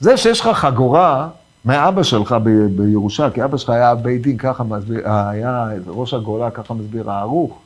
זה 0.00 0.16
שיש 0.16 0.40
לך 0.40 0.48
חגורה 0.48 1.28
מאבא 1.66 2.02
שלך 2.02 2.36
ב- 2.44 2.66
בירושה, 2.76 3.30
כי 3.30 3.44
אבא 3.44 3.56
שלך 3.56 3.70
היה 3.70 3.94
בית 3.94 4.22
דין, 4.22 4.36
ככה 4.38 4.64
מסביר, 4.64 5.10
היה 5.10 5.68
ראש 5.86 6.14
הגולה, 6.14 6.50
ככה 6.50 6.74
מסביר 6.74 7.10
הערוך. 7.10 7.58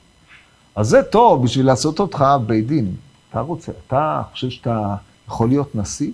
אז 0.77 0.89
זה 0.89 1.03
טוב 1.03 1.45
בשביל 1.45 1.67
לעשות 1.67 2.01
אותך 2.01 2.25
בית 2.47 2.67
דין. 2.67 2.95
אתה 3.31 3.41
רוצה, 3.41 3.73
אתה 3.87 4.23
חושב 4.33 4.51
שאתה 4.51 4.95
יכול 5.29 5.49
להיות 5.49 5.75
נשיא? 5.75 6.11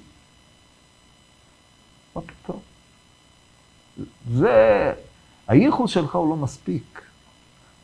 מה 2.16 2.22
פתאום? 2.22 2.58
זה, 4.34 4.92
הייחוס 5.48 5.90
שלך 5.90 6.14
הוא 6.14 6.30
לא 6.30 6.36
מספיק. 6.36 7.02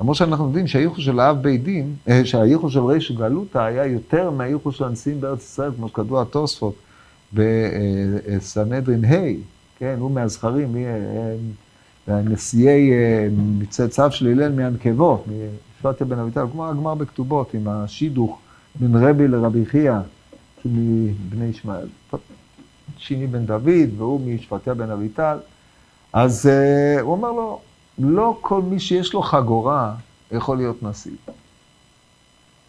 למרות 0.01 0.17
שאנחנו 0.17 0.47
יודעים 0.47 0.67
שהייחוס 0.67 1.05
של 1.05 1.21
האב 1.21 1.43
בית 1.43 1.63
דין, 1.63 1.95
אה, 2.09 2.25
שהייחוס 2.25 2.73
של 2.73 2.81
ריש 2.81 3.13
גלותא 3.13 3.59
היה 3.59 3.87
יותר 3.87 4.31
מהייחוס 4.31 4.75
של 4.75 4.85
הנשיאים 4.85 5.21
בארץ 5.21 5.43
ישראל, 5.43 5.71
כמו 5.77 5.89
שכתבו 5.89 6.21
התוספות 6.23 6.75
בסנהדרין 7.33 9.05
ה', 9.05 9.17
כן, 9.83 9.97
הוא 9.99 10.11
מהזכרים, 10.11 10.77
נשיאי 12.09 12.93
אה, 12.93 13.29
מצאצאיו 13.33 14.13
של 14.13 14.27
הלל 14.27 14.53
מהנקבות, 14.53 15.25
משפטיה 15.77 16.07
בן 16.07 16.19
אביטל, 16.19 16.45
כמו 16.53 16.69
הגמר 16.69 16.95
בכתובות 16.95 17.55
עם 17.55 17.69
השידוך 17.69 18.39
בין 18.75 18.97
רבי 18.97 19.29
לרבי 19.29 19.67
חייא, 19.67 19.93
מבני 20.65 21.45
ישמעאל, 21.45 21.89
שיני 22.99 23.27
בן 23.27 23.47
דוד 23.47 23.91
והוא 23.97 24.21
משפטיה 24.21 24.75
בן 24.75 24.91
אביטל. 24.91 25.39
אז 26.13 26.47
uh, 26.47 27.01
הוא 27.01 27.13
אומר 27.13 27.33
לו, 27.33 27.61
לא 27.99 28.39
כל 28.41 28.63
מי 28.63 28.81
שיש 28.81 29.15
לו 29.15 29.23
חגורה 29.23 29.95
יכול 30.33 30.57
להיות 30.57 30.83
נשיא. 30.83 31.17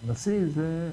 נשיא 0.08 0.40
זה 0.56 0.90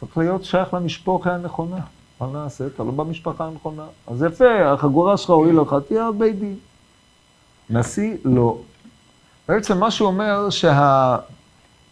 צריך 0.00 0.18
להיות 0.18 0.44
שייך 0.44 0.74
למשפחה 0.74 1.34
הנכונה. 1.34 1.80
מה 2.20 2.26
נעשה? 2.32 2.66
אתה 2.66 2.82
לא 2.82 2.90
במשפחה 2.90 3.46
הנכונה. 3.46 3.84
אז 4.06 4.22
יפה, 4.22 4.72
החגורה 4.72 5.16
שלך 5.16 5.30
הועילה 5.30 5.62
לך, 5.62 5.76
תהיה 5.88 6.10
בית 6.18 6.38
דין. 6.38 6.56
נשיא, 7.70 8.16
לא. 8.24 8.58
בעצם 9.48 9.78
מה 9.78 9.90
שהוא 9.90 10.08
אומר, 10.08 10.48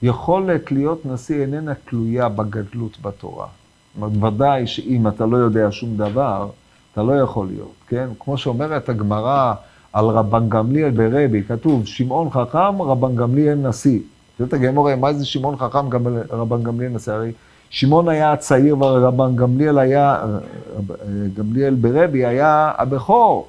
שהיכולת 0.02 0.72
להיות 0.72 1.06
נשיא 1.06 1.40
איננה 1.40 1.74
תלויה 1.74 2.28
בגדלות 2.28 3.00
בתורה. 3.02 3.46
זאת 3.46 4.02
אומרת, 4.02 4.32
ודאי 4.34 4.66
שאם 4.66 5.08
אתה 5.08 5.26
לא 5.26 5.36
יודע 5.36 5.68
שום 5.70 5.96
דבר, 5.96 6.48
אתה 6.92 7.02
לא 7.02 7.12
יכול 7.20 7.46
להיות, 7.46 7.74
כן? 7.88 8.08
כמו 8.20 8.38
שאומרת 8.38 8.88
הגמרא 8.88 9.54
על 9.92 10.04
רבן 10.04 10.48
גמליאל 10.48 10.90
ברבי, 10.90 11.42
כתוב, 11.42 11.86
שמעון 11.86 12.30
חכם, 12.30 12.82
רבן 12.82 13.16
גמליאל 13.16 13.54
נשיא. 13.54 14.00
שואלת 14.38 14.52
הגמורה, 14.52 14.96
מה 14.96 15.12
זה 15.12 15.26
שמעון 15.26 15.56
חכם, 15.56 15.88
רבן 16.30 16.62
גמליאל 16.62 16.90
נשיא? 16.92 17.12
הרי 17.12 17.32
שמעון 17.70 18.08
היה 18.08 18.32
הצעיר 18.32 18.78
ורבן 18.78 19.36
גמליאל 19.36 19.78
היה, 19.78 20.22
גמליאל 21.34 21.74
ברבי 21.74 22.26
היה 22.26 22.72
הבכור. 22.78 23.48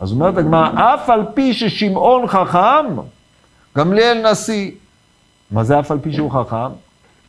אז 0.00 0.12
אומרת 0.12 0.38
הגמרא, 0.38 0.94
אף 0.94 1.10
על 1.10 1.24
פי 1.34 1.54
ששמעון 1.54 2.26
חכם, 2.26 2.86
גמליאל 3.76 4.30
נשיא. 4.30 4.70
מה 5.50 5.64
זה 5.64 5.80
אף 5.80 5.90
על 5.90 5.98
פי 5.98 6.12
שהוא 6.12 6.30
חכם? 6.30 6.72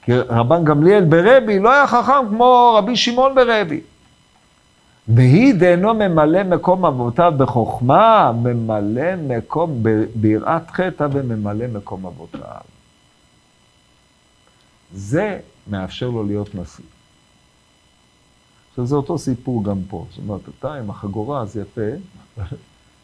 כי 0.04 0.12
רבן 0.30 0.64
גמליאל 0.64 1.04
ברבי 1.04 1.60
לא 1.60 1.72
היה 1.72 1.88
חכם 1.88 2.28
כמו 2.30 2.74
רבי 2.78 2.96
שמעון 2.96 3.36
ברבי. 3.36 3.82
והיא 5.08 5.54
דאינו 5.54 5.94
ממלא 5.94 6.44
מקום 6.44 6.86
אבותיו 6.86 7.34
בחוכמה, 7.38 8.32
ממלא 8.44 9.16
מקום 9.28 9.84
ביראת 10.16 10.72
חטא 10.72 11.08
וממלא 11.12 11.66
מקום 11.74 12.06
אבותיו. 12.06 12.71
זה 14.94 15.40
מאפשר 15.68 16.10
לו 16.10 16.24
להיות 16.24 16.56
נשיא. 16.56 16.84
עכשיו 18.70 18.86
זה 18.86 18.96
אותו 18.96 19.18
סיפור 19.18 19.64
גם 19.64 19.78
פה. 19.90 20.06
זאת 20.10 20.20
אומרת, 20.28 20.42
אתה 20.60 20.74
עם 20.74 20.90
החגורה, 20.90 21.46
זה 21.46 21.62
יפה, 21.62 21.82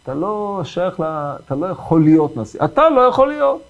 אתה 0.03 0.13
לא 0.13 0.61
שייך 0.63 0.99
ל... 0.99 1.03
אתה 1.45 1.55
לא 1.55 1.65
יכול 1.65 2.03
להיות 2.03 2.37
נשיא. 2.37 2.59
אתה 2.65 2.89
לא 2.89 3.01
יכול 3.01 3.27
להיות. 3.27 3.61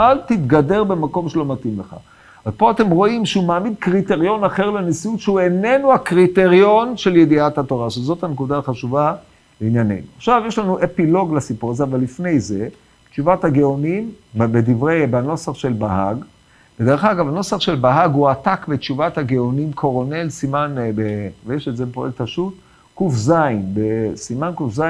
אל 0.00 0.18
תתגדר 0.18 0.84
במקום 0.84 1.28
שלא 1.28 1.44
מתאים 1.44 1.80
לך. 1.80 1.96
אז 2.44 2.52
פה 2.56 2.70
אתם 2.70 2.90
רואים 2.90 3.26
שהוא 3.26 3.44
מעמיד 3.44 3.72
קריטריון 3.78 4.44
אחר 4.44 4.70
לנשיאות, 4.70 5.20
שהוא 5.20 5.40
איננו 5.40 5.92
הקריטריון 5.92 6.96
של 6.96 7.16
ידיעת 7.16 7.58
התורה, 7.58 7.90
שזאת 7.90 8.24
הנקודה 8.24 8.58
החשובה 8.58 9.14
לענייננו. 9.60 10.06
עכשיו, 10.16 10.42
יש 10.48 10.58
לנו 10.58 10.84
אפילוג 10.84 11.34
לסיפור 11.34 11.70
הזה, 11.70 11.84
אבל 11.84 12.00
לפני 12.00 12.40
זה, 12.40 12.68
תשובת 13.10 13.44
הגאונים, 13.44 14.10
בדברי, 14.34 15.06
בנוסח 15.06 15.54
של 15.54 15.72
בהאג, 15.72 16.16
ודרך 16.80 17.04
אגב, 17.04 17.28
הנוסח 17.28 17.60
של 17.60 17.74
בהאג 17.74 18.12
הוא 18.12 18.28
עתק 18.28 18.66
בתשובת 18.68 19.18
הגאונים 19.18 19.72
קורונל, 19.72 20.30
סימן, 20.30 20.74
אה, 20.78 20.90
ב... 20.94 21.28
ויש 21.46 21.68
את 21.68 21.76
זה 21.76 21.86
בפרויקט 21.86 22.20
השו"ת, 22.20 22.54
ק"ז, 22.98 23.32
בסימן 23.74 24.52
ק"ז, 24.56 24.82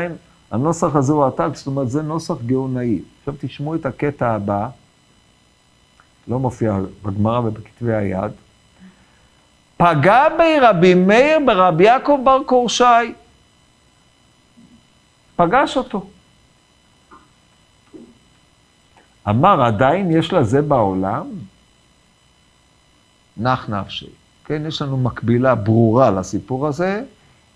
הנוסח 0.50 0.96
הזה 0.96 1.12
הוא 1.12 1.24
עתק, 1.24 1.48
זאת 1.54 1.66
אומרת, 1.66 1.90
זה 1.90 2.02
נוסח 2.02 2.34
גאונאי. 2.46 3.00
עכשיו 3.18 3.34
תשמעו 3.40 3.74
את 3.74 3.86
הקטע 3.86 4.30
הבא. 4.30 4.68
לא 6.28 6.38
מופיע 6.38 6.78
בגמרא 7.02 7.38
ובכתבי 7.38 7.94
היד. 7.94 8.32
פגע 9.76 10.28
בי 10.38 10.60
רבי 10.60 10.94
מאיר 10.94 11.38
ברבי 11.46 11.84
יעקב 11.84 12.20
בר 12.24 12.42
קורשי. 12.46 12.84
פגש 15.36 15.76
אותו. 15.76 16.06
אמר, 19.28 19.62
עדיין 19.62 20.10
יש 20.10 20.32
לזה 20.32 20.62
בעולם? 20.62 21.26
נח 23.36 23.68
נפשי. 23.68 24.08
כן, 24.44 24.62
יש 24.66 24.82
לנו 24.82 24.96
מקבילה 24.96 25.54
ברורה 25.54 26.10
לסיפור 26.10 26.66
הזה 26.66 27.02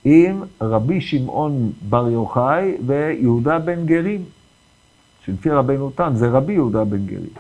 עם 0.05 0.43
רבי 0.61 1.01
שמעון 1.01 1.73
בר 1.89 2.09
יוחאי 2.09 2.77
ויהודה 2.87 3.59
בן 3.59 3.87
גרים, 3.87 4.25
שלפי 5.25 5.51
רבנו 5.51 5.91
תם 5.91 6.13
זה 6.15 6.29
רבי 6.29 6.53
יהודה 6.53 6.85
בן 6.85 7.07
גרים. 7.07 7.31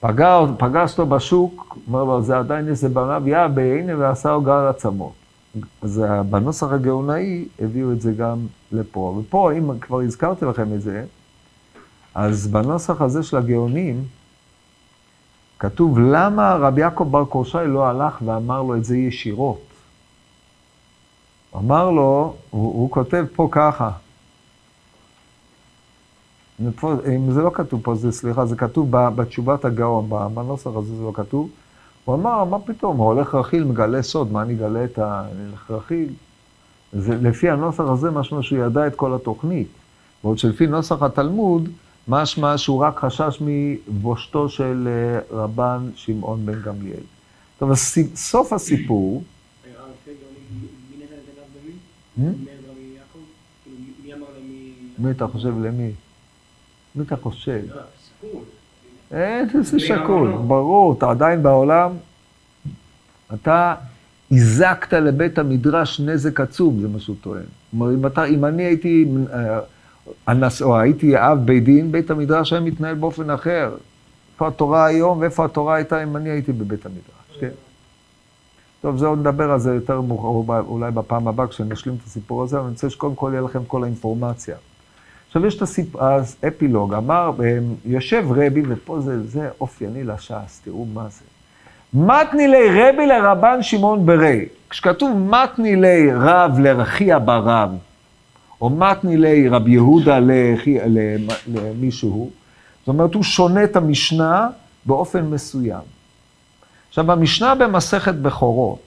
פגע, 0.00 0.40
פגש 0.58 0.90
אותו 0.90 1.06
בשוק, 1.06 1.78
אומר 1.86 2.04
לו, 2.04 2.22
זה 2.22 2.38
עדיין 2.38 2.68
איזה 2.68 2.88
ברב 2.88 3.28
יא 3.28 3.46
בעיני 3.46 3.94
ועשה 3.94 4.32
לו 4.32 4.40
גל 4.40 4.66
עצמות. 4.70 5.12
אז 5.82 6.02
בנוסח 6.30 6.72
הגאונאי 6.72 7.44
הביאו 7.60 7.92
את 7.92 8.00
זה 8.00 8.12
גם 8.12 8.38
לפה. 8.72 9.20
ופה, 9.20 9.52
אם 9.52 9.78
כבר 9.78 10.00
הזכרתי 10.00 10.44
לכם 10.44 10.74
את 10.74 10.82
זה, 10.82 11.04
אז 12.14 12.46
בנוסח 12.46 13.00
הזה 13.00 13.22
של 13.22 13.36
הגאונים, 13.36 14.04
כתוב, 15.58 15.98
למה 15.98 16.54
רבי 16.54 16.80
יעקב 16.80 17.04
בר 17.10 17.24
קורשי 17.24 17.58
לא 17.66 17.86
הלך 17.86 18.18
ואמר 18.24 18.62
לו 18.62 18.76
את 18.76 18.84
זה 18.84 18.96
ישירות? 18.96 19.60
אמר 21.56 21.90
לו, 21.90 22.34
הוא, 22.50 22.72
הוא 22.72 22.90
כותב 22.90 23.24
פה 23.34 23.48
ככה, 23.50 23.90
אם 27.16 27.32
זה 27.32 27.42
לא 27.42 27.50
כתוב 27.54 27.80
פה, 27.82 27.94
זה, 27.94 28.12
סליחה, 28.12 28.46
זה 28.46 28.56
כתוב 28.56 28.90
בתשובת 28.90 29.64
הגאון, 29.64 30.10
בנוסח 30.34 30.70
הזה 30.76 30.96
זה 30.96 31.02
לא 31.02 31.12
כתוב. 31.14 31.50
הוא 32.04 32.14
אמר, 32.14 32.44
מה 32.44 32.58
פתאום, 32.58 32.96
הולך 32.96 33.34
רכיל, 33.34 33.64
מגלה 33.64 34.02
סוד, 34.02 34.32
מה 34.32 34.42
אני 34.42 34.54
אגלה 34.54 34.84
את 34.84 34.98
ה... 34.98 35.24
אני 35.32 35.48
הולך 35.48 35.70
רכיל? 35.70 36.08
זה, 36.92 37.14
לפי 37.14 37.50
הנוסח 37.50 37.84
הזה, 37.84 38.10
משמע 38.10 38.42
שהוא 38.42 38.58
ידע 38.58 38.86
את 38.86 38.94
כל 38.94 39.14
התוכנית. 39.14 39.68
בעוד 40.24 40.38
שלפי 40.38 40.66
נוסח 40.66 41.02
התלמוד, 41.02 41.68
משמע 42.08 42.58
שהוא 42.58 42.80
רק 42.80 42.98
חשש 42.98 43.38
מבושתו 43.40 44.48
של 44.48 44.88
אה, 44.88 45.20
רבן 45.30 45.90
שמעון 45.94 46.46
בן 46.46 46.62
גמליאל. 46.62 47.02
טוב, 47.58 47.74
סוף 48.14 48.52
הסיפור... 48.52 49.22
מי 54.98 55.10
אתה 55.10 55.26
חושב 55.26 55.48
למי? 55.48 55.90
מי 56.94 57.02
אתה 57.02 57.16
חושב? 57.16 57.60
אין, 59.10 59.48
זה 59.62 59.80
שקול, 59.80 60.32
ברור, 60.46 60.94
אתה 60.98 61.10
עדיין 61.10 61.42
בעולם, 61.42 61.92
אתה 63.34 63.74
הזקת 64.30 64.92
לבית 64.92 65.38
המדרש 65.38 66.00
נזק 66.00 66.40
עצום, 66.40 66.80
זה 66.80 66.88
מה 66.88 67.00
שהוא 67.00 67.16
טוען. 67.20 67.42
כלומר, 67.70 67.90
אם, 68.28 68.44
אני 68.44 68.62
הייתי 68.62 69.04
אנס, 70.28 70.62
או 70.62 70.78
הייתי 70.78 71.18
אב 71.18 71.38
בית 71.44 71.64
דין, 71.64 71.92
בית 71.92 72.10
המדרש 72.10 72.52
היה 72.52 72.62
מתנהל 72.62 72.94
באופן 72.94 73.30
אחר. 73.30 73.74
איפה 74.32 74.48
התורה 74.48 74.86
היום 74.86 75.18
ואיפה 75.18 75.44
התורה 75.44 75.74
הייתה 75.74 76.02
אם 76.02 76.16
אני 76.16 76.30
הייתי 76.30 76.52
בבית 76.52 76.86
המדרש, 76.86 77.40
כן? 77.40 77.50
טוב, 78.80 78.96
זה 78.96 79.06
עוד 79.06 79.18
נדבר 79.18 79.50
על 79.50 79.58
זה 79.58 79.74
יותר 79.74 80.00
מאוחר, 80.00 80.60
אולי 80.60 80.90
בפעם 80.90 81.28
הבאה 81.28 81.46
כשנשלים 81.46 81.94
את 81.94 82.06
הסיפור 82.06 82.42
הזה, 82.42 82.56
אבל 82.56 82.64
אני 82.64 82.72
רוצה 82.72 82.90
שקודם 82.90 83.14
כל 83.14 83.30
יהיה 83.32 83.42
לכם 83.42 83.64
כל 83.64 83.82
האינפורמציה. 83.82 84.56
עכשיו 85.26 85.46
יש 85.46 85.56
את 85.56 85.62
הסיפ... 85.62 85.96
האפילוג, 86.42 86.94
אמר, 86.94 87.30
יושב 87.84 88.26
רבי, 88.30 88.62
ופה 88.68 89.00
זה, 89.00 89.26
זה 89.26 89.48
אופייני 89.60 90.04
לש"ס, 90.04 90.60
תראו 90.64 90.86
מה 90.94 91.06
זה. 91.10 91.24
מתני 91.94 92.48
לי 92.48 92.68
רבי 92.70 93.06
לרבן 93.06 93.62
שמעון 93.62 94.06
ברי. 94.06 94.46
כשכתוב 94.70 95.18
מתני 95.18 95.76
לי 95.76 96.12
רב 96.14 96.58
לרכיה 96.58 97.18
ברב, 97.18 97.70
או 98.60 98.70
מתני 98.70 99.16
לי 99.16 99.48
רבי 99.48 99.70
יהודה. 99.70 100.18
למישהו, 101.46 102.30
זאת 102.80 102.88
אומרת, 102.88 103.14
הוא 103.14 103.22
שונה 103.22 103.64
את 103.64 103.76
המשנה 103.76 104.48
באופן 104.84 105.24
מסוים. 105.24 105.80
עכשיו, 106.88 107.12
המשנה 107.12 107.54
במסכת 107.54 108.14
בכורות, 108.14 108.78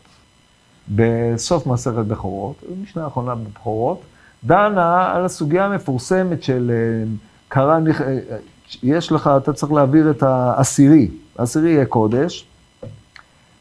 בסוף 0.90 1.68
מסכת 1.68 2.06
בכורות, 2.08 2.64
משנה 2.84 3.04
האחרונה 3.04 3.36
בבכורות, 3.36 4.02
דנה 4.44 5.12
על 5.16 5.26
הסוגיה 5.26 5.66
המפורסמת 5.66 6.44
של 6.44 6.72
אה, 6.74 7.08
קרא, 7.48 7.80
אה, 8.02 8.18
יש 8.84 9.12
לך, 9.12 9.30
אתה 9.38 9.54
צריך 9.54 9.72
להעביר 9.72 10.12
את 10.12 10.24
העשירי, 10.24 11.08
העשירי 11.38 11.70
יהיה 11.70 11.86
קודש, 11.86 12.46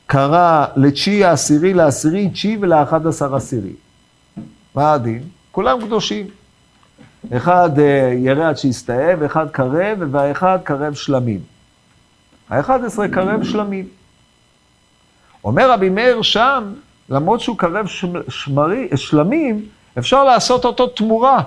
קרא 0.07 0.67
לתשיעי 0.77 1.25
העשירי, 1.25 1.75
לעשירי 1.75 2.29
תשיעי 2.29 2.57
ולאחד 2.61 3.07
עשר 3.07 3.37
עשירי. 3.37 3.73
מה 4.75 4.93
הדין? 4.93 5.23
כולם 5.59 5.81
קדושים. 5.81 6.27
אחד 7.33 7.79
אה, 7.79 8.13
ירא 8.17 8.49
עד 8.49 8.57
שיסתאב, 8.59 9.23
אחד 9.23 9.51
קרב, 9.51 9.99
והאחד 10.11 10.59
קרב 10.65 10.95
שלמים. 10.95 11.41
האחד 12.51 12.85
עשרה 12.85 13.09
קרב 13.09 13.45
שלמים. 13.45 13.89
אומר 15.45 15.71
רבי 15.71 15.89
מאיר 15.89 16.23
שם, 16.23 16.65
למרות 17.09 17.41
שהוא 17.41 17.59
קרב 17.59 17.87
שמרי, 18.29 18.89
שלמים, 18.97 19.67
אפשר 19.99 20.25
לעשות 20.25 20.65
אותו 20.65 20.87
תמורה. 20.87 21.43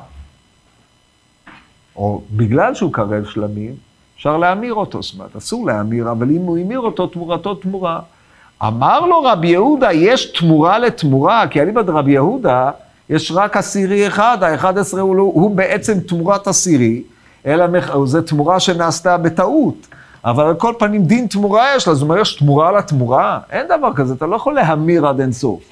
או 1.95 2.21
בגלל 2.31 2.75
שהוא 2.75 2.93
קרב 2.93 3.25
שלמים, 3.25 3.75
אפשר 4.15 4.37
להמיר 4.37 4.73
אותו, 4.73 5.01
זאת 5.01 5.13
אומרת, 5.13 5.35
אסור 5.35 5.67
להמיר, 5.67 6.11
אבל 6.11 6.29
אם 6.29 6.41
הוא 6.41 6.57
המיר 6.57 6.79
אותו, 6.79 7.07
תמורתו 7.07 7.55
תמורה. 7.55 7.99
אמר 8.63 8.99
לו 8.99 9.23
רבי 9.23 9.47
יהודה, 9.47 9.93
יש 9.93 10.25
תמורה 10.31 10.79
לתמורה, 10.79 11.47
כי 11.47 11.61
אליבא 11.61 11.81
דרבי 11.81 12.11
יהודה, 12.11 12.71
יש 13.11 13.31
רק 13.31 13.57
עשירי 13.57 14.07
אחד, 14.07 14.37
האחד 14.41 14.77
עשרה 14.77 15.01
הוא, 15.01 15.15
לא, 15.15 15.21
הוא 15.21 15.55
בעצם 15.55 15.99
תמורת 15.99 16.47
עשירי, 16.47 17.03
אלא 17.45 17.65
זו 18.05 18.21
תמורה 18.21 18.59
שנעשתה 18.59 19.17
בטעות. 19.17 19.87
אבל 20.25 20.43
על 20.43 20.55
כל 20.55 20.73
פנים 20.79 21.05
דין 21.05 21.27
תמורה 21.27 21.75
יש 21.75 21.87
לה, 21.87 21.93
זאת 21.93 22.03
אומרת, 22.03 22.21
יש 22.21 22.35
תמורה 22.35 22.71
לתמורה? 22.71 23.39
אין 23.49 23.65
דבר 23.65 23.93
כזה, 23.95 24.13
אתה 24.13 24.25
לא 24.25 24.35
יכול 24.35 24.55
להמיר 24.55 25.07
עד 25.07 25.19
אינסוף. 25.19 25.63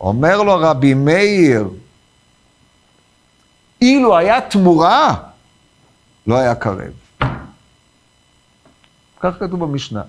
אומר 0.00 0.42
לו 0.42 0.56
רבי 0.58 0.94
מאיר, 0.94 1.68
אילו 3.80 4.16
היה 4.16 4.40
תמורה, 4.40 5.14
לא 6.26 6.38
היה 6.38 6.54
קרב. 6.54 6.92
כך 9.20 9.34
כתוב 9.40 9.60
במשנה. 9.60 10.02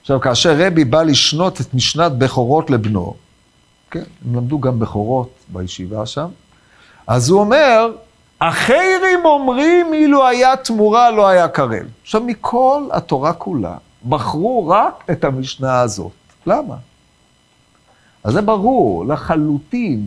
עכשיו, 0.00 0.20
כאשר 0.20 0.66
רבי 0.66 0.84
בא 0.84 1.02
לשנות 1.02 1.60
את 1.60 1.74
משנת 1.74 2.12
בכורות 2.12 2.70
לבנו, 2.70 3.14
כן, 3.90 4.02
הם 4.24 4.36
למדו 4.36 4.60
גם 4.60 4.78
בכורות 4.78 5.30
בישיבה 5.48 6.06
שם, 6.06 6.28
אז 7.06 7.30
הוא 7.30 7.40
אומר, 7.40 7.90
אחרים 8.38 9.24
אומרים 9.24 9.92
אילו 9.92 10.26
היה 10.26 10.56
תמורה 10.56 11.10
לא 11.10 11.28
היה 11.28 11.48
קרב. 11.48 11.86
עכשיו, 12.02 12.20
מכל 12.20 12.82
התורה 12.92 13.32
כולה, 13.32 13.76
בחרו 14.08 14.68
רק 14.68 15.04
את 15.10 15.24
המשנה 15.24 15.80
הזאת. 15.80 16.12
למה? 16.46 16.74
אז 18.24 18.32
זה 18.32 18.42
ברור, 18.42 19.06
לחלוטין. 19.06 20.06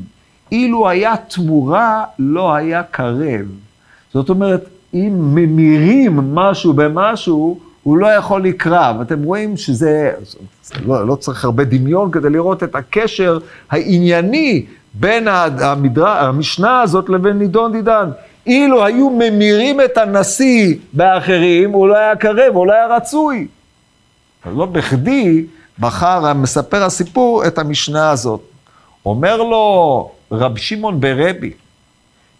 אילו 0.51 0.89
היה 0.89 1.17
תמורה, 1.17 2.05
לא 2.19 2.53
היה 2.53 2.84
קרב. 2.84 3.45
זאת 4.13 4.29
אומרת, 4.29 4.69
אם 4.93 5.36
ממירים 5.36 6.36
משהו 6.36 6.73
במשהו, 6.73 7.59
הוא 7.84 7.97
לא 7.97 8.07
יכול 8.07 8.43
לקרב. 8.43 9.01
אתם 9.01 9.23
רואים 9.23 9.57
שזה, 9.57 10.11
לא, 10.86 11.07
לא 11.07 11.15
צריך 11.15 11.45
הרבה 11.45 11.63
דמיון 11.63 12.11
כדי 12.11 12.29
לראות 12.29 12.63
את 12.63 12.75
הקשר 12.75 13.39
הענייני 13.69 14.65
בין 14.93 15.27
המדרה, 15.27 16.21
המשנה 16.21 16.82
הזאת 16.82 17.09
לבין 17.09 17.38
נידון 17.38 17.71
דידן. 17.71 18.09
אילו 18.47 18.86
היו 18.86 19.09
ממירים 19.09 19.82
את 19.82 19.97
הנשיא 19.97 20.75
באחרים, 20.93 21.71
הוא 21.71 21.88
לא 21.88 21.97
היה 21.97 22.15
קרב, 22.15 22.53
הוא 22.55 22.67
לא 22.67 22.73
היה 22.73 22.95
רצוי. 22.95 23.47
אז 24.45 24.57
לא 24.57 24.65
בכדי 24.65 25.45
בחר 25.79 26.34
מספר 26.34 26.84
הסיפור 26.84 27.47
את 27.47 27.57
המשנה 27.57 28.09
הזאת. 28.09 28.41
אומר 29.05 29.38
לו 29.38 30.11
רב 30.32 30.57
שמעון 30.57 30.99
ברבי, 30.99 31.51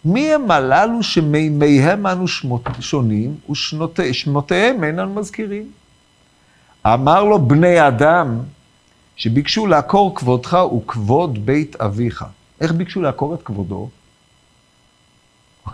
מי 0.04 0.34
הם 0.34 0.50
הללו 0.50 1.02
שמימיהם 1.02 2.06
אנו 2.06 2.28
שמות, 2.28 2.62
שונים 2.80 3.36
ושמותיהם 3.96 4.84
אינם 4.84 5.14
מזכירים? 5.14 5.70
אמר 6.86 7.24
לו 7.24 7.38
בני 7.38 7.88
אדם 7.88 8.38
שביקשו 9.16 9.66
לעקור 9.66 10.14
כבודך 10.14 10.58
וכבוד 10.76 11.46
בית 11.46 11.76
אביך. 11.76 12.24
איך 12.60 12.72
ביקשו 12.72 13.02
לעקור 13.02 13.34
את 13.34 13.42
כבודו? 13.42 13.88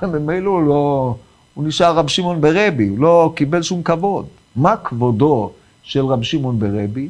ממילא 0.03 0.51
הוא 0.51 0.63
לא, 0.63 1.15
הוא 1.55 1.65
נשאר 1.65 1.95
רב 1.95 2.09
שמעון 2.09 2.41
ברבי, 2.41 2.89
הוא 2.89 2.99
לא 2.99 3.33
קיבל 3.37 3.63
שום 3.63 3.83
כבוד. 3.83 4.27
מה 4.57 4.77
כבודו 4.77 5.53
של 5.83 6.07
רב 6.07 6.23
שמעון 6.23 6.59
ברבי? 6.59 7.09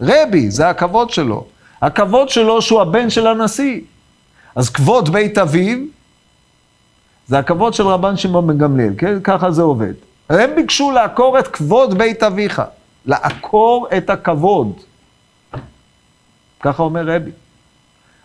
רבי, 0.00 0.50
זה 0.50 0.68
הכבוד 0.68 1.10
שלו. 1.10 1.44
הכבוד 1.82 2.28
שלו 2.28 2.62
שהוא 2.62 2.80
הבן 2.80 3.10
של 3.10 3.26
הנשיא. 3.26 3.80
אז 4.54 4.70
כבוד 4.70 5.12
בית 5.12 5.38
אביו, 5.38 5.78
זה 7.26 7.38
הכבוד 7.38 7.74
של 7.74 7.86
רבן 7.86 8.16
שמעון 8.16 8.46
בן 8.46 8.58
גמליאל, 8.58 8.92
כן? 8.98 9.20
ככה 9.24 9.50
זה 9.50 9.62
עובד. 9.62 9.92
הם 10.28 10.50
ביקשו 10.56 10.90
לעקור 10.90 11.38
את 11.38 11.48
כבוד 11.48 11.98
בית 11.98 12.22
אביך. 12.22 12.62
לעקור 13.06 13.86
את 13.96 14.10
הכבוד. 14.10 14.72
ככה 16.60 16.82
אומר 16.82 17.06
רבי. 17.06 17.30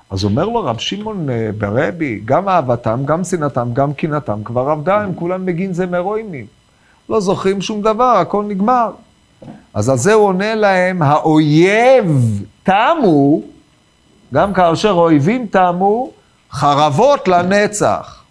אז 0.10 0.24
אומר 0.24 0.46
לו 0.46 0.64
רב 0.66 0.78
שמעון 0.80 1.30
אה, 1.30 1.50
ברבי, 1.58 2.22
גם 2.26 2.50
אהבתם, 2.50 3.02
גם 3.06 3.24
שנאתם, 3.24 3.70
גם 3.74 3.94
קנאתם, 3.94 4.44
כבר 4.44 4.70
עבדה, 4.70 5.02
הם 5.02 5.14
כולם 5.16 5.46
בגין 5.46 5.74
זה 5.74 5.86
מרואימים. 5.86 6.46
לא 7.10 7.20
זוכרים 7.20 7.62
שום 7.62 7.82
דבר, 7.82 8.18
הכל 8.18 8.44
נגמר. 8.44 8.92
אז 9.74 9.90
על 9.90 9.98
זה 9.98 10.14
הוא 10.14 10.26
עונה 10.26 10.56
להם, 10.56 11.02
האויב 11.02 12.44
תמו, 12.64 13.42
גם 14.34 14.54
כאשר 14.54 14.92
אויבים 14.92 15.48
תמו, 15.48 16.10
חרבות 16.52 17.28
לנצח. 17.28 18.24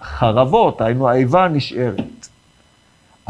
החרבות, 0.00 0.80
היינו 0.80 1.08
האיבה 1.08 1.48
נשארת. 1.48 2.28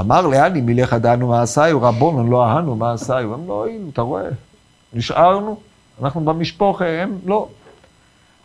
אמר 0.00 0.26
לאני 0.26 0.60
מלך 0.60 0.92
ידענו 0.92 1.28
מעשיו, 1.28 1.82
רבונו 1.82 2.30
לא 2.30 2.46
אהנו 2.46 2.76
מעשיו. 2.76 3.34
הם 3.34 3.48
לא, 3.48 3.66
הנה, 3.68 3.88
אתה 3.92 4.02
רואה, 4.02 4.28
נשארנו, 4.92 5.56
אנחנו 6.02 6.20
במשפחה, 6.20 6.88
הם 7.02 7.18
לא. 7.26 7.48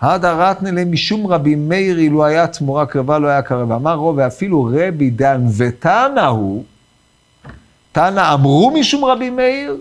הדה 0.02 0.34
רתנה 0.34 0.72
למשום 0.72 1.28
רבי 1.28 1.56
מאיר, 1.56 1.98
אילו 1.98 2.26
היה 2.26 2.48
תמורה 2.48 2.86
קרבה, 2.86 3.20
לא 3.20 3.28
היה 3.28 3.42
קרבה. 3.42 3.76
אמר 3.76 3.96
רוב, 3.96 4.18
ואפילו 4.18 4.70
רבי 4.74 5.10
דן 5.10 5.46
ותנא 5.58 6.26
הוא, 6.26 6.64
תנא 7.92 8.34
אמרו 8.34 8.72
משום 8.80 9.06
רבי 9.06 9.30
מאיר, 9.30 9.78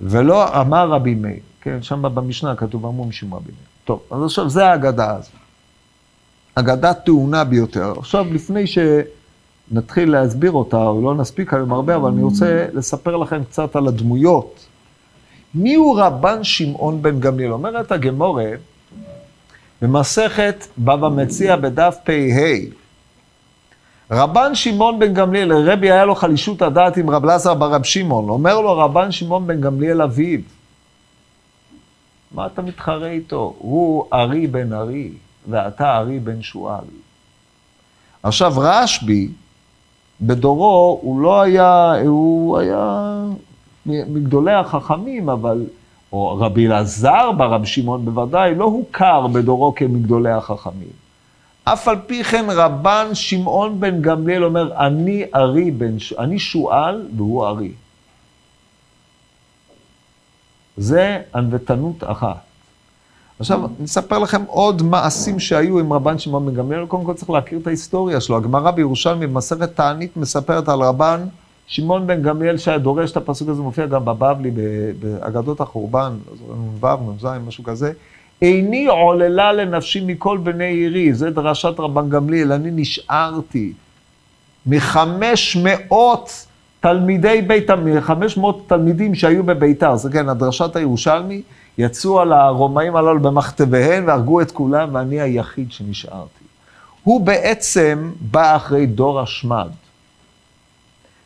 ולא 0.00 0.60
אמר 0.60 0.88
רבי 0.88 1.14
מאיר. 1.14 1.40
כן, 1.60 1.82
שם 1.82 2.02
במשנה 2.02 2.56
כתוב 2.56 2.86
אמרו 2.86 3.04
משום 3.04 3.34
רבי 3.34 3.50
מאיר. 3.52 3.73
טוב, 3.84 4.00
אז 4.10 4.22
עכשיו 4.22 4.48
זה 4.48 4.66
האגדה 4.66 5.16
הזאת. 5.16 5.32
אגדה 6.54 6.94
טעונה 6.94 7.44
ביותר. 7.44 7.92
עכשיו, 7.98 8.26
לפני 8.32 8.64
שנתחיל 8.66 10.10
להסביר 10.10 10.52
אותה, 10.52 10.76
או 10.76 11.02
לא 11.02 11.14
נספיק 11.14 11.54
היום 11.54 11.72
הרבה, 11.72 11.96
אבל 11.96 12.10
אני 12.10 12.22
רוצה 12.22 12.66
לספר 12.72 13.16
לכם 13.16 13.44
קצת 13.44 13.76
על 13.76 13.88
הדמויות. 13.88 14.66
מי 15.54 15.74
הוא 15.74 16.00
רבן 16.00 16.44
שמעון 16.44 17.02
בן 17.02 17.20
גמליאל? 17.20 17.52
אומרת 17.52 17.92
הגמורה, 17.92 18.50
במסכת 19.82 20.66
בבא 20.78 21.08
מציע 21.08 21.56
בדף 21.56 21.96
פ"ה, 22.04 22.12
רבן 24.10 24.54
שמעון 24.54 24.98
בן 24.98 25.14
גמליאל, 25.14 25.52
רבי 25.52 25.90
היה 25.90 26.04
לו 26.04 26.14
חלישות 26.14 26.62
הדעת 26.62 26.96
עם 26.96 27.10
רב 27.10 27.24
לזר 27.24 27.54
ברב 27.54 27.82
שמעון, 27.82 28.28
אומר 28.28 28.60
לו 28.60 28.78
רבן 28.78 29.12
שמעון 29.12 29.46
בן 29.46 29.60
גמליאל 29.60 30.02
אביו, 30.02 30.40
מה 32.34 32.46
אתה 32.46 32.62
מתחרה 32.62 33.10
איתו? 33.10 33.54
הוא 33.58 34.04
ארי 34.12 34.46
בן 34.46 34.72
ארי, 34.72 35.10
ואתה 35.48 35.96
ארי 35.96 36.18
בן 36.18 36.42
שועל. 36.42 36.84
עכשיו 38.22 38.52
רשב"י, 38.56 39.28
בדורו, 40.20 40.98
הוא 41.02 41.20
לא 41.20 41.40
היה, 41.40 41.92
הוא 42.06 42.58
היה 42.58 43.14
מגדולי 43.86 44.52
החכמים, 44.52 45.28
אבל, 45.28 45.62
או 46.12 46.36
רבי 46.40 46.66
אלעזר 46.66 47.32
ברב 47.32 47.64
שמעון 47.64 48.04
בוודאי, 48.04 48.54
לא 48.54 48.64
הוכר 48.64 49.26
בדורו 49.26 49.74
כמגדולי 49.74 50.32
החכמים. 50.32 51.04
אף 51.64 51.88
על 51.88 51.96
פי 52.06 52.24
כן 52.24 52.46
רבן 52.48 53.06
שמעון 53.12 53.80
בן 53.80 54.02
גמליאל 54.02 54.44
אומר, 54.44 54.86
אני 54.86 55.24
ארי 55.34 55.70
בן, 55.70 55.96
אני 56.18 56.38
שועל 56.38 57.06
והוא 57.16 57.46
ארי. 57.46 57.72
זה 60.76 61.18
ענוותנות 61.34 62.04
אחת. 62.04 62.36
עכשיו, 63.40 63.66
אני 63.78 63.84
אספר 63.84 64.18
לכם 64.18 64.42
עוד 64.46 64.82
מעשים 64.82 65.40
שהיו 65.40 65.78
עם 65.78 65.92
רבן 65.92 66.18
שמעון 66.18 66.46
בן 66.46 66.54
גמליאל. 66.54 66.86
קודם 66.86 67.04
כל 67.04 67.14
צריך 67.14 67.30
להכיר 67.30 67.58
את 67.58 67.66
ההיסטוריה 67.66 68.20
שלו. 68.20 68.36
הגמרא 68.36 68.70
בירושלמי 68.70 69.26
במסכת 69.26 69.76
תענית 69.76 70.16
מספרת 70.16 70.68
על 70.68 70.80
רבן 70.82 71.20
שמעון 71.66 72.06
בן 72.06 72.22
גמליאל 72.22 72.56
שהיה 72.56 72.78
דורש 72.78 73.10
את 73.10 73.16
הפסוק 73.16 73.48
הזה, 73.48 73.62
מופיע 73.62 73.86
גם 73.86 74.04
בבבלי, 74.04 74.50
באגדות 75.00 75.60
החורבן, 75.60 76.12
נ"ו, 76.80 77.12
נ"ז, 77.12 77.26
משהו 77.46 77.64
כזה. 77.64 77.92
איני 78.42 78.86
עוללה 78.86 79.52
לנפשי 79.52 80.04
מכל 80.06 80.38
בני 80.38 80.64
עירי, 80.64 81.14
זה 81.14 81.30
דרשת 81.30 81.74
רבן 81.80 82.08
גמליאל, 82.08 82.52
אני 82.52 82.70
נשארתי 82.72 83.72
מחמש 84.66 85.56
מאות 85.56 86.46
תלמידי 86.84 87.42
בית, 87.42 87.70
חמש 88.00 88.36
מאות 88.36 88.64
תלמידים 88.66 89.14
שהיו 89.14 89.44
בביתר, 89.44 89.96
זה 89.96 90.10
כן, 90.10 90.28
הדרשת 90.28 90.76
הירושלמי, 90.76 91.42
יצאו 91.78 92.20
על 92.20 92.32
הרומאים 92.32 92.96
הללו 92.96 93.20
במכתביהם 93.20 94.06
והרגו 94.06 94.40
את 94.40 94.50
כולם, 94.50 94.88
ואני 94.92 95.20
היחיד 95.20 95.72
שנשארתי. 95.72 96.44
הוא 97.02 97.20
בעצם 97.20 98.10
בא 98.20 98.56
אחרי 98.56 98.86
דור 98.86 99.20
השמד. 99.20 99.68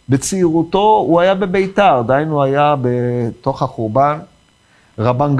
בצעירותו 0.08 1.04
הוא 1.06 1.20
היה 1.20 1.34
בביתר, 1.34 2.02
דהיינו 2.06 2.42
היה 2.42 2.74
בתוך 2.82 3.62
החורבן. 3.62 4.18
רבן, 4.98 5.36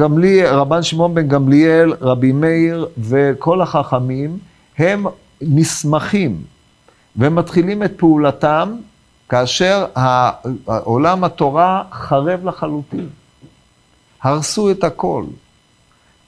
רבן 0.47 0.83
שמעון 0.83 1.15
בן 1.15 1.29
גמליאל, 1.29 1.93
רבי 2.01 2.33
מאיר 2.33 2.89
וכל 2.99 3.61
החכמים, 3.61 4.39
הם 4.79 5.07
נסמכים 5.43 6.43
ומתחילים 7.17 7.83
את 7.83 7.93
פעולתם 7.97 8.77
כאשר 9.29 9.87
עולם 10.65 11.25
התורה 11.25 11.83
חרב 11.93 12.45
לחלוטין. 12.45 13.09
הרסו 14.23 14.71
את 14.71 14.85
הכל. 14.85 15.25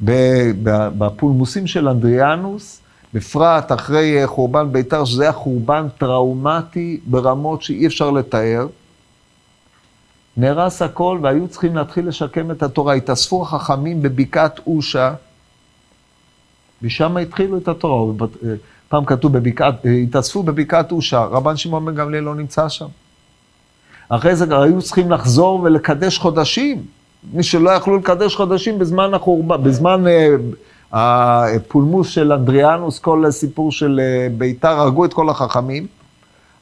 בפולמוסים 0.00 1.66
של 1.66 1.88
אנדריאנוס, 1.88 2.80
בפרט 3.14 3.72
אחרי 3.72 4.26
חורבן 4.26 4.72
בית"ר, 4.72 5.04
שזה 5.04 5.22
היה 5.22 5.32
חורבן 5.32 5.86
טראומטי 5.98 7.00
ברמות 7.06 7.62
שאי 7.62 7.86
אפשר 7.86 8.10
לתאר, 8.10 8.66
נהרס 10.36 10.82
הכל 10.82 11.18
והיו 11.22 11.48
צריכים 11.48 11.76
להתחיל 11.76 12.08
לשקם 12.08 12.50
את 12.50 12.62
התורה. 12.62 12.94
התאספו 12.94 13.42
החכמים 13.42 14.02
בבקעת 14.02 14.60
אושה, 14.66 15.14
ושם 16.82 17.16
התחילו 17.16 17.58
את 17.58 17.68
התורה. 17.68 18.26
פעם 18.90 19.04
כתוב 19.04 19.32
בבקעת, 19.32 19.74
התאספו 20.02 20.42
בבקעת 20.42 20.92
אושה, 20.92 21.24
רבן 21.24 21.56
שמעון 21.56 21.84
בן 21.84 21.94
גמליאל 21.94 22.24
לא 22.24 22.34
נמצא 22.34 22.68
שם. 22.68 22.86
אחרי 24.08 24.36
זה 24.36 24.62
היו 24.62 24.82
צריכים 24.82 25.10
לחזור 25.10 25.60
ולקדש 25.62 26.18
חודשים. 26.18 26.82
מי 27.32 27.42
שלא 27.42 27.70
יכלו 27.70 27.96
לקדש 27.96 28.36
חודשים 28.36 28.78
בזמן 28.78 29.14
החורבן, 29.14 29.62
בזמן 29.62 30.04
uh, 30.06 30.08
הפולמוס 30.92 32.08
של 32.08 32.32
אנדריאנוס, 32.32 32.98
כל 32.98 33.24
הסיפור 33.24 33.72
של 33.72 34.00
uh, 34.00 34.32
ביתר, 34.38 34.80
הרגו 34.80 35.04
את 35.04 35.12
כל 35.12 35.28
החכמים. 35.28 35.86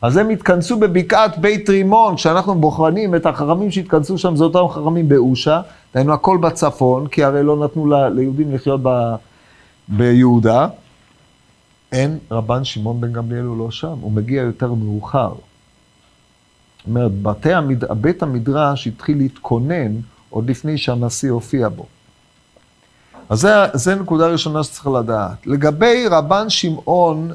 אז 0.02 0.16
הם 0.16 0.28
התכנסו 0.28 0.78
בבקעת 0.78 1.38
בית 1.38 1.68
רימון, 1.68 2.16
כשאנחנו 2.16 2.54
בוחנים 2.54 3.14
את 3.14 3.26
החכמים 3.26 3.70
שהתכנסו 3.70 4.18
שם, 4.18 4.36
זה 4.36 4.44
אותם 4.44 4.68
חכמים 4.68 5.08
באושה, 5.08 5.60
דהיינו 5.94 6.12
הכל 6.12 6.38
בצפון, 6.40 7.06
כי 7.06 7.24
הרי 7.24 7.42
לא 7.42 7.56
נתנו 7.56 7.92
ליהודים 8.14 8.54
לחיות 8.54 8.80
ב, 8.82 9.14
ביהודה. 9.88 10.66
אין 11.92 12.18
רבן 12.30 12.64
שמעון 12.64 13.00
בן 13.00 13.12
גמליאל 13.12 13.44
הוא 13.44 13.58
לא 13.58 13.70
שם, 13.70 13.94
הוא 14.00 14.12
מגיע 14.12 14.42
יותר 14.42 14.72
מאוחר. 14.72 15.32
זאת 15.34 16.86
אומרת, 16.86 17.46
המד... 17.46 17.84
בית 17.92 18.22
המדרש 18.22 18.86
התחיל 18.86 19.18
להתכונן 19.18 19.92
עוד 20.30 20.50
לפני 20.50 20.78
שהנשיא 20.78 21.30
הופיע 21.30 21.68
בו. 21.68 21.86
אז 23.28 23.48
זו 23.74 23.94
נקודה 23.94 24.26
ראשונה 24.26 24.64
שצריך 24.64 24.86
לדעת. 24.86 25.46
לגבי 25.46 26.06
רבן 26.10 26.50
שמעון 26.50 27.30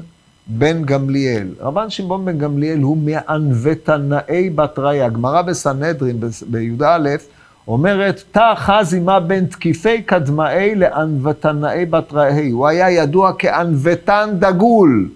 בן 0.46 0.84
גמליאל. 0.84 1.48
רבן 1.60 1.90
שמעון 1.90 2.24
בן 2.24 2.38
גמליאל 2.38 2.80
הוא 2.80 2.96
מענוותנאי 2.96 4.50
בתראי. 4.50 5.02
הגמרא 5.02 5.42
בסנהדרין, 5.42 6.20
בי"א, 6.46 7.08
אומרת, 7.68 8.22
תא 8.30 8.54
חזי 8.56 9.00
מה 9.00 9.20
בין 9.20 9.46
תקיפי 9.46 10.02
קדמאי 10.02 10.74
לענוותנאי 10.74 11.86
בתראי. 11.86 12.50
הוא 12.50 12.66
היה 12.66 12.90
ידוע 12.90 13.32
כענוותן 13.38 14.30
דגול. 14.38 15.10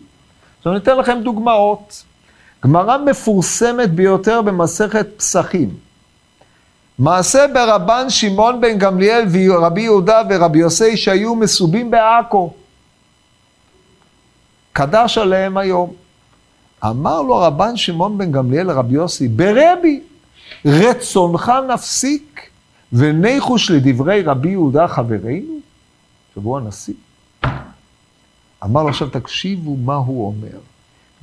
עכשיו 0.58 0.76
אתן 0.76 0.96
לכם 0.96 1.18
דוגמאות. 1.22 2.04
גמרא 2.64 2.96
מפורסמת 2.98 3.90
ביותר 3.90 4.42
במסכת 4.42 5.06
פסחים. 5.16 5.68
מעשה 6.98 7.46
ברבן 7.54 8.10
שמעון 8.10 8.60
בן 8.60 8.78
גמליאל 8.78 9.24
ורבי 9.32 9.80
יהודה 9.80 10.22
ורבי 10.30 10.58
יוסי 10.58 10.96
שהיו 10.96 11.34
מסובים 11.34 11.90
בעכו. 11.90 12.52
קדש 14.72 15.18
עליהם 15.18 15.56
היום. 15.56 15.92
אמר 16.84 17.22
לו 17.22 17.36
רבן 17.36 17.76
שמעון 17.76 18.18
בן 18.18 18.32
גמליאל 18.32 18.66
לרבי 18.66 18.94
יוסי, 18.94 19.28
ברבי, 19.28 20.00
רצונך 20.64 21.52
נפסיק, 21.74 22.50
וניחוש 22.92 23.70
לדברי 23.70 24.22
רבי 24.22 24.48
יהודה 24.48 24.88
חברינו? 24.88 25.58
שבוע 26.34 26.60
הנשיא. 26.60 26.94
אמר 28.64 28.82
לו 28.82 28.88
עכשיו, 28.88 29.08
תקשיבו 29.08 29.76
מה 29.76 29.94
הוא 29.94 30.26
אומר. 30.26 30.58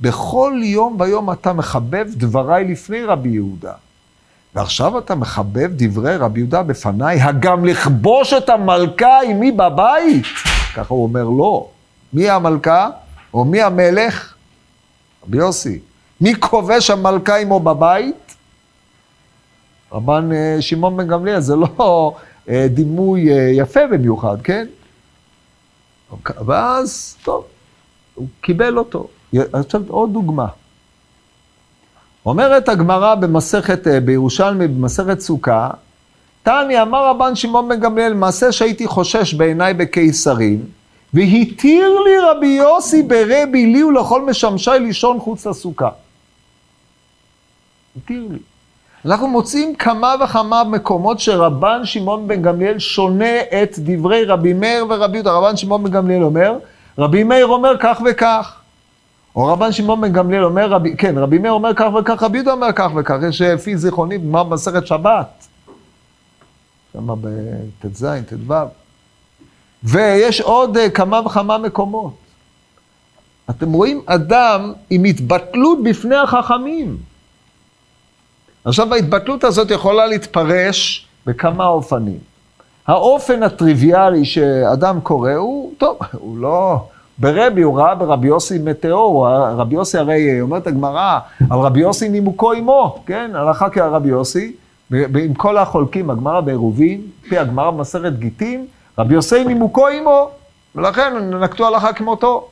בכל 0.00 0.60
יום 0.64 0.96
ויום 1.00 1.32
אתה 1.32 1.52
מחבב 1.52 2.06
דבריי 2.10 2.64
לפני 2.64 3.02
רבי 3.02 3.28
יהודה. 3.28 3.72
ועכשיו 4.54 4.98
אתה 4.98 5.14
מחבב 5.14 5.70
דברי 5.76 6.16
רבי 6.16 6.40
יהודה 6.40 6.62
בפניי, 6.62 7.20
הגם 7.20 7.64
לכבוש 7.64 8.32
את 8.32 8.48
המלכה 8.48 9.20
עמי 9.28 9.52
בבית? 9.52 10.24
ככה 10.74 10.94
הוא 10.94 11.02
אומר, 11.02 11.24
לא. 11.24 11.68
מי 12.12 12.30
המלכה? 12.30 12.90
או 13.34 13.44
מי 13.44 13.62
המלך? 13.62 14.34
רבי 15.26 15.38
יוסי. 15.38 15.78
מי 16.20 16.40
כובש 16.40 16.90
המלכה 16.90 17.36
עמו 17.36 17.60
בבית? 17.60 18.25
רבן 19.92 20.32
אה, 20.32 20.56
שמעון 20.60 20.96
בן 20.96 21.06
גמליאל, 21.06 21.40
זה 21.40 21.56
לא 21.56 22.14
אה, 22.48 22.66
דימוי 22.70 23.32
אה, 23.32 23.50
יפה 23.52 23.86
במיוחד, 23.86 24.36
כן? 24.44 24.66
ואז, 26.46 27.16
טוב, 27.24 27.44
הוא 28.14 28.26
קיבל 28.40 28.78
אותו. 28.78 29.08
עכשיו 29.52 29.82
עוד 29.88 30.12
דוגמה. 30.12 30.46
אומרת 32.26 32.68
הגמרא 32.68 33.14
במסכת, 33.14 33.86
בירושלמי, 34.04 34.68
במסכת 34.68 35.20
סוכה, 35.20 35.70
תני 36.42 36.82
אמר 36.82 37.06
רבן 37.06 37.34
שמעון 37.34 37.68
בן 37.68 37.80
גמליאל, 37.80 38.14
מעשה 38.14 38.52
שהייתי 38.52 38.86
חושש 38.86 39.34
בעיניי 39.34 39.74
בקיסרים, 39.74 40.64
והתיר 41.14 42.00
לי 42.00 42.18
רבי 42.18 42.46
יוסי 42.46 43.02
ברבי 43.02 43.66
לי 43.66 43.84
ולכל 43.84 44.24
משמשי 44.24 44.70
לישון 44.80 45.20
חוץ 45.20 45.46
לסוכה. 45.46 45.88
התיר 47.96 48.26
לי. 48.30 48.38
אנחנו 49.06 49.28
מוצאים 49.28 49.74
כמה 49.74 50.14
וכמה 50.24 50.64
מקומות 50.64 51.20
שרבן 51.20 51.84
שמעון 51.84 52.28
בן 52.28 52.42
גמליאל 52.42 52.78
שונה 52.78 53.40
את 53.62 53.78
דברי 53.78 54.24
רבי 54.24 54.52
מאיר 54.52 54.86
ורבי 54.88 55.16
יהודה. 55.16 55.32
רבן 55.32 55.56
שמעון 55.56 55.84
בן 55.84 55.90
גמליאל 55.90 56.22
אומר, 56.22 56.58
רבי 56.98 57.24
מאיר 57.24 57.46
אומר 57.46 57.76
כך 57.80 58.00
וכך. 58.06 58.56
או 59.36 59.46
רבן 59.46 59.72
שמעון 59.72 60.00
בן 60.00 60.12
גמליאל 60.12 60.44
אומר, 60.44 60.70
רבי, 60.70 60.96
כן, 60.96 61.18
רבי 61.18 61.38
מאיר 61.38 61.52
אומר 61.52 61.74
כך 61.74 61.86
וכך, 62.00 62.22
רבי 62.22 62.38
יהודה 62.38 62.52
אומר 62.52 62.72
כך 62.72 62.90
וכך. 62.96 63.16
יש 63.28 63.40
לפי 63.42 63.76
זיכרוני, 63.76 64.18
בגמר 64.18 64.44
מסכת 64.44 64.86
שבת. 64.86 65.46
שם 66.92 67.06
בט"ז, 67.20 68.06
ט"ו. 68.28 68.54
ויש 69.82 70.40
עוד 70.40 70.76
uh, 70.76 70.90
כמה 70.90 71.20
וכמה 71.26 71.58
מקומות. 71.58 72.14
אתם 73.50 73.72
רואים 73.72 74.00
אדם 74.06 74.72
עם 74.90 75.04
התבטלות 75.04 75.82
בפני 75.82 76.16
החכמים. 76.16 76.96
עכשיו 78.66 78.94
ההתבטלות 78.94 79.44
הזאת 79.44 79.70
יכולה 79.70 80.06
להתפרש 80.06 81.06
בכמה 81.26 81.66
אופנים. 81.66 82.18
האופן 82.86 83.42
הטריוויאלי 83.42 84.24
שאדם 84.24 85.00
קורא 85.00 85.32
הוא, 85.32 85.72
טוב, 85.78 85.98
הוא 86.12 86.38
לא... 86.38 86.76
ברבי, 87.18 87.62
הוא 87.62 87.78
ראה 87.78 87.94
ברבי 87.94 88.28
יוסי 88.28 88.58
מטאור, 88.58 89.28
רבי 89.28 89.74
יוסי 89.74 89.98
הרי, 89.98 90.40
אומרת 90.40 90.66
הגמרא, 90.66 91.18
על 91.50 91.58
רבי 91.58 91.80
יוסי 91.80 92.08
נימוקו 92.08 92.52
עמו, 92.52 93.02
כן? 93.06 93.30
הלכה 93.34 93.70
כרבי 93.70 94.08
יוסי, 94.08 94.52
עם 94.92 95.34
כל 95.36 95.56
החולקים, 95.56 96.10
הגמרא 96.10 96.40
בעירובין, 96.40 97.00
פי 97.28 97.38
הגמרא 97.38 97.70
במסכת 97.70 98.12
גיטין, 98.12 98.66
רבי 98.98 99.14
יוסי 99.14 99.44
נימוקו 99.44 99.88
עמו, 99.88 100.30
ולכן 100.74 101.30
נקטו 101.40 101.66
הלכה 101.66 101.92
כמותו. 101.92 102.48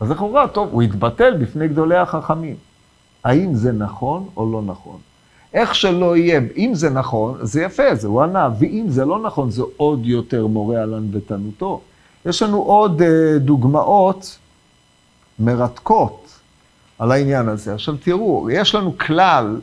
אז 0.00 0.10
לכאורה, 0.10 0.48
טוב, 0.48 0.68
הוא 0.72 0.82
התבטל 0.82 1.36
בפני 1.36 1.68
גדולי 1.68 1.96
החכמים. 1.96 2.65
האם 3.26 3.54
זה 3.54 3.72
נכון 3.72 4.24
או 4.36 4.52
לא 4.52 4.62
נכון? 4.62 4.96
איך 5.54 5.74
שלא 5.74 6.16
יהיה, 6.16 6.40
אם 6.56 6.70
זה 6.74 6.90
נכון, 6.90 7.38
זה 7.42 7.62
יפה, 7.62 7.94
זה 7.94 8.08
הוא 8.08 8.22
ענה, 8.22 8.48
ואם 8.58 8.84
זה 8.88 9.04
לא 9.04 9.18
נכון, 9.18 9.50
זה 9.50 9.62
עוד 9.76 10.06
יותר 10.06 10.46
מורה 10.46 10.82
על 10.82 10.94
ענוותנותו. 10.94 11.80
יש 12.26 12.42
לנו 12.42 12.62
עוד 12.62 13.02
uh, 13.02 13.04
דוגמאות 13.38 14.38
מרתקות 15.38 16.38
על 16.98 17.12
העניין 17.12 17.48
הזה. 17.48 17.74
עכשיו 17.74 17.94
תראו, 17.96 18.50
יש 18.50 18.74
לנו 18.74 18.98
כלל, 18.98 19.56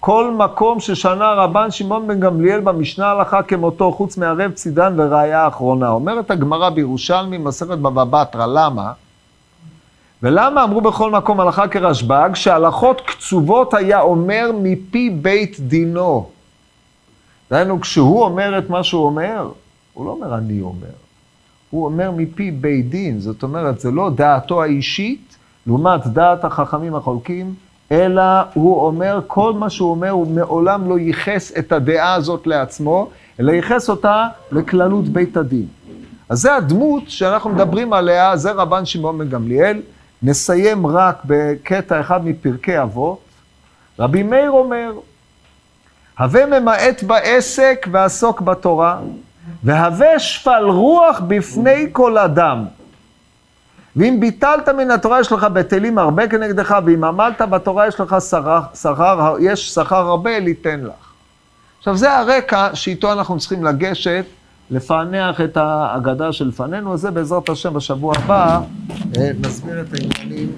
כל 0.00 0.34
מקום 0.38 0.80
ששנה 0.80 1.32
רבן 1.32 1.70
שמעון 1.70 2.06
בן 2.06 2.20
גמליאל 2.20 2.60
במשנה 2.60 3.06
הלכה 3.10 3.42
כמותו, 3.42 3.92
חוץ 3.92 4.16
מערב 4.16 4.50
צידן 4.50 4.94
וראיה 4.96 5.48
אחרונה. 5.48 5.88
אומרת 5.88 6.30
הגמרא 6.30 6.70
בירושלמי, 6.70 7.38
מסכת 7.38 7.78
בבא 7.78 8.04
בתרא, 8.04 8.46
למה? 8.46 8.92
ולמה 10.24 10.64
אמרו 10.64 10.80
בכל 10.80 11.10
מקום 11.10 11.40
הלכה 11.40 11.68
כרשב"ג, 11.68 12.30
שהלכות 12.34 13.00
קצובות 13.00 13.74
היה 13.74 14.00
אומר 14.00 14.50
מפי 14.62 15.10
בית 15.10 15.60
דינו. 15.60 16.28
דהיינו, 17.50 17.80
כשהוא 17.80 18.22
אומר 18.22 18.58
את 18.58 18.70
מה 18.70 18.84
שהוא 18.84 19.04
אומר, 19.04 19.48
הוא 19.92 20.06
לא 20.06 20.10
אומר 20.10 20.34
אני 20.34 20.60
אומר. 20.60 20.94
הוא 21.70 21.84
אומר 21.84 22.10
מפי 22.10 22.50
בית 22.50 22.90
דין, 22.90 23.20
זאת 23.20 23.42
אומרת, 23.42 23.80
זה 23.80 23.90
לא 23.90 24.10
דעתו 24.10 24.62
האישית, 24.62 25.36
לעומת 25.66 26.06
דעת 26.06 26.44
החכמים 26.44 26.94
החולקים, 26.94 27.54
אלא 27.92 28.22
הוא 28.54 28.86
אומר, 28.86 29.20
כל 29.26 29.52
מה 29.52 29.70
שהוא 29.70 29.90
אומר, 29.90 30.10
הוא 30.10 30.26
מעולם 30.26 30.90
לא 30.90 30.98
ייחס 30.98 31.52
את 31.58 31.72
הדעה 31.72 32.14
הזאת 32.14 32.46
לעצמו, 32.46 33.08
אלא 33.40 33.52
ייחס 33.52 33.90
אותה 33.90 34.26
לכללות 34.52 35.04
בית 35.04 35.36
הדין. 35.36 35.66
אז 36.28 36.40
זה 36.40 36.54
הדמות 36.54 37.02
שאנחנו 37.06 37.50
מדברים 37.50 37.92
עליה, 37.92 38.36
זה 38.36 38.52
רבן 38.52 38.84
שמעון 38.84 39.18
בן 39.18 39.28
גמליאל. 39.28 39.80
נסיים 40.24 40.86
רק 40.86 41.16
בקטע 41.24 42.00
אחד 42.00 42.26
מפרקי 42.26 42.82
אבות. 42.82 43.20
רבי 43.98 44.22
מאיר 44.22 44.50
אומר, 44.50 44.92
הווה 46.18 46.46
ממעט 46.46 47.02
בעסק 47.02 47.86
ועסוק 47.90 48.40
בתורה, 48.40 48.98
והווה 49.64 50.18
שפל 50.18 50.64
רוח 50.64 51.20
בפני 51.20 51.86
כל 51.92 52.18
אדם. 52.18 52.64
ואם 53.96 54.16
ביטלת 54.20 54.68
מן 54.68 54.90
התורה 54.90 55.20
יש 55.20 55.32
לך 55.32 55.44
בטלים 55.44 55.98
הרבה 55.98 56.28
כנגדך, 56.28 56.74
ואם 56.84 57.04
עמלת 57.04 57.40
בתורה 57.40 57.86
יש 57.88 58.00
לך 58.00 58.16
שכר, 58.74 59.34
יש 59.40 59.74
שכר 59.74 60.08
הרבה 60.08 60.38
ליתן 60.38 60.80
לך. 60.80 61.12
עכשיו 61.78 61.96
זה 61.96 62.16
הרקע 62.16 62.68
שאיתו 62.74 63.12
אנחנו 63.12 63.38
צריכים 63.38 63.64
לגשת 63.64 64.24
לפענח 64.70 65.40
את 65.40 65.56
ההגדה 65.56 66.32
שלפנינו, 66.32 66.94
אז 66.94 67.00
זה 67.00 67.10
בעזרת 67.10 67.48
השם 67.48 67.74
בשבוע 67.74 68.14
הבא 68.18 68.60
אה, 69.18 69.30
נסביר 69.40 69.80
את 69.80 69.86
העניינים. 69.94 70.52